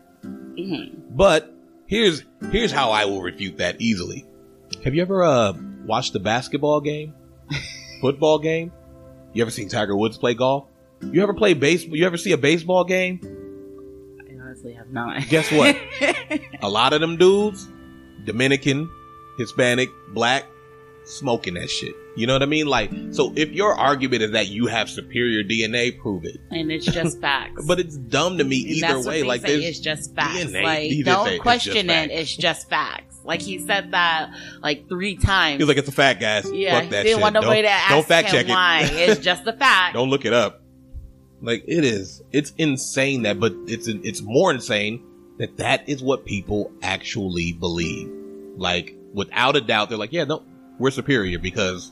Mhm. 0.58 0.92
But 1.12 1.54
here's 1.88 2.24
here's 2.52 2.72
how 2.72 2.92
I 2.92 3.06
will 3.06 3.22
refute 3.22 3.58
that 3.58 3.82
easily. 3.82 4.26
Have 4.84 4.96
you 4.96 5.02
ever 5.02 5.24
uh 5.24 5.54
watched 5.86 6.16
a 6.16 6.20
basketball 6.20 6.82
game, 6.82 7.14
football 8.02 8.40
game? 8.40 8.72
You 9.34 9.42
ever 9.42 9.52
seen 9.52 9.70
Tiger 9.70 9.96
Woods 9.96 10.18
play 10.18 10.34
golf? 10.34 10.66
You 11.02 11.22
ever 11.24 11.34
play 11.34 11.54
baseball? 11.54 11.96
You 11.98 12.06
ever 12.06 12.18
see 12.18 12.32
a 12.32 12.38
baseball 12.38 12.84
game? 12.84 13.20
I 14.22 14.42
honestly 14.42 14.74
have 14.74 14.90
not. 14.90 15.28
Guess 15.28 15.52
what? 15.52 15.76
A 16.62 16.70
lot 16.70 16.94
of 16.94 17.02
them 17.02 17.18
dudes, 17.18 17.68
Dominican, 18.26 18.90
Hispanic, 19.38 19.90
black, 20.14 20.46
smoking 21.04 21.56
that 21.56 21.70
shit. 21.70 21.96
You 22.16 22.28
know 22.28 22.34
what 22.34 22.44
I 22.44 22.48
mean? 22.48 22.68
Like, 22.68 22.92
so 23.12 23.34
if 23.36 23.52
your 23.52 23.74
argument 23.74 24.22
is 24.22 24.32
that 24.32 24.48
you 24.48 24.68
have 24.68 24.88
superior 24.90 25.44
DNA, 25.44 25.98
prove 25.98 26.26
it. 26.26 26.38
and 26.52 26.72
it's 26.72 26.86
just 26.86 27.20
facts. 27.22 27.66
But 27.66 27.80
it's 27.80 27.98
dumb 27.98 28.38
to 28.38 28.44
me 28.44 28.58
either 28.58 28.94
that's 28.96 29.08
way. 29.08 29.24
Like, 29.24 29.42
say, 29.42 29.56
it's 29.64 29.80
just 29.80 30.14
facts. 30.14 30.38
DNA. 30.44 30.64
Like, 30.64 30.82
He 30.84 31.02
did 31.02 31.06
say 31.08 31.12
don't 31.12 31.40
question 31.42 31.90
it. 31.90 31.94
facts. 31.94 32.12
It's 32.14 32.36
just 32.36 32.70
facts. 32.70 33.20
Like 33.26 33.42
he 33.42 33.58
said 33.60 33.92
that 33.92 34.32
like 34.62 34.88
three 34.90 35.16
times. 35.16 35.60
He's 35.60 35.68
like, 35.68 35.78
it's 35.78 35.88
a 35.88 35.94
fact, 35.94 36.20
guys. 36.20 36.46
yeah, 36.52 36.82
Fuck 36.82 36.90
that 36.90 37.04
didn't 37.04 37.16
shit. 37.16 37.22
want 37.22 37.34
nobody 37.34 37.62
don't, 37.62 37.70
to 37.70 37.74
ask 37.74 37.90
don't 37.90 38.06
fact 38.06 38.28
check 38.30 38.48
why. 38.48 38.82
it. 38.84 38.92
it's 39.10 39.22
just 39.22 39.48
a 39.48 39.54
fact. 39.54 39.94
don't 39.94 40.10
look 40.10 40.26
it 40.26 40.34
up. 40.34 40.62
Like 41.42 41.64
it 41.68 41.84
is. 41.86 42.22
It's 42.32 42.52
insane 42.58 43.24
that, 43.24 43.40
but 43.40 43.54
it's 43.66 43.88
it's 43.88 44.22
more 44.22 44.52
insane 44.52 45.04
that 45.40 45.58
that 45.58 45.88
is 45.90 46.04
what 46.04 46.26
people 46.26 46.72
actually 46.82 47.54
believe. 47.54 48.12
Like 48.58 48.96
without 49.14 49.56
a 49.56 49.62
doubt, 49.62 49.90
they're 49.90 49.98
like, 49.98 50.12
yeah, 50.14 50.26
no, 50.26 50.44
we're 50.78 50.92
superior 50.92 51.40
because 51.40 51.92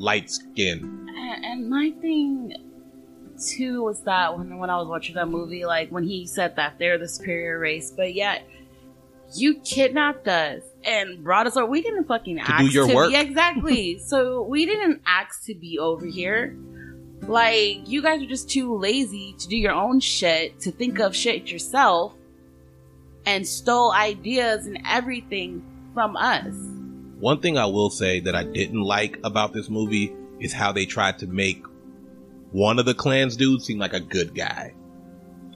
light 0.00 0.30
skin. 0.30 1.08
And, 1.16 1.44
and 1.44 1.70
my 1.70 1.92
thing 2.00 2.54
too 3.38 3.82
was 3.82 4.00
that 4.02 4.36
when 4.36 4.58
when 4.58 4.70
I 4.70 4.76
was 4.76 4.88
watching 4.88 5.14
that 5.14 5.28
movie, 5.28 5.64
like 5.64 5.90
when 5.90 6.04
he 6.04 6.26
said 6.26 6.56
that 6.56 6.78
they're 6.78 6.98
the 6.98 7.08
superior 7.08 7.58
race, 7.58 7.90
but 7.90 8.14
yet 8.14 8.42
you 9.34 9.54
kidnapped 9.60 10.26
us 10.26 10.62
and 10.84 11.22
brought 11.22 11.46
us 11.46 11.56
over. 11.56 11.66
We 11.66 11.82
didn't 11.82 12.04
fucking 12.04 12.36
do 12.36 12.42
ask 12.44 12.72
your 12.72 12.88
to 12.88 12.94
work. 12.94 13.10
be 13.10 13.16
exactly. 13.16 13.98
so 14.04 14.42
we 14.42 14.66
didn't 14.66 15.02
ask 15.06 15.44
to 15.44 15.54
be 15.54 15.78
over 15.78 16.06
here. 16.06 16.56
Like 17.22 17.86
you 17.86 18.02
guys 18.02 18.22
are 18.22 18.26
just 18.26 18.50
too 18.50 18.76
lazy 18.76 19.34
to 19.38 19.48
do 19.48 19.56
your 19.56 19.72
own 19.72 20.00
shit, 20.00 20.58
to 20.60 20.72
think 20.72 20.98
of 20.98 21.14
shit 21.14 21.50
yourself, 21.50 22.14
and 23.26 23.46
stole 23.46 23.92
ideas 23.92 24.66
and 24.66 24.80
everything 24.88 25.62
from 25.94 26.16
us. 26.16 26.54
One 27.20 27.40
thing 27.40 27.56
I 27.58 27.66
will 27.66 27.90
say 27.90 28.20
that 28.20 28.34
I 28.34 28.44
didn't 28.44 28.80
like 28.82 29.18
about 29.24 29.52
this 29.52 29.68
movie 29.68 30.12
is 30.40 30.52
how 30.52 30.72
they 30.72 30.86
tried 30.86 31.18
to 31.20 31.26
make 31.26 31.62
one 32.52 32.78
of 32.78 32.86
the 32.86 32.94
Klans 32.94 33.36
dudes 33.36 33.64
seem 33.66 33.78
like 33.78 33.92
a 33.92 34.00
good 34.00 34.34
guy. 34.34 34.74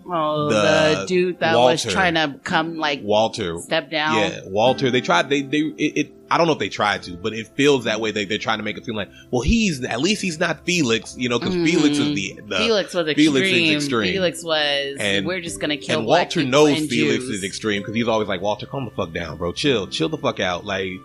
Oh, 0.06 0.50
The 0.50 1.00
the, 1.00 1.06
dude 1.06 1.40
that 1.40 1.56
was 1.56 1.82
trying 1.82 2.14
to 2.14 2.38
come 2.44 2.76
like 2.76 3.00
Walter. 3.02 3.58
step 3.58 3.90
down. 3.90 4.16
Yeah, 4.18 4.40
Walter. 4.44 4.90
They 4.90 5.00
tried. 5.00 5.30
They 5.30 5.40
they 5.40 5.60
it, 5.60 5.96
it. 5.96 6.12
I 6.30 6.36
don't 6.36 6.46
know 6.46 6.52
if 6.52 6.58
they 6.58 6.68
tried 6.68 7.04
to, 7.04 7.12
but 7.12 7.32
it 7.32 7.48
feels 7.56 7.84
that 7.84 8.00
way. 8.02 8.10
They 8.10 8.26
they're 8.26 8.36
trying 8.36 8.58
to 8.58 8.64
make 8.64 8.76
it 8.76 8.84
seem 8.84 8.96
like, 8.96 9.08
well, 9.30 9.40
he's 9.40 9.82
at 9.82 10.00
least 10.00 10.20
he's 10.20 10.38
not 10.38 10.66
Felix, 10.66 11.16
you 11.16 11.30
know, 11.30 11.38
because 11.38 11.54
Mhm. 11.54 11.64
Felix 11.70 11.96
is 11.98 12.14
the, 12.14 12.40
the 12.46 12.56
Felix 12.58 12.92
was 12.92 13.08
extreme. 13.08 13.32
Felix 13.32 13.48
is 13.48 13.74
extreme. 13.76 14.12
Felix 14.12 14.44
was. 14.44 14.96
And- 15.00 15.26
we're 15.26 15.40
just 15.40 15.58
gonna 15.58 15.78
kill 15.78 16.00
and 16.00 16.06
Walter 16.06 16.44
knows 16.44 16.80
and 16.80 16.88
Felix 16.90 17.24
Jews. 17.24 17.36
is 17.38 17.42
extreme 17.44 17.80
because 17.80 17.94
he's 17.94 18.08
always 18.08 18.28
like, 18.28 18.42
Walter, 18.42 18.66
calm 18.66 18.84
the 18.84 18.90
fuck 18.90 19.12
down, 19.14 19.38
bro. 19.38 19.52
Chill, 19.52 19.86
chill 19.86 20.10
the 20.10 20.18
fuck 20.18 20.38
out. 20.38 20.66
Like 20.66 21.00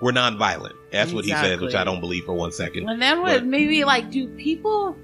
we're 0.00 0.12
non-violent. 0.12 0.76
That's 0.92 1.12
what 1.12 1.24
he 1.24 1.32
says, 1.32 1.60
which 1.60 1.74
I 1.74 1.84
don't 1.84 2.00
believe 2.00 2.24
for 2.24 2.32
one 2.34 2.52
second. 2.52 2.88
And 2.88 3.00
then 3.00 3.20
what? 3.22 3.44
Maybe 3.44 3.84
like, 3.84 4.10
do 4.10 4.28
people, 4.36 4.96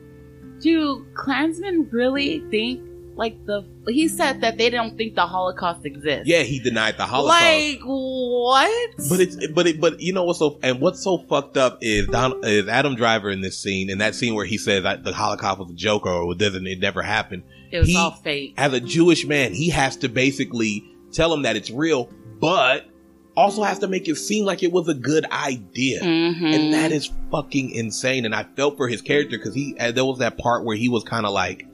do 0.61 1.05
Klansmen 1.15 1.89
really 1.91 2.41
think 2.51 2.81
like 3.17 3.45
the? 3.47 3.65
He 3.87 4.09
said 4.09 4.41
that 4.41 4.57
they 4.59 4.71
don't 4.71 4.97
think 4.97 5.15
the 5.15 5.27
Holocaust 5.27 5.85
exists. 5.85 6.27
Yeah, 6.27 6.43
he 6.43 6.59
denied 6.59 6.97
the 6.97 7.05
Holocaust. 7.07 7.43
Like 7.43 7.81
what? 7.85 8.91
But 9.09 9.21
it's 9.21 9.47
but 9.49 9.67
it 9.67 9.81
but 9.81 10.01
you 10.01 10.13
know 10.13 10.25
what's 10.25 10.39
so 10.39 10.59
and 10.63 10.81
what's 10.81 11.03
so 11.03 11.19
fucked 11.19 11.57
up 11.57 11.79
is 11.81 12.07
Don 12.09 12.43
is 12.45 12.67
Adam 12.69 12.95
Driver 12.97 13.31
in 13.31 13.41
this 13.41 13.59
scene 13.59 13.91
in 13.91 13.99
that 13.99 14.15
scene 14.15 14.35
where 14.35 14.47
he 14.47 14.59
says 14.59 14.83
that 14.85 15.05
the 15.05 15.13
Holocaust 15.13 15.61
was 15.61 15.71
a 15.71 15.75
joke 15.75 16.07
or 16.07 16.33
it 16.33 16.39
doesn't 16.39 16.67
it 16.67 16.81
never 16.81 17.03
happened. 17.03 17.43
it 17.71 17.79
was 17.81 17.89
he- 17.89 17.97
all 17.97 18.13
fake. 18.13 18.55
As 18.57 18.73
a 18.73 18.81
Jewish 18.81 19.27
man, 19.27 19.53
he 19.53 19.69
has 19.71 19.97
to 19.99 20.09
basically 20.09 20.85
tell 21.13 21.33
him 21.33 21.43
that 21.43 21.55
it's 21.57 21.71
real, 21.71 22.11
but 22.41 22.87
also 23.37 23.63
has 23.63 23.81
to 23.81 23.89
make 23.89 24.09
it 24.09 24.17
seem 24.17 24.45
like 24.45 24.63
it 24.63 24.73
was 24.73 24.89
a 24.89 24.95
good 24.95 25.25
idea. 25.31 26.03
Mm-hmm. 26.03 26.47
And 26.47 26.75
that 26.75 26.93
is 26.93 27.11
fucking 27.31 27.71
insane. 27.71 28.25
And 28.25 28.35
I 28.35 28.45
felt 28.57 28.77
for 28.77 28.89
his 28.89 29.03
character 29.03 29.37
because 29.37 29.55
he, 29.55 29.77
uh, 29.79 29.93
there 29.93 30.05
was 30.05 30.19
that 30.19 30.39
part 30.39 30.65
where 30.65 30.77
he 30.77 30.89
was 30.89 31.05
kind 31.05 31.27
of 31.27 31.33
like, 31.33 31.67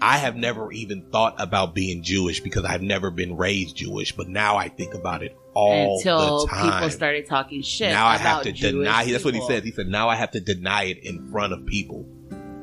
I 0.00 0.18
have 0.18 0.36
never 0.36 0.70
even 0.72 1.02
thought 1.10 1.36
about 1.38 1.74
being 1.74 2.02
Jewish 2.02 2.40
because 2.40 2.64
I've 2.64 2.82
never 2.82 3.10
been 3.10 3.36
raised 3.36 3.76
Jewish, 3.76 4.12
but 4.12 4.28
now 4.28 4.56
I 4.56 4.68
think 4.68 4.94
about 4.94 5.22
it 5.22 5.36
all 5.54 5.96
until 5.96 6.40
the 6.40 6.48
time. 6.48 6.72
people 6.72 6.90
started 6.90 7.26
talking 7.26 7.62
shit. 7.62 7.90
now 7.90 8.06
I 8.06 8.18
have 8.18 8.42
to 8.42 8.52
Jewish 8.52 8.72
deny. 8.72 9.10
That's 9.10 9.24
what 9.24 9.32
he 9.32 9.40
people. 9.40 9.48
said. 9.48 9.64
He 9.64 9.72
said, 9.72 9.88
now 9.88 10.08
I 10.08 10.16
have 10.16 10.32
to 10.32 10.40
deny 10.40 10.84
it 10.84 10.98
in 10.98 11.30
front 11.30 11.54
of 11.54 11.64
people. 11.64 12.06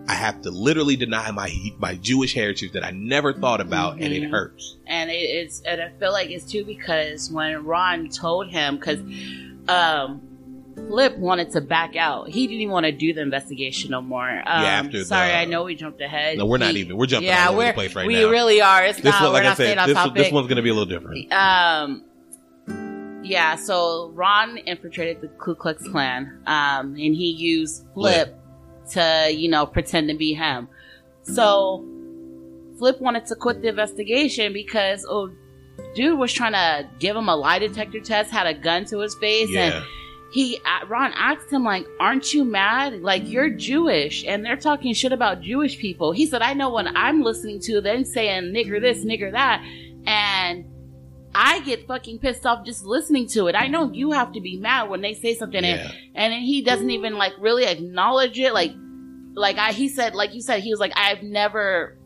I 0.07 0.15
have 0.15 0.41
to 0.41 0.51
literally 0.51 0.95
deny 0.97 1.31
my 1.31 1.51
my 1.79 1.95
Jewish 1.95 2.33
heritage 2.33 2.73
that 2.73 2.83
I 2.83 2.91
never 2.91 3.33
thought 3.33 3.61
about, 3.61 3.93
and 4.01 4.13
it 4.13 4.23
Mhm. 4.23 4.31
hurts. 4.31 4.75
and 4.85 5.09
it's 5.11 5.61
and 5.61 5.81
I 5.81 5.89
feel 5.99 6.11
like 6.11 6.29
it's 6.29 6.45
too 6.51 6.65
because 6.65 7.31
when 7.31 7.63
Ron 7.63 8.09
told 8.09 8.49
him 8.49 8.75
because 8.77 8.99
um 9.69 10.21
Flip 10.89 11.15
wanted 11.19 11.51
to 11.51 11.61
back 11.61 11.95
out. 11.95 12.29
He 12.29 12.47
didn't 12.47 12.61
even 12.61 12.71
want 12.73 12.87
to 12.87 12.91
do 12.91 13.13
the 13.13 13.21
investigation 13.21 13.91
no 13.91 14.01
more. 14.01 14.27
Um, 14.27 14.43
after 14.45 14.97
the- 14.99 15.05
sorry, 15.05 15.31
I 15.31 15.45
know 15.45 15.63
we 15.65 15.75
jumped 15.75 16.01
ahead. 16.01 16.39
No, 16.39 16.47
we're 16.47 16.57
not 16.57 16.73
He- 16.73 16.79
even. 16.79 16.97
We're 16.97 17.05
jumping 17.05 17.27
yeah, 17.29 17.51
we're 17.51 17.73
place 17.73 17.93
right 17.95 18.07
we 18.07 18.15
now. 18.15 18.29
really 18.29 18.59
are. 18.59 18.83
It's 18.83 18.97
this 18.97 19.05
not. 19.13 19.21
one, 19.21 19.29
we're 19.29 19.33
like 19.33 19.43
I 19.43 19.47
not 19.49 19.55
staying 19.57 19.69
said, 19.69 19.77
on 19.77 19.87
this, 19.89 19.95
topic. 19.97 20.13
this 20.15 20.31
one's 20.31 20.47
going 20.47 20.55
to 20.57 20.63
be 20.63 20.69
a 20.69 20.73
little 20.73 20.87
different. 20.89 21.31
Um, 21.31 22.03
yeah, 23.23 23.55
so 23.55 24.11
Ron 24.15 24.57
infiltrated 24.57 25.21
the 25.21 25.27
Ku 25.27 25.53
Klux 25.55 25.87
Klan, 25.87 26.39
um, 26.47 26.87
and 26.95 27.15
he 27.15 27.29
used 27.31 27.85
Flip 27.93 28.35
to, 28.91 29.29
you 29.31 29.49
know, 29.49 29.65
pretend 29.65 30.09
to 30.09 30.15
be 30.15 30.33
him. 30.33 30.67
So 31.23 31.85
Flip 32.77 32.99
wanted 32.99 33.25
to 33.27 33.35
quit 33.35 33.61
the 33.61 33.69
investigation 33.69 34.53
because, 34.53 35.05
oh, 35.07 35.31
dude 35.95 36.17
was 36.19 36.33
trying 36.33 36.53
to 36.53 36.89
give 36.99 37.15
him 37.15 37.29
a 37.29 37.35
lie 37.35 37.59
detector 37.59 37.99
test, 37.99 38.31
had 38.31 38.47
a 38.47 38.53
gun 38.53 38.85
to 38.85 38.99
his 38.99 39.15
face, 39.15 39.55
and 39.55 39.83
he 40.33 40.59
Ron 40.87 41.13
asked 41.15 41.51
him 41.51 41.63
like, 41.63 41.85
"Aren't 41.99 42.33
you 42.33 42.43
mad? 42.43 43.01
Like 43.01 43.29
you're 43.29 43.49
Jewish, 43.49 44.25
and 44.25 44.43
they're 44.43 44.57
talking 44.57 44.93
shit 44.93 45.11
about 45.11 45.41
Jewish 45.41 45.77
people." 45.77 46.11
He 46.11 46.25
said, 46.25 46.41
"I 46.41 46.53
know 46.53 46.69
what 46.69 46.87
I'm 46.95 47.21
listening 47.21 47.59
to. 47.61 47.81
Them 47.81 48.03
saying 48.03 48.53
nigger 48.53 48.81
this, 48.81 49.05
nigger 49.05 49.31
that, 49.31 49.63
and 50.05 50.65
I 51.35 51.61
get 51.61 51.87
fucking 51.87 52.19
pissed 52.19 52.45
off 52.45 52.65
just 52.65 52.83
listening 52.83 53.27
to 53.29 53.47
it. 53.47 53.55
I 53.55 53.67
know 53.67 53.91
you 53.91 54.11
have 54.11 54.33
to 54.33 54.41
be 54.41 54.57
mad 54.57 54.89
when 54.89 55.01
they 55.01 55.13
say 55.13 55.35
something, 55.35 55.63
and, 55.63 55.79
yeah. 55.79 55.91
and 56.15 56.33
then 56.33 56.41
he 56.41 56.61
doesn't 56.61 56.89
even 56.89 57.15
like 57.15 57.33
really 57.39 57.65
acknowledge 57.65 58.37
it. 58.39 58.53
Like, 58.53 58.73
like 59.33 59.57
I 59.57 59.71
he 59.71 59.89
said, 59.89 60.15
like 60.15 60.33
you 60.33 60.41
said, 60.41 60.61
he 60.61 60.71
was 60.71 60.79
like, 60.79 60.93
I've 60.95 61.23
never 61.23 61.97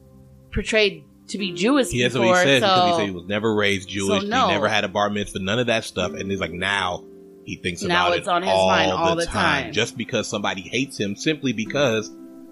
portrayed 0.53 1.03
to 1.29 1.37
be 1.37 1.51
Jewish 1.51 1.89
He, 1.89 2.01
that's 2.01 2.13
before, 2.13 2.29
what 2.29 2.47
he 2.47 2.59
said 2.59 2.61
so 2.61 2.67
because 2.67 2.87
he 2.87 2.97
said 2.97 3.09
he 3.09 3.15
was 3.15 3.27
never 3.27 3.53
raised 3.53 3.89
Jewish. 3.89 4.21
So, 4.21 4.27
no. 4.27 4.47
He 4.47 4.53
never 4.53 4.67
had 4.67 4.83
a 4.83 4.87
bar 4.87 5.09
mitzvah, 5.09 5.39
none 5.39 5.59
of 5.59 5.67
that 5.67 5.83
stuff. 5.83 6.13
And 6.13 6.31
he's 6.31 6.39
like, 6.39 6.51
now 6.51 7.03
he 7.43 7.55
thinks 7.57 7.81
Now 7.81 8.07
about 8.07 8.17
it's 8.17 8.27
it 8.27 8.31
on 8.31 8.43
his 8.43 8.51
all, 8.51 8.67
mind 8.67 8.91
the, 8.91 8.95
all 8.95 9.15
the 9.15 9.25
time. 9.25 9.63
time. 9.65 9.73
just 9.73 9.97
because 9.97 10.27
somebody 10.27 10.61
hates 10.61 10.97
him 10.97 11.15
simply 11.15 11.53
because 11.53 12.11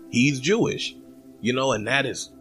he's 0.09 0.39
Jewish. 0.39 0.95
You 1.41 1.53
know, 1.53 1.73
and 1.73 1.87
that 1.87 2.05
is, 2.05 2.31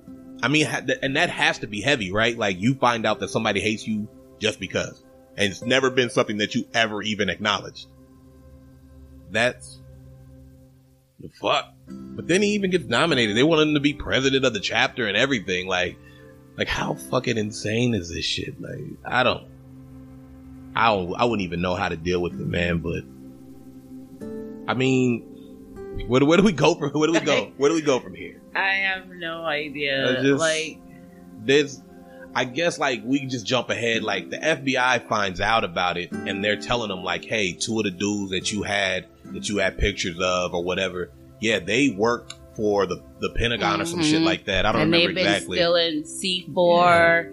I 0.42 0.48
mean, 0.48 0.66
and 1.02 1.16
that 1.16 1.30
has 1.30 1.58
to 1.60 1.66
be 1.66 1.80
heavy, 1.80 2.10
right? 2.10 2.36
Like 2.36 2.60
you 2.60 2.74
find 2.74 3.04
out 3.06 3.20
that 3.20 3.28
somebody 3.28 3.60
hates 3.60 3.86
you 3.86 4.08
just 4.44 4.60
because, 4.60 5.02
and 5.38 5.50
it's 5.50 5.62
never 5.62 5.88
been 5.88 6.10
something 6.10 6.36
that 6.36 6.54
you 6.54 6.66
ever 6.74 7.00
even 7.02 7.30
acknowledged. 7.30 7.86
That's 9.30 9.80
the 11.18 11.30
fuck. 11.40 11.72
But 11.88 12.28
then 12.28 12.42
he 12.42 12.48
even 12.48 12.70
gets 12.70 12.84
nominated. 12.84 13.36
They 13.36 13.42
want 13.42 13.62
him 13.62 13.74
to 13.74 13.80
be 13.80 13.94
president 13.94 14.44
of 14.44 14.52
the 14.52 14.60
chapter 14.60 15.06
and 15.06 15.16
everything. 15.16 15.66
Like, 15.66 15.96
like 16.58 16.68
how 16.68 16.92
fucking 16.92 17.38
insane 17.38 17.94
is 17.94 18.10
this 18.10 18.26
shit? 18.26 18.60
Like, 18.60 18.84
I 19.02 19.22
don't, 19.22 19.46
I 20.76 20.94
don't, 20.94 21.14
I 21.14 21.24
wouldn't 21.24 21.42
even 21.46 21.62
know 21.62 21.74
how 21.74 21.88
to 21.88 21.96
deal 21.96 22.20
with 22.20 22.34
it, 22.34 22.46
man. 22.46 22.80
But 22.80 23.04
I 24.68 24.74
mean, 24.74 25.22
where, 26.06 26.22
where 26.22 26.36
do 26.36 26.44
we 26.44 26.52
go 26.52 26.74
from? 26.74 26.90
Where 26.90 27.06
do 27.06 27.14
we 27.14 27.20
go? 27.20 27.50
Where 27.56 27.70
do 27.70 27.74
we 27.76 27.82
go 27.82 27.98
from 27.98 28.14
here? 28.14 28.42
I 28.54 28.74
have 28.74 29.08
no 29.08 29.42
idea. 29.42 30.20
Just- 30.22 30.38
like, 30.38 30.78
There's, 31.40 31.80
I 32.34 32.44
guess, 32.44 32.78
like 32.78 33.02
we 33.04 33.26
just 33.26 33.46
jump 33.46 33.70
ahead. 33.70 34.02
Like 34.02 34.30
the 34.30 34.38
FBI 34.38 35.06
finds 35.08 35.40
out 35.40 35.64
about 35.64 35.96
it, 35.96 36.12
and 36.12 36.42
they're 36.44 36.56
telling 36.60 36.88
them, 36.88 37.02
like, 37.04 37.24
"Hey, 37.24 37.52
two 37.52 37.78
of 37.78 37.84
the 37.84 37.90
dudes 37.90 38.30
that 38.32 38.52
you 38.52 38.62
had, 38.62 39.06
that 39.32 39.48
you 39.48 39.58
had 39.58 39.78
pictures 39.78 40.18
of, 40.20 40.52
or 40.54 40.62
whatever, 40.64 41.10
yeah, 41.40 41.58
they 41.60 41.90
work 41.90 42.32
for 42.56 42.86
the 42.86 43.02
the 43.20 43.30
Pentagon 43.30 43.80
or 43.80 43.84
some 43.84 44.02
shit 44.02 44.22
like 44.22 44.44
that. 44.46 44.66
I 44.66 44.72
don't 44.72 44.82
and 44.82 44.92
remember 44.92 45.14
they've 45.14 45.24
been 45.24 45.32
exactly. 45.34 45.58
stealing 45.58 46.04
C 46.04 46.48
four. 46.54 47.32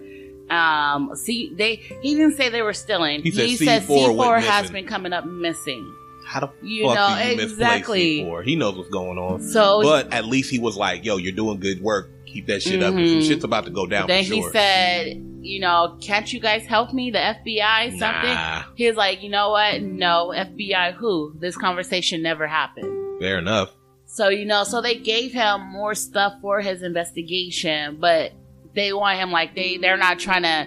Um, 0.50 1.12
see, 1.16 1.52
they 1.54 1.76
he 1.76 2.14
didn't 2.14 2.36
say 2.36 2.48
they 2.50 2.62
were 2.62 2.72
stealing. 2.74 3.22
He 3.22 3.30
said 3.30 3.48
C 3.48 3.66
C4 3.66 4.40
has 4.42 4.62
missing. 4.64 4.74
been 4.74 4.86
coming 4.86 5.12
up 5.12 5.24
missing. 5.24 5.94
How 6.26 6.40
the 6.40 6.50
You 6.62 6.86
fuck 6.86 6.94
know 6.94 7.22
do 7.22 7.28
you 7.36 7.42
exactly. 7.42 8.20
misplace 8.22 8.26
C4? 8.26 8.44
He 8.44 8.56
knows 8.56 8.76
what's 8.76 8.90
going 8.90 9.18
on. 9.18 9.42
So 9.42 9.82
But 9.82 10.12
at 10.12 10.24
least 10.24 10.50
he 10.50 10.58
was 10.58 10.76
like, 10.76 11.04
"Yo, 11.04 11.16
you're 11.16 11.32
doing 11.32 11.58
good 11.58 11.80
work. 11.82 12.10
Keep 12.32 12.46
that 12.46 12.62
shit 12.62 12.82
up. 12.82 12.94
Some 12.94 13.02
mm-hmm. 13.02 13.28
shit's 13.28 13.44
about 13.44 13.64
to 13.66 13.70
go 13.70 13.86
down 13.86 14.06
then 14.06 14.24
for 14.24 14.34
he 14.34 14.42
said, 14.50 15.16
you 15.42 15.60
know, 15.60 15.98
can't 16.00 16.32
you 16.32 16.40
guys 16.40 16.64
help 16.64 16.92
me? 16.92 17.10
The 17.10 17.18
FBI 17.18 17.98
something. 17.98 18.34
nah, 18.34 18.62
He 18.74 18.86
was 18.86 18.96
like, 18.96 19.22
you 19.22 19.28
know 19.28 19.50
what? 19.50 19.82
No, 19.82 20.32
FBI 20.34 20.94
who? 20.94 21.34
This 21.38 21.56
conversation 21.56 22.22
never 22.22 22.46
happened. 22.46 23.20
fair 23.20 23.38
enough. 23.38 23.70
So, 24.06 24.28
you 24.28 24.44
know, 24.44 24.64
so 24.64 24.80
they 24.80 24.96
gave 24.96 25.32
him 25.32 25.60
more 25.70 25.94
stuff 25.94 26.34
for 26.40 26.60
his 26.60 26.82
investigation, 26.82 27.96
but 27.98 28.32
they 28.74 28.92
want 28.92 29.18
him 29.18 29.30
like 29.30 29.54
they 29.54 29.76
they're 29.78 29.96
not 29.96 30.18
trying 30.18 30.42
to 30.42 30.66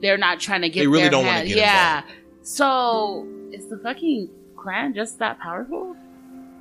they're 0.00 0.18
not 0.18 0.40
trying 0.40 0.62
to 0.62 0.68
get 0.68 0.80
They 0.80 0.86
really 0.86 1.08
don't 1.08 1.24
wanna 1.24 1.38
hand- 1.38 1.48
get 1.48 1.56
Yeah. 1.58 2.02
So 2.42 3.26
is 3.52 3.68
the 3.68 3.78
fucking 3.78 4.28
Klan 4.56 4.94
just 4.94 5.18
that 5.18 5.38
powerful? 5.40 5.96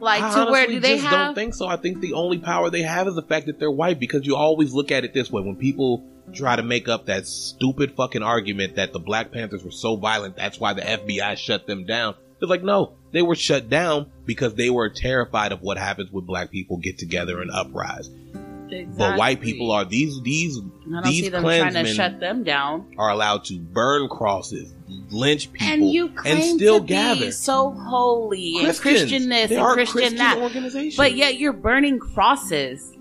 Like 0.03 0.21
I 0.21 0.45
to 0.45 0.51
where 0.51 0.67
do 0.67 0.81
they 0.81 0.95
just 0.95 1.05
have 1.05 1.27
don't 1.27 1.35
think 1.35 1.53
so. 1.53 1.65
I 1.65 1.77
think 1.77 2.01
the 2.01 2.13
only 2.13 2.37
power 2.37 2.69
they 2.69 2.81
have 2.81 3.07
is 3.07 3.15
the 3.15 3.21
fact 3.21 3.45
that 3.45 3.57
they're 3.57 3.71
white 3.71 4.01
because 4.01 4.25
you 4.25 4.35
always 4.35 4.73
look 4.73 4.91
at 4.91 5.05
it 5.05 5.13
this 5.13 5.31
way 5.31 5.41
when 5.41 5.55
people 5.55 6.03
try 6.33 6.57
to 6.57 6.63
make 6.63 6.89
up 6.89 7.05
that 7.05 7.25
stupid 7.25 7.95
fucking 7.95 8.21
argument 8.21 8.75
that 8.75 8.91
the 8.91 8.99
Black 8.99 9.31
Panthers 9.31 9.63
were 9.63 9.71
so 9.71 9.95
violent 9.95 10.35
that's 10.35 10.59
why 10.59 10.73
the 10.73 10.81
FBI 10.81 11.37
shut 11.37 11.67
them 11.67 11.85
down. 11.85 12.15
It's 12.41 12.49
like 12.49 12.63
no, 12.63 12.95
they 13.13 13.21
were 13.21 13.35
shut 13.35 13.69
down 13.69 14.11
because 14.25 14.55
they 14.55 14.69
were 14.69 14.89
terrified 14.89 15.53
of 15.53 15.61
what 15.61 15.77
happens 15.77 16.11
when 16.11 16.25
black 16.25 16.51
people 16.51 16.75
get 16.77 16.97
together 16.97 17.41
and 17.41 17.49
uprise. 17.49 18.09
But 18.97 19.17
white 19.17 19.39
people 19.39 19.71
are 19.71 19.85
these 19.85 20.21
these 20.21 20.57
I 20.57 20.61
don't 20.61 21.03
these 21.05 21.23
see 21.23 21.29
them 21.29 21.43
trying 21.43 21.73
to 21.73 21.85
shut 21.85 22.19
them 22.19 22.43
down. 22.43 22.93
are 22.97 23.09
allowed 23.09 23.45
to 23.45 23.59
burn 23.59 24.09
crosses, 24.09 24.73
lynch 25.09 25.51
people, 25.51 25.67
and 25.67 25.91
you 25.91 26.09
claim 26.09 26.57
still 26.57 26.79
to 26.79 26.85
gather. 26.85 27.25
be 27.25 27.31
so 27.31 27.71
holy 27.71 28.57
and 28.57 28.65
Christians. 28.65 28.81
Christian 28.81 29.29
this 29.29 29.49
They 29.49 29.55
and 29.57 29.73
Christian, 29.73 30.17
Christian 30.17 30.17
that, 30.17 30.93
but 30.97 31.15
yet 31.15 31.37
you're 31.37 31.53
burning 31.53 31.99
crosses. 31.99 32.93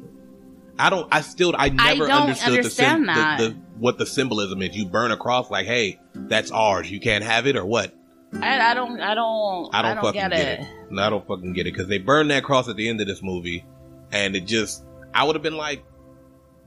I 0.78 0.90
don't. 0.90 1.08
I 1.12 1.20
still. 1.20 1.54
I 1.56 1.68
never 1.68 2.06
don't 2.06 2.22
understood 2.22 2.58
understand 2.58 3.02
the, 3.02 3.12
that. 3.12 3.38
the, 3.38 3.48
the 3.48 3.56
what 3.78 3.98
the 3.98 4.06
symbolism 4.06 4.62
is. 4.62 4.76
You 4.76 4.86
burn 4.86 5.10
a 5.10 5.16
cross 5.16 5.50
like, 5.50 5.66
hey, 5.66 6.00
that's 6.14 6.50
ours. 6.50 6.90
You 6.90 7.00
can't 7.00 7.24
have 7.24 7.46
it, 7.46 7.56
or 7.56 7.64
what? 7.64 7.94
I, 8.40 8.70
I 8.70 8.74
don't, 8.74 8.98
I 8.98 9.14
don't, 9.14 9.74
I 9.74 9.82
don't, 9.82 10.02
fucking 10.02 10.20
get, 10.20 10.30
get 10.30 10.60
it. 10.60 10.66
No, 10.90 11.02
I 11.02 11.10
don't 11.10 11.26
fucking 11.26 11.52
get 11.52 11.66
it 11.66 11.74
because 11.74 11.88
they 11.88 11.98
burned 11.98 12.30
that 12.30 12.42
cross 12.44 12.66
at 12.68 12.76
the 12.76 12.88
end 12.88 13.00
of 13.02 13.06
this 13.06 13.22
movie, 13.22 13.64
and 14.10 14.34
it 14.34 14.46
just. 14.46 14.84
I 15.14 15.24
would 15.24 15.36
have 15.36 15.42
been 15.42 15.58
like, 15.58 15.84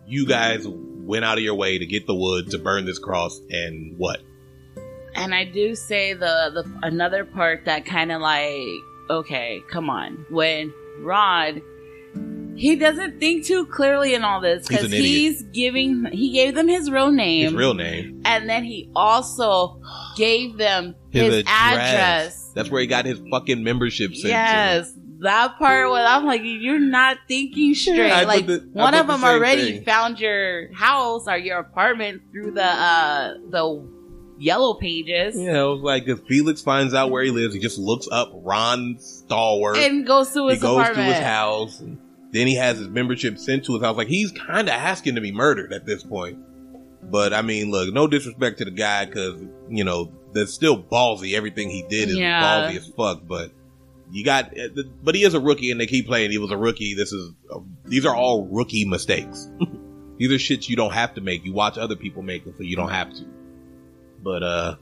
you 0.06 0.28
guys 0.28 0.68
went 0.68 1.26
out 1.26 1.40
of 1.40 1.44
your 1.44 1.56
way 1.56 1.80
to 1.80 1.86
get 1.88 2.06
the 2.06 2.14
wood 2.14 2.52
to 2.52 2.60
burn 2.60 2.86
this 2.86 3.00
cross, 3.00 3.40
and 3.50 3.98
what? 3.98 4.20
And 5.15 5.34
I 5.34 5.45
do 5.45 5.75
say 5.75 6.13
the 6.13 6.51
the 6.54 6.80
another 6.84 7.23
part 7.25 7.65
that 7.65 7.86
kind 7.86 8.12
of 8.12 8.21
like, 8.21 8.67
okay, 9.10 9.62
come 9.69 9.89
on, 9.89 10.25
when 10.30 10.73
Rod 10.99 11.62
he 12.58 12.78
doesn't 12.78 13.19
think 13.19 13.45
too 13.45 13.65
clearly 13.65 14.13
in 14.13 14.23
all 14.23 14.39
this 14.39 14.65
because 14.65 14.86
idiot. 14.86 15.01
he's 15.04 15.43
giving 15.43 16.06
he 16.13 16.32
gave 16.32 16.56
them 16.56 16.69
his 16.69 16.89
real 16.89 17.12
name 17.12 17.43
His 17.43 17.54
real 17.54 17.73
name. 17.73 18.21
and 18.23 18.47
then 18.49 18.63
he 18.63 18.89
also 18.95 19.82
gave 20.15 20.56
them 20.58 20.95
His, 21.10 21.23
his, 21.34 21.43
address. 21.45 21.89
address. 21.93 22.51
That's 22.56 22.69
where 22.71 22.80
he 22.80 22.88
got 22.88 23.04
his 23.06 23.19
fucking 23.30 23.62
membership 23.62 24.12
sent 24.12 24.21
to. 24.23 24.28
Yes, 24.30 24.93
that 25.19 25.58
part 25.60 25.89
was 25.89 26.06
I'm 26.10 26.25
like, 26.25 26.41
you're 26.45 26.80
not 26.80 27.17
thinking 27.28 27.75
straight. 27.75 28.13
Put 28.13 28.28
like 28.28 28.45
the- 28.47 28.69
one 28.71 28.93
of 28.93 29.08
the 29.08 29.13
them 29.13 29.25
already 29.25 29.73
thing. 29.73 29.84
found 29.84 30.17
your 30.21 30.71
house 30.73 31.28
or 31.28 31.38
your 31.38 31.60
apartment 31.60 32.21
through 32.32 32.51
the 32.51 32.63
uh 32.63 33.34
the 33.49 33.86
yellow 34.38 34.74
pages 34.76 35.36
Yeah, 35.38 35.62
it 35.62 35.65
was 35.65 35.82
like 35.82 36.08
if 36.08 36.21
Felix 36.28 36.62
finds 36.62 36.93
out 36.93 37.12
where 37.12 37.24
he 37.24 37.32
lives, 37.32 37.54
he 37.54 37.60
just 37.60 37.78
looks 37.78 38.08
up 38.12 38.32
Ron 38.34 38.98
Stalwart. 39.00 39.78
and 39.78 40.06
goes 40.06 40.32
to 40.34 40.45
he 40.48 40.54
his 40.54 40.62
goes 40.62 40.78
apartment. 40.80 41.08
to 41.08 41.13
his 41.15 41.24
house. 41.24 41.80
And 41.80 42.00
then 42.32 42.48
he 42.48 42.56
has 42.56 42.78
his 42.78 42.89
membership 42.89 43.38
sent 43.38 43.65
to 43.65 43.74
his 43.74 43.82
house. 43.84 43.95
Like 43.98 44.08
he's 44.08 44.32
kind 44.32 44.67
of 44.67 44.74
asking 44.76 45.15
to 45.15 45.21
be 45.21 45.32
murdered 45.32 45.71
at 45.74 45.86
this 45.86 46.04
point. 46.04 46.39
But 47.04 47.34
I 47.34 47.41
mean, 47.43 47.71
look, 47.71 47.93
no 47.93 48.08
disrespect 48.08 48.58
to 48.60 48.65
the 48.65 48.71
guy 48.71 49.06
because 49.06 49.39
you 49.69 49.84
know 49.84 50.12
that's 50.34 50.54
still 50.54 50.82
ballsy. 50.82 51.34
Everything 51.36 51.69
he 51.69 51.84
did 51.84 52.10
is 52.10 52.17
Yeah. 52.17 52.41
ballsy 52.69 52.78
as 52.78 52.88
fuck. 52.88 53.21
But 53.28 53.52
you 54.12 54.26
got, 54.26 54.58
eh, 54.58 54.67
but 55.04 55.15
he 55.15 55.24
is 55.24 55.34
a 55.34 55.39
rookie, 55.39 55.71
and 55.71 55.80
they 55.80 55.86
keep 55.88 56.08
playing. 56.08 56.32
He 56.32 56.38
was 56.39 56.52
a 56.52 56.58
rookie. 56.58 56.93
This 56.95 57.12
is 57.12 57.32
uh, 57.54 57.60
these 57.86 58.06
are 58.06 58.15
all 58.15 58.48
rookie 58.48 58.86
mistakes. 58.86 59.48
these 60.17 60.32
are 60.32 60.36
shits 60.36 60.67
you 60.67 60.76
don't 60.76 60.93
have 60.93 61.13
to 61.13 61.21
make. 61.21 61.45
You 61.45 61.54
watch 61.54 61.78
other 61.78 61.95
people 61.95 62.21
make 62.24 62.43
them, 62.43 62.54
so 62.58 62.63
you 62.63 62.76
don't 62.76 62.89
have 62.91 63.13
to. 63.13 63.24
But 64.26 64.42
uh, 64.42 64.76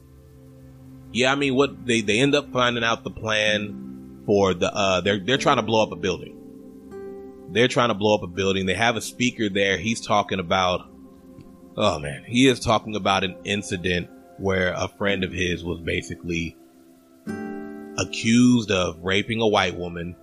yeah, 1.11 1.33
I 1.33 1.35
mean, 1.35 1.53
what 1.53 1.85
they 1.85 1.99
they 1.99 2.19
end 2.19 2.33
up 2.33 2.53
finding 2.53 2.83
out 2.83 3.03
the 3.03 3.11
plan 3.11 4.23
for 4.25 4.53
the 4.53 4.73
uh, 4.73 5.01
they're 5.01 5.19
they're 5.19 5.37
trying 5.37 5.57
to 5.57 5.63
blow 5.63 5.83
up 5.83 5.91
a 5.91 5.97
building. 5.97 6.39
They're 7.51 7.67
trying 7.67 7.89
to 7.89 7.93
blow 7.93 8.15
up 8.15 8.23
a 8.23 8.27
building. 8.27 8.65
They 8.65 8.73
have 8.73 8.95
a 8.95 9.01
speaker 9.01 9.49
there. 9.49 9.77
He's 9.77 9.99
talking 9.99 10.39
about, 10.39 10.89
oh 11.75 11.99
man, 11.99 12.23
he 12.25 12.47
is 12.47 12.61
talking 12.61 12.95
about 12.95 13.25
an 13.25 13.35
incident 13.43 14.09
where 14.37 14.73
a 14.73 14.87
friend 14.87 15.25
of 15.25 15.33
his 15.33 15.61
was 15.61 15.81
basically 15.81 16.55
accused 17.97 18.71
of 18.71 18.97
raping 19.03 19.41
a 19.41 19.47
white 19.47 19.77
woman, 19.77 20.15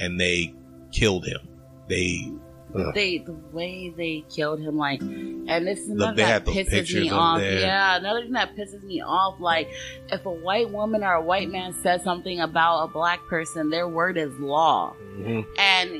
and 0.00 0.18
they 0.18 0.54
killed 0.92 1.26
him. 1.26 1.46
They 1.88 2.32
ugh. 2.74 2.94
they 2.94 3.18
the 3.18 3.34
way 3.52 3.92
they 3.94 4.24
killed 4.30 4.60
him 4.60 4.78
like 4.78 5.02
and 5.48 5.66
this 5.66 5.80
is 5.80 5.90
another 5.90 6.24
had 6.24 6.44
that 6.44 6.50
pisses 6.52 6.94
me 6.94 7.10
off 7.10 7.38
there. 7.38 7.60
yeah 7.60 7.96
another 7.96 8.22
thing 8.22 8.32
that 8.32 8.54
pisses 8.56 8.82
me 8.82 9.00
off 9.02 9.38
like 9.40 9.68
if 10.10 10.24
a 10.26 10.30
white 10.30 10.70
woman 10.70 11.02
or 11.04 11.14
a 11.14 11.22
white 11.22 11.50
man 11.50 11.74
says 11.82 12.02
something 12.02 12.40
about 12.40 12.84
a 12.84 12.88
black 12.88 13.20
person 13.28 13.70
their 13.70 13.88
word 13.88 14.16
is 14.18 14.32
law 14.38 14.94
Mhm. 15.18 15.44
and 15.58 15.90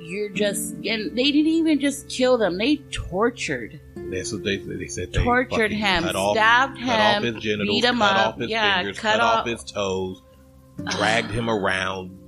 you're 0.00 0.28
just 0.30 0.74
and 0.84 1.16
they 1.16 1.30
didn't 1.30 1.52
even 1.52 1.78
just 1.80 2.08
kill 2.08 2.36
them 2.36 2.58
they 2.58 2.76
tortured 2.90 3.80
That's 3.94 4.32
what 4.32 4.42
they 4.44 4.56
they 4.58 4.88
said. 4.88 5.12
They 5.12 5.22
tortured 5.22 5.70
him 5.72 6.02
cut 6.02 6.16
off, 6.16 6.36
stabbed 6.36 6.78
cut 6.80 7.00
off 7.00 7.22
him 7.22 7.34
his 7.34 7.42
genitals, 7.42 7.68
beat 7.68 7.84
him 7.84 7.98
cut 7.98 8.16
up 8.16 8.34
off 8.34 8.40
his 8.40 8.50
yeah 8.50 8.76
fingers, 8.78 8.98
cut, 8.98 9.12
cut 9.12 9.20
off, 9.20 9.38
off 9.40 9.46
his 9.46 9.64
toes, 9.64 10.22
dragged 10.90 11.30
him 11.30 11.48
around 11.48 12.18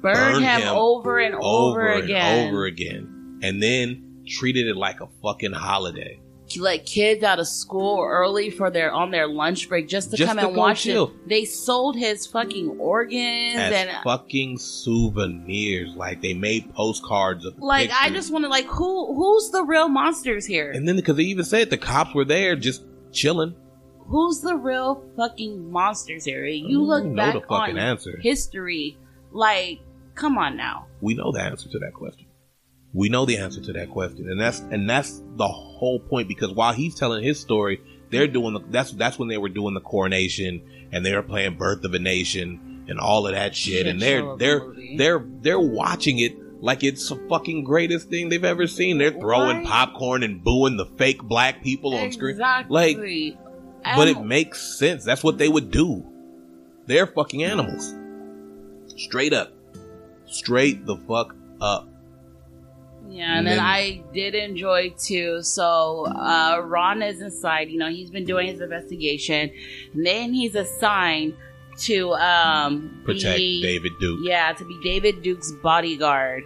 burned 0.00 0.14
burned 0.14 0.44
him, 0.44 0.60
him 0.62 0.68
over 0.76 1.18
and 1.18 1.34
over, 1.34 1.42
over 1.42 1.88
and 1.88 2.04
again 2.04 2.48
over 2.48 2.64
again, 2.66 3.40
and 3.42 3.60
then 3.62 4.07
treated 4.28 4.66
it 4.68 4.76
like 4.76 5.00
a 5.00 5.08
fucking 5.22 5.52
holiday. 5.52 6.20
like 6.58 6.86
kids 6.86 7.22
out 7.24 7.38
of 7.38 7.46
school 7.46 8.00
early 8.02 8.48
for 8.50 8.70
their 8.70 8.90
on 8.92 9.10
their 9.10 9.26
lunch 9.28 9.68
break 9.68 9.86
just 9.88 10.10
to 10.10 10.16
Just 10.16 10.28
come 10.28 10.38
to 10.38 10.48
and 10.48 10.56
watch 10.56 10.82
chill. 10.84 11.08
it. 11.08 11.28
They 11.28 11.44
sold 11.44 11.96
his 11.96 12.26
fucking 12.26 12.76
organs 12.78 13.56
As 13.58 13.72
and 13.72 13.90
fucking 14.04 14.56
souvenirs, 14.58 15.94
like 15.96 16.22
they 16.22 16.34
made 16.34 16.72
postcards 16.74 17.44
of 17.44 17.56
the 17.56 17.64
like 17.64 17.90
I 17.92 18.10
just 18.10 18.32
want 18.32 18.44
to 18.44 18.48
like 18.48 18.66
who 18.66 19.14
who's 19.14 19.50
the 19.50 19.62
real 19.64 19.88
monsters 19.88 20.46
here? 20.46 20.70
and 20.70 20.86
then 20.88 20.96
because 20.96 21.16
they 21.16 21.24
even 21.24 21.44
said 21.44 21.70
the 21.70 21.76
cops 21.76 22.14
were 22.14 22.24
there 22.24 22.56
just 22.56 22.82
chilling. 23.12 23.54
who's 24.06 24.40
the 24.40 24.56
real 24.56 25.04
fucking 25.16 25.70
monsters 25.70 26.24
here? 26.24 26.44
You 26.46 26.82
look 26.82 27.04
back 27.14 27.34
the 27.34 27.40
fucking 27.40 27.76
on 27.76 27.78
answer. 27.78 28.18
history, 28.22 28.96
like 29.32 29.80
come 30.14 30.38
on 30.38 30.56
now. 30.56 30.86
we 31.02 31.14
know 31.14 31.30
the 31.30 31.40
answer 31.42 31.68
to 31.68 31.78
that 31.80 31.92
question. 31.92 32.24
We 32.94 33.08
know 33.10 33.26
the 33.26 33.36
answer 33.36 33.60
to 33.60 33.72
that 33.74 33.90
question, 33.90 34.30
and 34.30 34.40
that's 34.40 34.60
and 34.60 34.88
that's 34.88 35.22
the 35.36 35.46
whole 35.46 36.00
point. 36.00 36.26
Because 36.28 36.52
while 36.52 36.72
he's 36.72 36.94
telling 36.94 37.22
his 37.22 37.38
story, 37.38 37.80
they're 38.10 38.26
doing 38.26 38.54
the, 38.54 38.60
that's 38.70 38.92
that's 38.92 39.18
when 39.18 39.28
they 39.28 39.36
were 39.38 39.50
doing 39.50 39.74
the 39.74 39.80
coronation 39.80 40.62
and 40.90 41.04
they 41.04 41.14
were 41.14 41.22
playing 41.22 41.56
"Birth 41.58 41.84
of 41.84 41.92
a 41.94 41.98
Nation" 41.98 42.84
and 42.88 42.98
all 42.98 43.26
of 43.26 43.34
that 43.34 43.54
shit, 43.54 43.86
and 43.86 44.00
they're 44.00 44.36
they're 44.36 44.64
movie. 44.64 44.96
they're 44.96 45.24
they're 45.42 45.60
watching 45.60 46.18
it 46.18 46.62
like 46.62 46.82
it's 46.82 47.06
the 47.08 47.16
fucking 47.28 47.62
greatest 47.64 48.08
thing 48.08 48.30
they've 48.30 48.42
ever 48.42 48.66
seen. 48.66 48.96
They're 48.98 49.12
throwing 49.12 49.58
Right. 49.58 49.66
popcorn 49.66 50.22
and 50.22 50.42
booing 50.42 50.76
the 50.78 50.86
fake 50.86 51.22
black 51.22 51.62
people 51.62 51.94
on 51.94 52.10
screen, 52.10 52.32
Exactly. 52.32 52.74
like. 52.96 53.38
But 53.96 54.08
it 54.08 54.20
makes 54.22 54.60
sense. 54.78 55.04
That's 55.04 55.22
what 55.22 55.38
they 55.38 55.48
would 55.48 55.70
do. 55.70 56.04
They're 56.86 57.06
fucking 57.06 57.44
animals. 57.44 57.94
Straight 58.96 59.32
up. 59.32 59.52
Straight 60.26 60.84
the 60.84 60.96
fuck 60.96 61.34
up. 61.60 61.88
Yeah, 63.10 63.24
and 63.30 63.38
And 63.38 63.46
then, 63.46 63.56
then- 63.56 63.64
I 63.64 64.02
did 64.12 64.34
enjoy 64.34 64.90
too. 64.98 65.42
So 65.42 66.06
uh, 66.06 66.60
Ron 66.64 67.02
is 67.02 67.20
inside. 67.20 67.70
You 67.70 67.78
know, 67.78 67.88
he's 67.88 68.10
been 68.10 68.24
doing 68.24 68.48
his 68.48 68.60
investigation, 68.60 69.50
and 69.94 70.06
then 70.06 70.32
he's 70.34 70.54
assigned 70.54 71.34
to 71.78 72.12
um, 72.14 73.00
Protect 73.04 73.36
be- 73.36 73.62
David 73.62 73.92
Duke. 74.00 74.20
Yeah, 74.22 74.52
to 74.52 74.64
be 74.64 74.78
David 74.82 75.22
Duke's 75.22 75.52
bodyguard. 75.62 76.44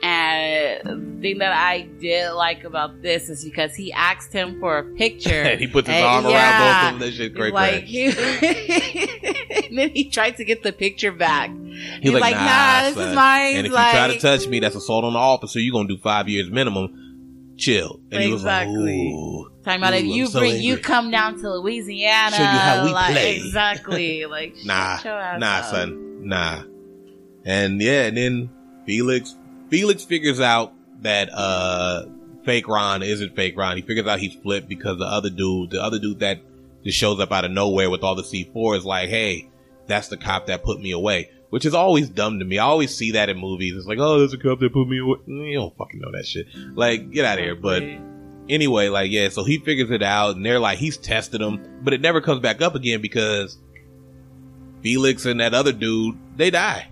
And 0.00 1.18
the 1.18 1.22
thing 1.22 1.38
that 1.38 1.52
I 1.52 1.82
did 2.00 2.30
like 2.32 2.62
about 2.64 3.02
this 3.02 3.28
is 3.28 3.44
because 3.44 3.74
he 3.74 3.92
asked 3.92 4.32
him 4.32 4.60
for 4.60 4.78
a 4.78 4.84
picture. 4.84 5.42
and 5.42 5.60
he 5.60 5.66
puts 5.66 5.88
his 5.88 5.96
And 5.96 6.04
arm 6.06 6.26
around 6.26 6.58
both 6.60 6.94
of 6.94 7.00
them. 7.00 7.08
That 7.08 7.14
shit 7.16 7.34
great. 7.34 7.52
like 7.52 7.82
he, 7.84 8.04
and 9.66 9.76
then 9.78 9.90
he 9.90 10.08
tried 10.08 10.36
to 10.36 10.44
get 10.44 10.62
the 10.62 10.72
picture 10.72 11.12
back. 11.12 11.50
He's 12.00 12.12
like, 12.12 12.34
nah, 12.34 12.82
this 12.84 12.94
son. 12.94 13.08
is 13.08 13.14
mine. 13.14 13.56
And 13.56 13.66
if 13.66 13.72
like, 13.72 13.92
you 13.92 13.98
try 13.98 14.08
to 14.08 14.18
touch 14.20 14.46
me, 14.48 14.60
that's 14.60 14.76
assault 14.76 15.04
on 15.04 15.12
the 15.14 15.18
officer. 15.18 15.58
You're 15.60 15.72
gonna 15.72 15.88
do 15.88 15.98
five 15.98 16.28
years 16.28 16.50
minimum. 16.50 17.54
Chill. 17.56 18.00
And 18.12 18.22
he 18.22 18.32
was 18.32 18.44
like, 18.44 18.68
Exactly. 18.68 19.10
Ooh. 19.12 19.50
Talking 19.64 19.80
about 19.80 19.94
if 19.94 20.04
Ooh, 20.04 20.06
I'm 20.06 20.12
you 20.12 20.26
so 20.28 20.38
bring, 20.38 20.62
you 20.62 20.76
come 20.78 21.10
down 21.10 21.40
to 21.40 21.50
Louisiana. 21.54 22.36
Show 22.36 22.42
you 22.42 22.48
how 22.48 22.84
we 22.84 22.92
like, 22.92 23.12
play. 23.12 23.36
Exactly. 23.36 24.26
Like, 24.30 24.54
Nah, 24.64 24.98
nah, 25.38 25.58
up. 25.58 25.64
son, 25.64 26.28
nah. 26.28 26.62
And 27.44 27.80
yeah, 27.80 28.02
and 28.06 28.16
then 28.16 28.50
Felix, 28.86 29.36
Felix 29.70 30.04
figures 30.04 30.40
out 30.40 30.72
that 31.02 31.30
uh 31.32 32.04
fake 32.44 32.68
Ron 32.68 33.02
isn't 33.02 33.36
fake 33.36 33.56
Ron. 33.56 33.76
He 33.76 33.82
figures 33.82 34.06
out 34.06 34.20
he's 34.20 34.34
flipped 34.34 34.68
because 34.68 34.98
the 34.98 35.04
other 35.04 35.30
dude, 35.30 35.70
the 35.70 35.82
other 35.82 35.98
dude 35.98 36.20
that 36.20 36.40
just 36.84 36.98
shows 36.98 37.20
up 37.20 37.32
out 37.32 37.44
of 37.44 37.50
nowhere 37.50 37.90
with 37.90 38.02
all 38.02 38.14
the 38.14 38.22
C4 38.22 38.78
is 38.78 38.84
like, 38.84 39.08
hey, 39.08 39.50
that's 39.86 40.08
the 40.08 40.16
cop 40.16 40.46
that 40.46 40.62
put 40.62 40.80
me 40.80 40.92
away. 40.92 41.30
Which 41.50 41.64
is 41.64 41.74
always 41.74 42.10
dumb 42.10 42.38
to 42.40 42.44
me. 42.44 42.58
I 42.58 42.64
always 42.64 42.94
see 42.94 43.12
that 43.12 43.30
in 43.30 43.38
movies. 43.38 43.74
It's 43.74 43.86
like, 43.86 43.98
oh, 43.98 44.18
there's 44.18 44.34
a 44.34 44.38
cop 44.38 44.60
that 44.60 44.72
put 44.72 44.86
me 44.86 44.98
away. 44.98 45.18
You 45.26 45.58
don't 45.58 45.76
fucking 45.76 45.98
know 45.98 46.12
that 46.12 46.26
shit. 46.26 46.46
Like, 46.74 47.10
get 47.10 47.24
out 47.24 47.38
of 47.38 47.44
here. 47.44 47.54
But 47.54 47.82
anyway, 48.48 48.88
like, 48.88 49.10
yeah, 49.10 49.30
so 49.30 49.44
he 49.44 49.58
figures 49.58 49.90
it 49.90 50.02
out 50.02 50.36
and 50.36 50.44
they're 50.44 50.58
like, 50.58 50.78
he's 50.78 50.98
tested 50.98 51.40
him, 51.40 51.80
but 51.82 51.94
it 51.94 52.00
never 52.00 52.20
comes 52.20 52.40
back 52.40 52.60
up 52.60 52.74
again 52.74 53.00
because 53.00 53.58
Felix 54.82 55.24
and 55.26 55.40
that 55.40 55.54
other 55.54 55.72
dude, 55.72 56.16
they 56.36 56.50
die. 56.50 56.88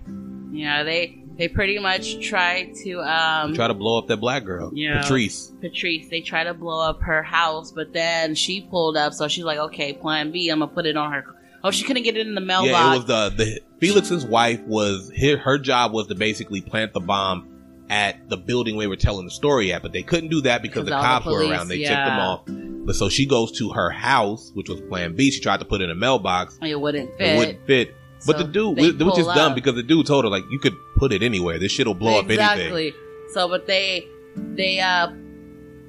Yeah, 0.51 0.83
they 0.83 1.23
they 1.37 1.47
pretty 1.47 1.79
much 1.79 2.19
try 2.25 2.71
to 2.83 2.99
um 3.01 3.53
Try 3.53 3.67
to 3.67 3.73
blow 3.73 3.97
up 3.97 4.07
that 4.07 4.17
black 4.17 4.43
girl, 4.45 4.71
Yeah. 4.73 5.01
Patrice. 5.01 5.51
Patrice. 5.61 6.07
They 6.09 6.21
try 6.21 6.43
to 6.43 6.53
blow 6.53 6.79
up 6.81 7.01
her 7.01 7.23
house, 7.23 7.71
but 7.71 7.93
then 7.93 8.35
she 8.35 8.61
pulled 8.61 8.97
up, 8.97 9.13
so 9.13 9.27
she's 9.27 9.43
like, 9.43 9.59
okay, 9.59 9.93
Plan 9.93 10.31
B. 10.31 10.49
I'm 10.49 10.59
gonna 10.59 10.71
put 10.71 10.85
it 10.85 10.97
on 10.97 11.11
her. 11.13 11.25
Oh, 11.63 11.71
she 11.71 11.83
couldn't 11.83 12.03
get 12.03 12.15
it 12.17 12.27
in 12.27 12.35
the 12.35 12.41
mailbox. 12.41 12.69
Yeah, 12.71 12.93
it 12.93 12.95
was 12.97 13.05
the 13.05 13.29
the 13.35 13.61
Felix's 13.79 14.25
wife 14.25 14.61
was 14.61 15.11
her, 15.19 15.37
her 15.37 15.57
job 15.57 15.91
was 15.93 16.07
to 16.07 16.15
basically 16.15 16.61
plant 16.61 16.93
the 16.93 16.99
bomb 16.99 17.53
at 17.89 18.27
the 18.29 18.35
building 18.37 18.75
we 18.75 18.85
were 18.87 18.95
telling 18.97 19.25
the 19.25 19.31
story 19.31 19.71
at, 19.71 19.81
but 19.81 19.93
they 19.93 20.03
couldn't 20.03 20.29
do 20.29 20.41
that 20.41 20.61
because 20.61 20.83
Because 20.85 20.89
the 20.89 20.95
all 20.95 21.01
the 21.01 21.07
cops 21.07 21.25
were 21.25 21.47
around. 21.49 21.67
They 21.69 21.77
yeah. 21.77 21.89
tipped 21.89 22.07
them 22.09 22.19
off. 22.19 22.85
But 22.85 22.95
so 22.95 23.07
she 23.09 23.25
goes 23.25 23.51
to 23.59 23.69
her 23.69 23.89
house, 23.89 24.51
which 24.53 24.67
was 24.69 24.79
Plan 24.81 25.15
B. 25.15 25.31
She 25.31 25.39
tried 25.41 25.59
to 25.59 25.65
put 25.65 25.81
it 25.81 25.85
in 25.85 25.89
a 25.91 25.95
mailbox. 25.95 26.57
it 26.61 26.79
wouldn't 26.79 27.09
It 27.11 27.17
fit. 27.17 27.37
wouldn't 27.37 27.67
fit. 27.67 27.95
But 28.25 28.37
So 28.37 28.43
the 28.43 28.43
dude, 28.45 28.77
which 28.77 29.17
is 29.17 29.25
pull 29.25 29.33
dumb 29.33 29.53
because 29.53 29.75
the 29.75 29.83
dude 29.83 30.05
told 30.07 30.25
her 30.25 30.29
like 30.29 30.43
you 30.49 30.59
could 30.59 30.75
put 30.95 31.11
it 31.11 31.21
anywhere. 31.23 31.59
This 31.59 31.71
shit'll 31.71 31.93
blow 31.93 32.19
up 32.19 32.25
anything. 32.25 32.39
exactly. 32.39 32.93
So, 33.33 33.47
but 33.47 33.67
they 33.67 34.07
they 34.35 34.79
uh 34.79 35.11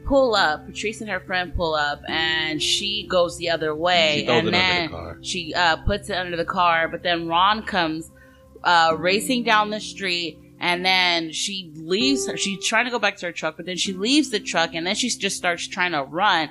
pull 0.07 0.35
up. 0.35 0.67
Patrice 0.67 1.01
and 1.01 1.11
her 1.11 1.21
friend 1.21 1.55
pull 1.55 1.75
up, 1.75 2.01
and 2.09 2.63
she 2.63 3.07
goes 3.09 3.37
the 3.39 3.51
other 3.51 3.75
way, 3.75 4.27
and 4.27 4.49
then 4.49 4.91
the 4.91 5.19
she 5.23 5.53
uh, 5.55 5.77
puts 5.77 6.11
it 6.11 6.17
under 6.17 6.37
the 6.37 6.45
car. 6.45 6.89
But 6.89 7.03
then 7.03 7.29
Ron 7.29 7.63
comes 7.63 8.11
uh, 8.65 8.97
racing 8.99 9.45
down 9.45 9.71
the 9.71 9.81
street. 9.81 10.39
And 10.61 10.85
then 10.85 11.31
she 11.31 11.71
leaves 11.77 12.27
her. 12.27 12.37
She's 12.37 12.67
trying 12.67 12.87
to 12.87 12.91
go 12.91 12.99
back 12.99 13.17
to 13.19 13.27
her 13.27 13.33
truck, 13.33 13.57
but 13.57 13.65
then 13.65 13.77
she 13.77 13.93
leaves 13.93 14.31
the 14.31 14.41
truck, 14.41 14.75
and 14.75 14.85
then 14.85 14.97
she 14.97 15.09
just 15.09 15.37
starts 15.37 15.69
trying 15.69 15.93
to 15.93 16.03
run. 16.03 16.49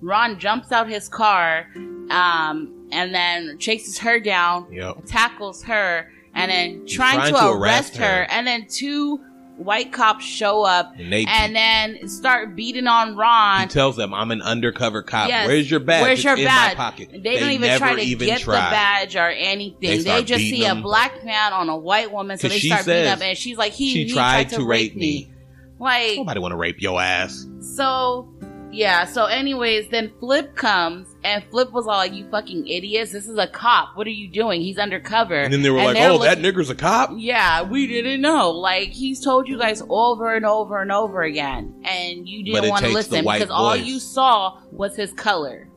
Ron 0.00 0.38
jumps 0.38 0.70
out 0.72 0.88
his 0.88 1.08
car, 1.08 1.66
um, 2.10 2.72
and 2.92 3.14
then 3.14 3.58
chases 3.58 3.98
her 3.98 4.20
down, 4.20 4.72
Yep. 4.72 4.98
tackles 5.06 5.62
her, 5.64 6.10
and 6.34 6.50
then 6.50 6.86
trying, 6.86 7.16
trying 7.18 7.34
to, 7.34 7.40
to 7.40 7.46
arrest, 7.50 7.90
arrest 7.90 7.96
her. 7.96 8.04
her. 8.06 8.26
And 8.30 8.46
then 8.46 8.66
two 8.68 9.20
white 9.56 9.92
cops 9.92 10.24
show 10.24 10.62
up 10.62 10.92
And 10.96 11.12
they 11.12 11.24
and 11.26 11.54
then 11.56 12.06
start 12.08 12.54
beating 12.54 12.86
on 12.86 13.16
Ron. 13.16 13.62
he 13.62 13.66
tells 13.66 13.96
them, 13.96 14.14
"I'm 14.14 14.30
an 14.30 14.40
undercover 14.40 15.02
cop. 15.02 15.28
Yes. 15.28 15.48
Where's 15.48 15.68
your 15.68 15.80
badge? 15.80 16.02
Where's 16.02 16.18
It's 16.20 16.24
your 16.24 16.36
in 16.36 16.44
badge? 16.44 16.76
my 16.78 16.84
pocket." 16.84 17.08
They, 17.24 17.40
don't 17.40 17.50
even 17.50 17.76
try 17.76 17.96
to 17.96 18.00
even 18.02 18.28
get 18.28 18.40
try. 18.42 18.54
the 18.54 18.60
badge 18.70 19.16
or 19.16 19.28
anything. 19.28 19.80
They 19.80 19.98
They, 19.98 20.22
just 20.22 20.44
see 20.44 20.64
a 20.64 20.76
black 20.76 21.24
man 21.24 21.52
on 21.52 21.68
a 21.68 21.76
white 21.76 22.12
woman, 22.12 22.38
so 22.38 22.46
they 22.46 22.60
start 22.60 22.86
beating 22.86 23.08
up. 23.08 23.20
And 23.20 23.36
she's 23.36 23.58
like, 23.58 23.72
"He, 23.72 23.90
she 23.92 24.04
he 24.04 24.12
tried 24.14 24.50
to 24.50 24.64
rape 24.64 24.94
me. 24.94 25.32
Like, 25.80 26.16
Nobody 26.18 26.40
want 26.40 26.52
to 26.52 26.56
rape 26.56 26.80
your 26.80 27.00
ass. 27.00 27.44
so 27.60 28.28
yeah. 28.72 29.04
So, 29.04 29.24
anyways, 29.26 29.88
then 29.90 30.12
Flip 30.20 30.54
comes, 30.54 31.08
and 31.24 31.42
Flip 31.50 31.72
was 31.72 31.86
all 31.86 31.96
like, 31.96 32.12
"You 32.12 32.28
fucking 32.30 32.66
idiots! 32.66 33.12
This 33.12 33.26
is 33.28 33.38
a 33.38 33.46
cop. 33.46 33.96
What 33.96 34.06
are 34.06 34.10
you 34.10 34.28
doing? 34.30 34.60
He's 34.60 34.78
undercover." 34.78 35.34
And 35.40 35.52
then 35.52 35.62
they 35.62 35.70
were 35.70 35.78
like, 35.82 35.96
they're 35.96 36.10
"Oh, 36.10 36.18
that 36.18 36.38
looking- 36.40 36.44
nigger's 36.60 36.70
a 36.70 36.74
cop." 36.74 37.10
Yeah, 37.16 37.62
we 37.62 37.86
didn't 37.86 38.20
know. 38.20 38.50
Like 38.50 38.88
he's 38.90 39.20
told 39.24 39.48
you 39.48 39.58
guys 39.58 39.82
over 39.88 40.34
and 40.34 40.44
over 40.46 40.80
and 40.82 40.92
over 40.92 41.22
again, 41.22 41.74
and 41.84 42.28
you 42.28 42.52
But 42.52 42.60
didn't 42.62 42.64
it 42.64 42.70
want 42.70 42.84
to 42.86 42.92
takes 42.92 43.06
the 43.06 43.12
listen 43.14 43.24
white 43.24 43.38
because 43.40 43.50
all 43.50 43.76
voice. 43.76 43.86
you 43.86 43.98
saw 43.98 44.58
was 44.72 44.96
his 44.96 45.12
color, 45.12 45.68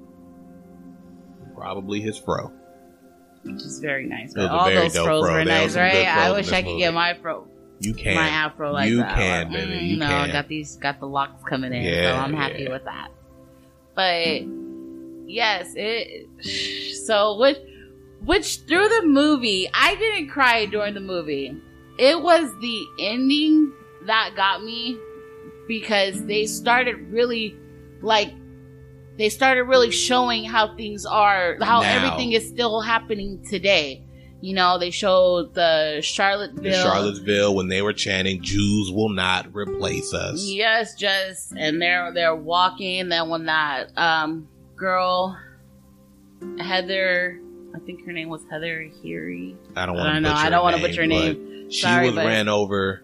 Probably 1.55 2.01
his 2.01 2.17
fro. 2.17 2.51
which 3.43 3.55
is 3.63 3.79
very 3.79 4.05
nice. 4.07 4.33
It 4.35 4.37
was 4.39 4.47
But 4.49 4.55
a 4.55 4.57
all 4.59 4.65
very 4.69 4.75
those 4.81 4.93
dope 4.93 5.05
fros 5.07 5.25
fro. 5.25 5.33
were 5.33 5.45
nice, 5.45 5.73
some 5.73 5.81
good 5.81 5.97
right? 5.97 6.07
I 6.07 6.27
in 6.29 6.35
wish 6.35 6.45
this 6.45 6.53
I 6.53 6.61
could 6.61 6.67
movie. 6.69 6.79
get 6.79 6.93
my 6.93 7.13
fro, 7.15 7.47
You 7.81 7.93
can. 7.93 8.15
my 8.15 8.27
afro 8.27 8.71
like 8.71 8.89
You 8.89 8.97
that. 8.97 9.15
can, 9.15 9.43
Like, 9.51 9.53
baby. 9.53 9.71
mm, 9.73 9.87
You 9.87 9.97
no, 9.97 10.07
can. 10.07 10.31
got 10.31 10.47
these, 10.47 10.75
got 10.77 10.99
the 10.99 11.07
locks 11.07 11.43
coming 11.43 11.73
in, 11.73 11.83
Yeah, 11.83 12.11
so 12.17 12.23
I'm 12.23 12.33
happy 12.33 12.63
yeah. 12.63 12.69
with 12.71 12.83
that. 12.85 13.09
But 13.95 14.43
yes, 15.29 15.73
it. 15.75 16.27
So 17.05 17.37
which, 17.39 17.57
which 18.23 18.59
through 18.67 18.87
the 18.87 19.01
movie, 19.05 19.69
I 19.73 19.95
didn't 19.95 20.29
cry 20.29 20.65
during 20.65 20.93
the 20.93 20.99
movie. 21.01 21.55
It 21.97 22.21
was 22.21 22.51
the 22.61 22.85
ending 22.99 23.73
that 24.05 24.31
got 24.35 24.63
me 24.63 24.97
because 25.67 26.25
they 26.25 26.45
started 26.45 26.95
really 27.11 27.55
like 28.01 28.33
they 29.17 29.29
started 29.29 29.63
really 29.63 29.91
showing 29.91 30.43
how 30.45 30.75
things 30.75 31.05
are 31.05 31.57
how 31.61 31.81
Now. 31.81 31.87
everything 31.95 32.31
is 32.31 32.47
still 32.47 32.81
happening 32.81 33.43
today 33.47 34.03
you 34.41 34.53
know 34.55 34.77
they 34.79 34.89
showed 34.91 35.53
the 35.53 35.99
charlottesville 36.01 36.65
In 36.65 36.73
Charlottesville, 36.73 37.55
when 37.55 37.67
they 37.67 37.81
were 37.81 37.93
chanting, 37.93 38.41
"Jews 38.41 38.91
will 38.91 39.09
not 39.09 39.53
replace 39.55 40.13
us." 40.13 40.43
yes 40.45 40.95
just 40.95 41.53
and 41.57 41.81
they're 41.81 42.11
they're 42.13 42.35
walking 42.35 42.99
and 43.01 43.11
then 43.11 43.29
when 43.29 43.45
that 43.45 43.95
um 43.97 44.47
girl 44.75 45.37
heather 46.59 47.39
i 47.75 47.79
think 47.79 48.05
her 48.05 48.11
name 48.11 48.29
was 48.29 48.41
heather 48.49 48.81
Heary. 49.01 49.55
I 49.75 49.85
don't 49.85 49.95
want 49.95 50.15
to 50.15 50.21
know. 50.21 50.33
I 50.33 50.49
don't 50.49 50.63
want 50.63 50.75
to 50.77 50.81
butcher 50.81 51.01
her 51.01 51.07
name. 51.07 51.69
She 51.71 51.81
Sorry, 51.81 52.07
was 52.07 52.15
but- 52.15 52.25
ran 52.25 52.49
over, 52.49 53.01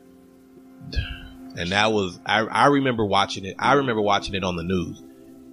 and 1.55 1.69
that 1.71 1.93
was 1.93 2.19
I. 2.25 2.39
I 2.41 2.65
remember 2.67 3.05
watching 3.05 3.45
it. 3.45 3.55
I 3.59 3.73
remember 3.73 4.01
watching 4.01 4.35
it 4.35 4.43
on 4.43 4.55
the 4.57 4.63
news 4.63 5.01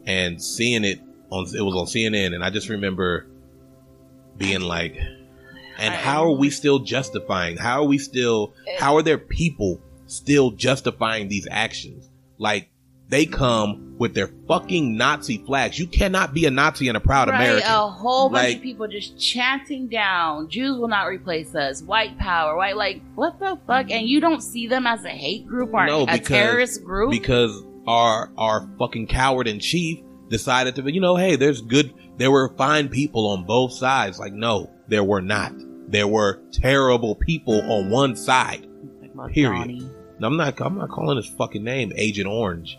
and 0.06 0.42
seeing 0.42 0.82
it 0.84 1.00
on. 1.30 1.44
It 1.54 1.60
was 1.62 1.74
on 1.76 1.86
CNN, 1.86 2.34
and 2.34 2.42
I 2.44 2.50
just 2.50 2.68
remember 2.68 3.26
being 4.36 4.62
like, 4.62 4.96
"And 5.78 5.94
I- 5.94 5.96
how 5.96 6.24
are 6.24 6.36
we 6.36 6.50
still 6.50 6.78
justifying? 6.80 7.56
How 7.56 7.82
are 7.82 7.86
we 7.86 7.98
still? 7.98 8.54
How 8.78 8.96
are 8.96 9.02
there 9.02 9.18
people 9.18 9.80
still 10.06 10.50
justifying 10.50 11.28
these 11.28 11.46
actions? 11.50 12.08
Like 12.38 12.68
they 13.08 13.26
come 13.26 13.94
with 13.98 14.14
their 14.14 14.30
fucking 14.48 14.96
Nazi 14.96 15.38
flags. 15.46 15.78
You 15.78 15.86
cannot 15.86 16.32
be 16.34 16.46
a 16.46 16.50
Nazi 16.50 16.88
and 16.88 16.96
a 16.96 17.00
proud 17.00 17.28
right 17.28 17.36
American. 17.42 17.70
a 17.70 17.88
whole 17.88 18.28
bunch 18.30 18.44
Like- 18.48 18.56
of 18.56 18.62
people 18.62 18.88
just 18.88 19.18
chanting 19.20 19.88
down 19.88 20.48
jews 20.48 20.78
will 20.78 20.88
not 20.88 21.04
replace 21.06 21.54
us 21.54 21.82
white 21.82 22.18
power 22.18 22.56
white 22.56 22.76
like 22.76 23.02
what 23.14 23.38
the 23.38 23.58
fuck 23.66 23.90
and 23.90 24.08
you 24.08 24.20
don't 24.20 24.40
see 24.42 24.66
them 24.66 24.86
as 24.86 25.04
a 25.04 25.10
hate 25.10 25.46
group 25.46 25.72
or 25.74 25.86
No, 25.86 26.02
a 26.04 26.06
because- 26.06 26.26
terrorist 26.26 26.82
group 26.84 27.10
because 27.10 27.62
our 27.86 28.32
our 28.38 28.68
fucking 28.78 29.06
coward 29.06 29.46
in 29.46 29.60
chief 29.60 29.98
decided 30.30 30.74
to 30.74 30.90
you 30.92 31.00
know 31.00 31.14
hey 31.16 31.36
there's 31.36 31.60
good 31.60 31.92
there 32.16 32.30
were 32.30 32.54
fine 32.56 32.88
people 32.88 33.28
on 33.28 33.44
both 33.44 33.72
sides. 33.72 34.18
Like 34.18 34.32
no 34.32 34.70
there 34.88 35.04
were 35.04 35.22
not. 35.22 35.52
There 35.88 36.08
were 36.08 36.42
terrible 36.52 37.14
people 37.14 37.60
on 37.60 37.90
one 37.90 38.16
side. 38.16 38.66
Like 39.14 39.32
Period. 39.32 39.90
I'm 40.22 40.36
not 40.36 40.60
i'm 40.60 40.78
not 40.78 40.90
calling 40.90 41.16
his 41.16 41.26
fucking 41.26 41.64
name 41.64 41.92
agent 41.96 42.28
orange. 42.28 42.78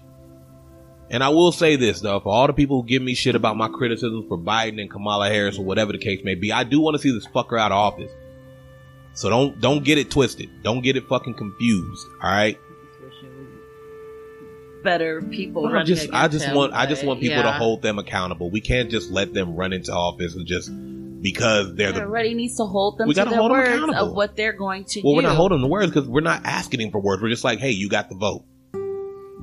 And 1.10 1.24
i 1.24 1.30
will 1.30 1.52
say 1.52 1.76
this 1.76 2.02
though 2.02 2.20
for 2.20 2.34
all 2.34 2.48
the 2.48 2.54
people 2.54 2.82
who 2.82 2.88
give 2.88 3.02
me 3.02 3.14
shit 3.14 3.36
about 3.36 3.58
my 3.58 3.68
criticisms 3.68 4.26
for 4.28 4.38
biden 4.38 4.82
and 4.82 4.90
kamala 4.90 5.30
harris 5.30 5.60
or 5.60 5.66
whatever 5.66 5.92
the 5.92 6.00
case 6.00 6.24
may 6.24 6.36
be 6.36 6.52
i 6.52 6.64
do 6.64 6.80
want 6.80 6.96
to 6.96 7.02
see 7.02 7.12
this 7.12 7.28
fucker 7.28 7.60
out 7.60 7.72
of 7.72 7.78
office. 7.78 8.12
So 9.14 9.30
don't 9.30 9.60
don't 9.62 9.84
get 9.84 9.98
it 9.98 10.12
twisted. 10.12 10.50
Don't 10.64 10.82
get 10.82 10.98
it 10.98 11.08
fucking 11.08 11.36
confused 11.36 12.08
all 12.22 12.32
right 12.32 12.58
better 14.86 15.22
people 15.22 15.68
I 15.68 15.72
running 15.72 15.88
just, 15.88 16.14
I 16.14 16.30
just 16.30 16.46
him, 16.46 16.56
want, 16.56 16.72
I 16.74 16.86
just 16.86 17.04
want 17.04 17.20
people 17.20 17.44
to 17.44 17.52
hold 17.52 17.82
them 17.82 18.00
accountable. 18.00 18.50
We 18.50 18.62
can't 18.62 18.90
just 18.90 19.12
let 19.12 19.34
them 19.34 19.56
run 19.56 19.74
into 19.74 19.92
office 19.92 20.36
and 20.36 20.48
just 20.48 20.72
because 21.22 21.76
they're 21.76 21.92
the. 21.92 22.02
Everybody 22.02 22.34
needs 22.36 22.56
to 22.58 22.66
hold 22.66 22.98
them 22.98 23.08
We 23.10 23.16
to 23.16 23.20
gotta 23.20 23.32
their 23.32 23.40
hold 23.40 23.52
them 23.52 23.58
words 23.58 23.70
accountable. 23.70 24.10
of 24.12 24.16
what 24.16 24.36
they're 24.38 24.54
going 24.54 24.86
to 24.86 25.02
Well, 25.04 25.14
do. 25.14 25.16
we're 25.18 25.22
not 25.24 25.36
holding 25.36 25.60
the 25.62 25.68
words 25.68 25.92
because 25.92 26.08
we're 26.08 26.22
not 26.22 26.46
asking 26.46 26.80
them 26.80 26.92
for 26.92 27.02
words. 27.02 27.22
We're 27.22 27.30
just 27.30 27.44
like, 27.44 27.60
hey, 27.60 27.72
you 27.72 27.90
got 27.90 28.08
the 28.10 28.16
vote. 28.16 28.46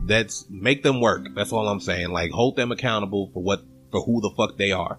That's 0.06 0.46
make 0.48 0.82
them 0.82 1.00
work. 1.00 1.26
That's 1.34 1.52
all 1.52 1.68
I'm 1.68 1.80
saying. 1.80 2.10
Like, 2.10 2.30
hold 2.30 2.56
them 2.56 2.72
accountable 2.72 3.30
for 3.34 3.42
what 3.42 3.62
for 3.90 4.00
who 4.02 4.20
the 4.20 4.30
fuck 4.36 4.56
they 4.56 4.72
are. 4.72 4.98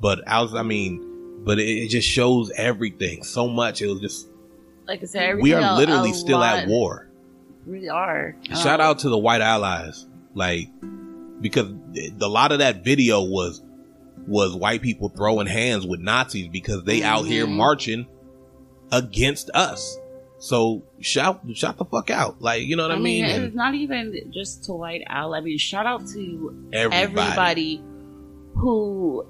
But 0.00 0.26
I 0.26 0.42
was, 0.42 0.54
I 0.54 0.62
mean, 0.62 1.42
but 1.44 1.58
it, 1.58 1.64
it 1.64 1.88
just 1.88 2.08
shows 2.08 2.50
everything 2.56 3.22
so 3.22 3.48
much. 3.48 3.80
It 3.80 3.86
was 3.86 4.00
just 4.00 4.28
like 4.86 5.02
I 5.02 5.06
said, 5.06 5.38
we 5.40 5.54
are 5.54 5.76
literally 5.76 6.12
still 6.12 6.42
at 6.42 6.66
war. 6.68 7.08
We 7.66 7.88
are. 7.88 8.36
Shout 8.50 8.80
Um, 8.80 8.86
out 8.86 8.98
to 9.00 9.08
the 9.08 9.18
white 9.18 9.40
allies, 9.40 10.06
like 10.34 10.68
because 11.40 11.72
a 12.20 12.28
lot 12.28 12.52
of 12.52 12.58
that 12.58 12.84
video 12.84 13.22
was 13.22 13.62
was 14.28 14.54
white 14.54 14.82
people 14.82 15.08
throwing 15.08 15.46
hands 15.48 15.84
with 15.86 16.00
Nazis 16.00 16.46
because 16.48 16.84
they 16.84 17.02
out 17.02 17.26
here 17.26 17.46
Mhm. 17.46 17.56
marching 17.56 18.06
against 18.92 19.50
us. 19.54 19.98
So 20.38 20.82
shout 21.00 21.40
shout 21.54 21.78
the 21.78 21.84
fuck 21.84 22.10
out, 22.10 22.40
like 22.42 22.62
you 22.64 22.76
know 22.76 22.82
what 22.84 22.92
I, 22.92 22.96
I 22.96 22.98
mean, 22.98 23.24
mean? 23.26 23.42
it's 23.42 23.54
not 23.54 23.74
even 23.74 24.12
just 24.32 24.64
to 24.64 24.72
White 24.72 25.02
Owl. 25.08 25.34
I 25.34 25.40
mean, 25.40 25.58
shout 25.58 25.86
out 25.86 26.06
to 26.08 26.68
everybody, 26.72 27.02
everybody 27.22 27.82
who 28.54 29.24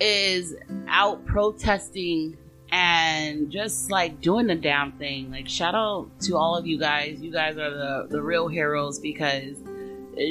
is 0.00 0.54
out 0.88 1.24
protesting 1.26 2.36
and 2.72 3.50
just 3.50 3.90
like 3.90 4.22
doing 4.22 4.46
the 4.46 4.54
damn 4.54 4.92
thing. 4.92 5.30
Like 5.30 5.46
shout 5.48 5.74
out 5.74 6.08
to 6.22 6.36
all 6.36 6.56
of 6.56 6.66
you 6.66 6.78
guys. 6.78 7.20
You 7.20 7.30
guys 7.30 7.56
are 7.58 7.70
the 7.70 8.06
the 8.10 8.22
real 8.22 8.48
heroes 8.48 8.98
because 8.98 9.56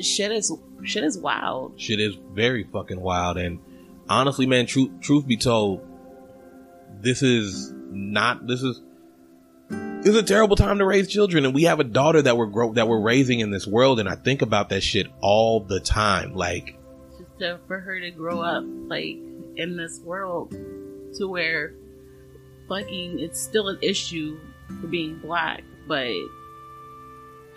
shit 0.01 0.31
is 0.31 0.51
shit 0.83 1.03
is 1.03 1.17
wild. 1.17 1.79
shit 1.79 1.99
is 1.99 2.15
very 2.33 2.63
fucking 2.63 2.99
wild. 2.99 3.37
And 3.37 3.59
honestly, 4.09 4.47
man, 4.47 4.65
truth 4.65 4.89
truth 5.01 5.27
be 5.27 5.37
told, 5.37 5.85
this 6.99 7.21
is 7.21 7.71
not 7.91 8.47
this 8.47 8.63
is 8.63 8.81
is 10.03 10.15
a 10.15 10.23
terrible 10.23 10.55
time 10.55 10.79
to 10.79 10.85
raise 10.85 11.07
children, 11.07 11.45
and 11.45 11.53
we 11.53 11.63
have 11.63 11.79
a 11.79 11.83
daughter 11.83 12.23
that 12.23 12.35
we're 12.35 12.47
grow 12.47 12.73
that 12.73 12.87
we're 12.87 12.99
raising 13.01 13.39
in 13.39 13.51
this 13.51 13.67
world, 13.67 13.99
and 13.99 14.09
I 14.09 14.15
think 14.15 14.41
about 14.41 14.69
that 14.69 14.81
shit 14.81 15.05
all 15.21 15.59
the 15.59 15.79
time. 15.79 16.33
Like, 16.33 16.75
Just 17.19 17.37
to, 17.39 17.59
for 17.67 17.79
her 17.79 17.99
to 17.99 18.09
grow 18.09 18.41
up 18.41 18.63
like 18.65 19.17
in 19.57 19.77
this 19.77 19.99
world 19.99 20.55
to 21.17 21.27
where 21.27 21.75
fucking 22.71 23.19
it's 23.19 23.39
still 23.39 23.67
an 23.67 23.77
issue 23.81 24.39
for 24.79 24.87
being 24.87 25.17
black, 25.17 25.63
but 25.87 26.13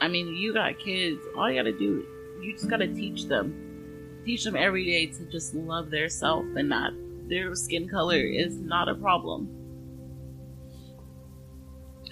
I 0.00 0.08
mean, 0.08 0.34
you 0.34 0.52
got 0.52 0.78
kids. 0.80 1.20
All 1.36 1.48
you 1.48 1.56
gotta 1.56 1.72
do, 1.72 2.04
you 2.42 2.52
just 2.52 2.68
gotta 2.68 2.88
teach 2.88 3.26
them, 3.26 4.20
teach 4.24 4.42
them 4.42 4.56
every 4.56 4.84
day 4.84 5.06
to 5.06 5.24
just 5.30 5.54
love 5.54 5.90
their 5.90 6.08
self 6.08 6.44
and 6.56 6.68
not 6.68 6.92
their 7.28 7.54
skin 7.54 7.88
color 7.88 8.18
is 8.18 8.56
not 8.56 8.88
a 8.88 8.94
problem. 8.94 9.48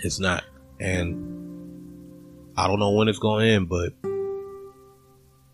It's 0.05 0.21
not. 0.21 0.45
And 0.81 2.53
I 2.57 2.67
don't 2.69 2.79
know 2.79 2.93
when 2.93 3.09
it's 3.09 3.19
going 3.19 3.47
to 3.47 3.53
end, 3.53 3.69
but 3.69 3.93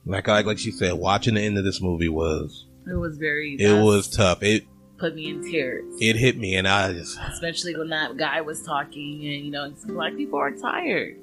like 0.06 0.28
like 0.28 0.46
like 0.46 0.58
she 0.58 0.70
said, 0.70 0.92
watching 0.94 1.34
the 1.34 1.40
end 1.40 1.58
of 1.58 1.64
this 1.64 1.80
movie 1.80 2.08
was 2.08 2.66
It 2.86 2.94
was 2.94 3.16
very. 3.18 3.56
it 3.58 3.82
was 3.82 4.08
tough. 4.08 4.42
It 4.42 4.64
put 4.98 5.14
me 5.14 5.30
in 5.30 5.42
tears, 5.42 5.84
it 6.00 6.16
hit 6.16 6.36
me, 6.36 6.56
and 6.56 6.66
I 6.68 6.92
just 6.92 7.18
especially 7.28 7.76
when 7.76 7.88
that 7.90 8.16
guy 8.16 8.40
was 8.40 8.62
talking, 8.62 9.14
and 9.26 9.44
you 9.44 9.50
know, 9.50 9.72
black 9.86 10.16
people 10.16 10.38
are 10.38 10.50
tired. 10.50 11.16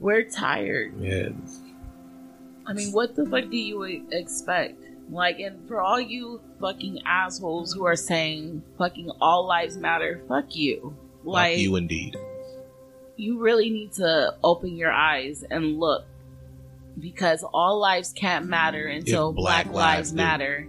We're 0.00 0.24
tired. 0.24 0.94
yeah. 0.98 1.28
I 2.66 2.72
mean, 2.74 2.92
what 2.92 3.14
the 3.16 3.24
fuck 3.26 3.50
do 3.50 3.56
you 3.56 3.82
expect? 4.10 4.82
Like, 5.10 5.38
and 5.40 5.66
for 5.68 5.80
all 5.80 6.00
you 6.00 6.40
fucking 6.60 7.02
assholes 7.06 7.72
who 7.72 7.84
are 7.86 7.96
saying 7.96 8.62
fucking 8.78 9.10
all 9.20 9.46
lives 9.46 9.76
matter, 9.76 10.22
fuck 10.28 10.54
you. 10.56 10.96
Like, 11.24 11.52
Like 11.52 11.58
you 11.58 11.76
indeed. 11.76 12.16
you 13.16 13.38
really 13.38 13.68
need 13.70 13.92
to 13.94 14.34
open 14.42 14.76
your 14.76 14.90
eyes 14.92 15.44
and 15.50 15.78
look 15.78 16.04
because 16.98 17.44
all 17.52 17.78
lives 17.80 18.12
can't 18.12 18.46
matter 18.46 18.86
until 18.86 19.30
If 19.30 19.36
black, 19.36 19.64
black 19.66 19.74
lives, 19.74 19.98
lives 20.10 20.12
matter. 20.14 20.68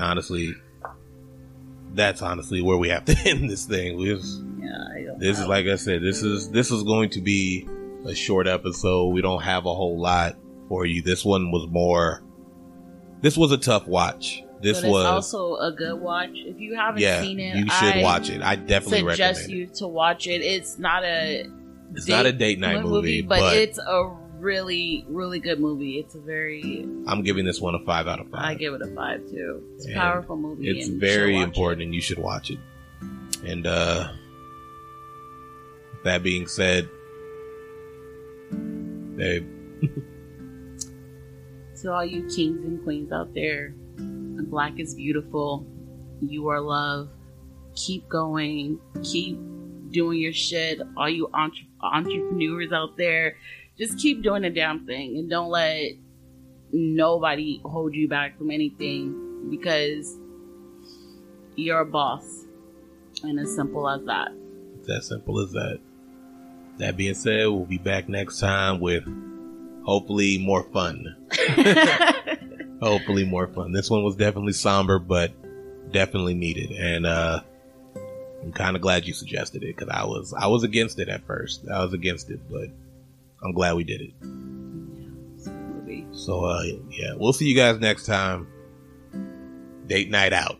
And 0.00 0.08
honestly, 0.08 0.54
that's 1.92 2.22
honestly 2.22 2.62
where 2.62 2.78
we 2.78 2.88
have 2.88 3.04
to 3.04 3.16
end 3.26 3.50
this 3.50 3.66
thing. 3.66 4.00
Yeah, 4.00 5.14
this 5.18 5.38
is 5.38 5.46
like 5.46 5.66
I 5.66 5.76
said, 5.76 6.02
this 6.02 6.22
is 6.22 6.50
this 6.50 6.70
is 6.70 6.82
going 6.84 7.10
to 7.10 7.20
be 7.20 7.68
a 8.06 8.14
short 8.14 8.46
episode. 8.46 9.08
We 9.08 9.20
don't 9.20 9.42
have 9.42 9.66
a 9.66 9.74
whole 9.74 10.00
lot 10.00 10.36
for 10.68 10.86
you. 10.86 11.02
This 11.02 11.22
one 11.22 11.50
was 11.50 11.66
more. 11.68 12.22
This 13.20 13.36
was 13.36 13.52
a 13.52 13.58
tough 13.58 13.86
watch. 13.86 14.42
This 14.62 14.82
was 14.82 15.04
also 15.04 15.56
a 15.56 15.70
good 15.70 16.00
watch. 16.00 16.30
If 16.32 16.58
you 16.58 16.76
haven't 16.76 17.02
yeah. 17.02 17.20
seen 17.20 17.38
it, 17.38 17.56
You 17.56 17.68
should 17.68 17.96
I 17.96 18.02
watch 18.02 18.30
it. 18.30 18.40
I 18.40 18.56
definitely 18.56 19.00
suggest 19.00 19.40
recommend 19.40 19.58
you 19.58 19.64
it. 19.64 19.74
to 19.74 19.86
watch 19.86 20.26
it. 20.26 20.40
It's 20.40 20.78
not 20.78 21.04
a 21.04 21.46
It's 21.94 22.08
not 22.08 22.24
a 22.24 22.32
date 22.32 22.58
night 22.58 22.82
movie, 22.82 23.20
but, 23.20 23.40
but, 23.40 23.56
it's 23.56 23.78
a 23.78 24.16
really, 24.40 25.04
really 25.08 25.38
good 25.38 25.60
movie. 25.60 25.98
It's 25.98 26.14
a 26.14 26.20
very 26.20 26.86
I'm 27.06 27.22
giving 27.22 27.44
this 27.44 27.60
one 27.60 27.74
a 27.74 27.80
five 27.84 28.06
out 28.08 28.20
of 28.20 28.30
five. 28.30 28.44
I 28.44 28.54
give 28.54 28.74
it 28.74 28.82
a 28.82 28.94
five 28.94 29.28
too. 29.28 29.62
It's 29.76 29.86
a 29.86 29.90
And 29.90 29.96
powerful 29.96 30.36
movie. 30.36 30.68
It's 30.68 30.88
very 30.88 31.38
important, 31.38 31.82
and 31.82 31.94
you 31.94 32.00
should 32.00 32.18
watch 32.18 32.50
it. 32.50 32.58
And 33.44 33.66
uh 33.66 34.08
that 36.04 36.22
being 36.22 36.46
said, 36.46 36.88
babe. 39.16 39.46
To 41.82 41.90
all 41.90 42.04
you 42.04 42.28
kings 42.28 42.62
and 42.62 42.82
queens 42.84 43.10
out 43.10 43.32
there, 43.32 43.72
black 43.96 44.78
is 44.78 44.94
beautiful. 44.94 45.66
You 46.20 46.48
are 46.48 46.60
love. 46.60 47.08
Keep 47.74 48.06
going. 48.06 48.78
Keep 49.02 49.38
doing 49.90 50.18
your 50.20 50.34
shit. 50.34 50.82
All 50.98 51.08
you 51.08 51.30
entre- 51.32 51.64
entrepreneurs 51.80 52.70
out 52.70 52.98
there, 52.98 53.36
just 53.80 53.98
keep 53.98 54.22
doing 54.22 54.42
the 54.42 54.50
damn 54.50 54.86
thing 54.86 55.16
and 55.16 55.30
don't 55.30 55.48
let 55.48 55.92
nobody 56.70 57.60
hold 57.64 57.94
you 57.94 58.08
back 58.08 58.36
from 58.36 58.50
anything 58.50 59.48
because 59.50 60.18
you're 61.56 61.80
a 61.80 61.86
boss. 61.86 62.44
And 63.22 63.40
as 63.40 63.54
simple 63.54 63.88
as 63.88 64.04
that. 64.04 64.28
it's 64.78 64.88
as 64.90 65.08
simple 65.08 65.40
as 65.40 65.52
that. 65.52 65.80
That 66.78 66.96
being 66.96 67.14
said, 67.14 67.46
we'll 67.46 67.64
be 67.64 67.78
back 67.78 68.08
next 68.08 68.38
time 68.38 68.80
with 68.80 69.04
hopefully 69.84 70.38
more 70.38 70.62
fun. 70.62 71.16
hopefully 72.82 73.24
more 73.24 73.46
fun. 73.48 73.72
This 73.72 73.90
one 73.90 74.04
was 74.04 74.16
definitely 74.16 74.52
somber, 74.52 74.98
but 74.98 75.32
definitely 75.90 76.34
needed. 76.34 76.70
And 76.70 77.06
uh 77.06 77.40
I'm 78.42 78.52
kind 78.52 78.74
of 78.76 78.80
glad 78.80 79.06
you 79.06 79.12
suggested 79.12 79.62
it 79.62 79.76
because 79.76 79.88
I 79.90 80.04
was 80.04 80.34
I 80.34 80.46
was 80.48 80.64
against 80.64 80.98
it 80.98 81.08
at 81.08 81.26
first. 81.26 81.66
I 81.68 81.82
was 81.82 81.92
against 81.92 82.30
it, 82.30 82.40
but 82.50 82.68
I'm 83.42 83.52
glad 83.52 83.74
we 83.74 83.84
did 83.84 84.00
it. 84.00 84.12
movie. 84.22 86.06
So 86.12 86.44
uh 86.44 86.62
yeah, 86.90 87.14
we'll 87.16 87.32
see 87.32 87.46
you 87.46 87.56
guys 87.56 87.78
next 87.80 88.06
time. 88.06 88.46
Date 89.86 90.10
night 90.10 90.32
out. 90.32 90.59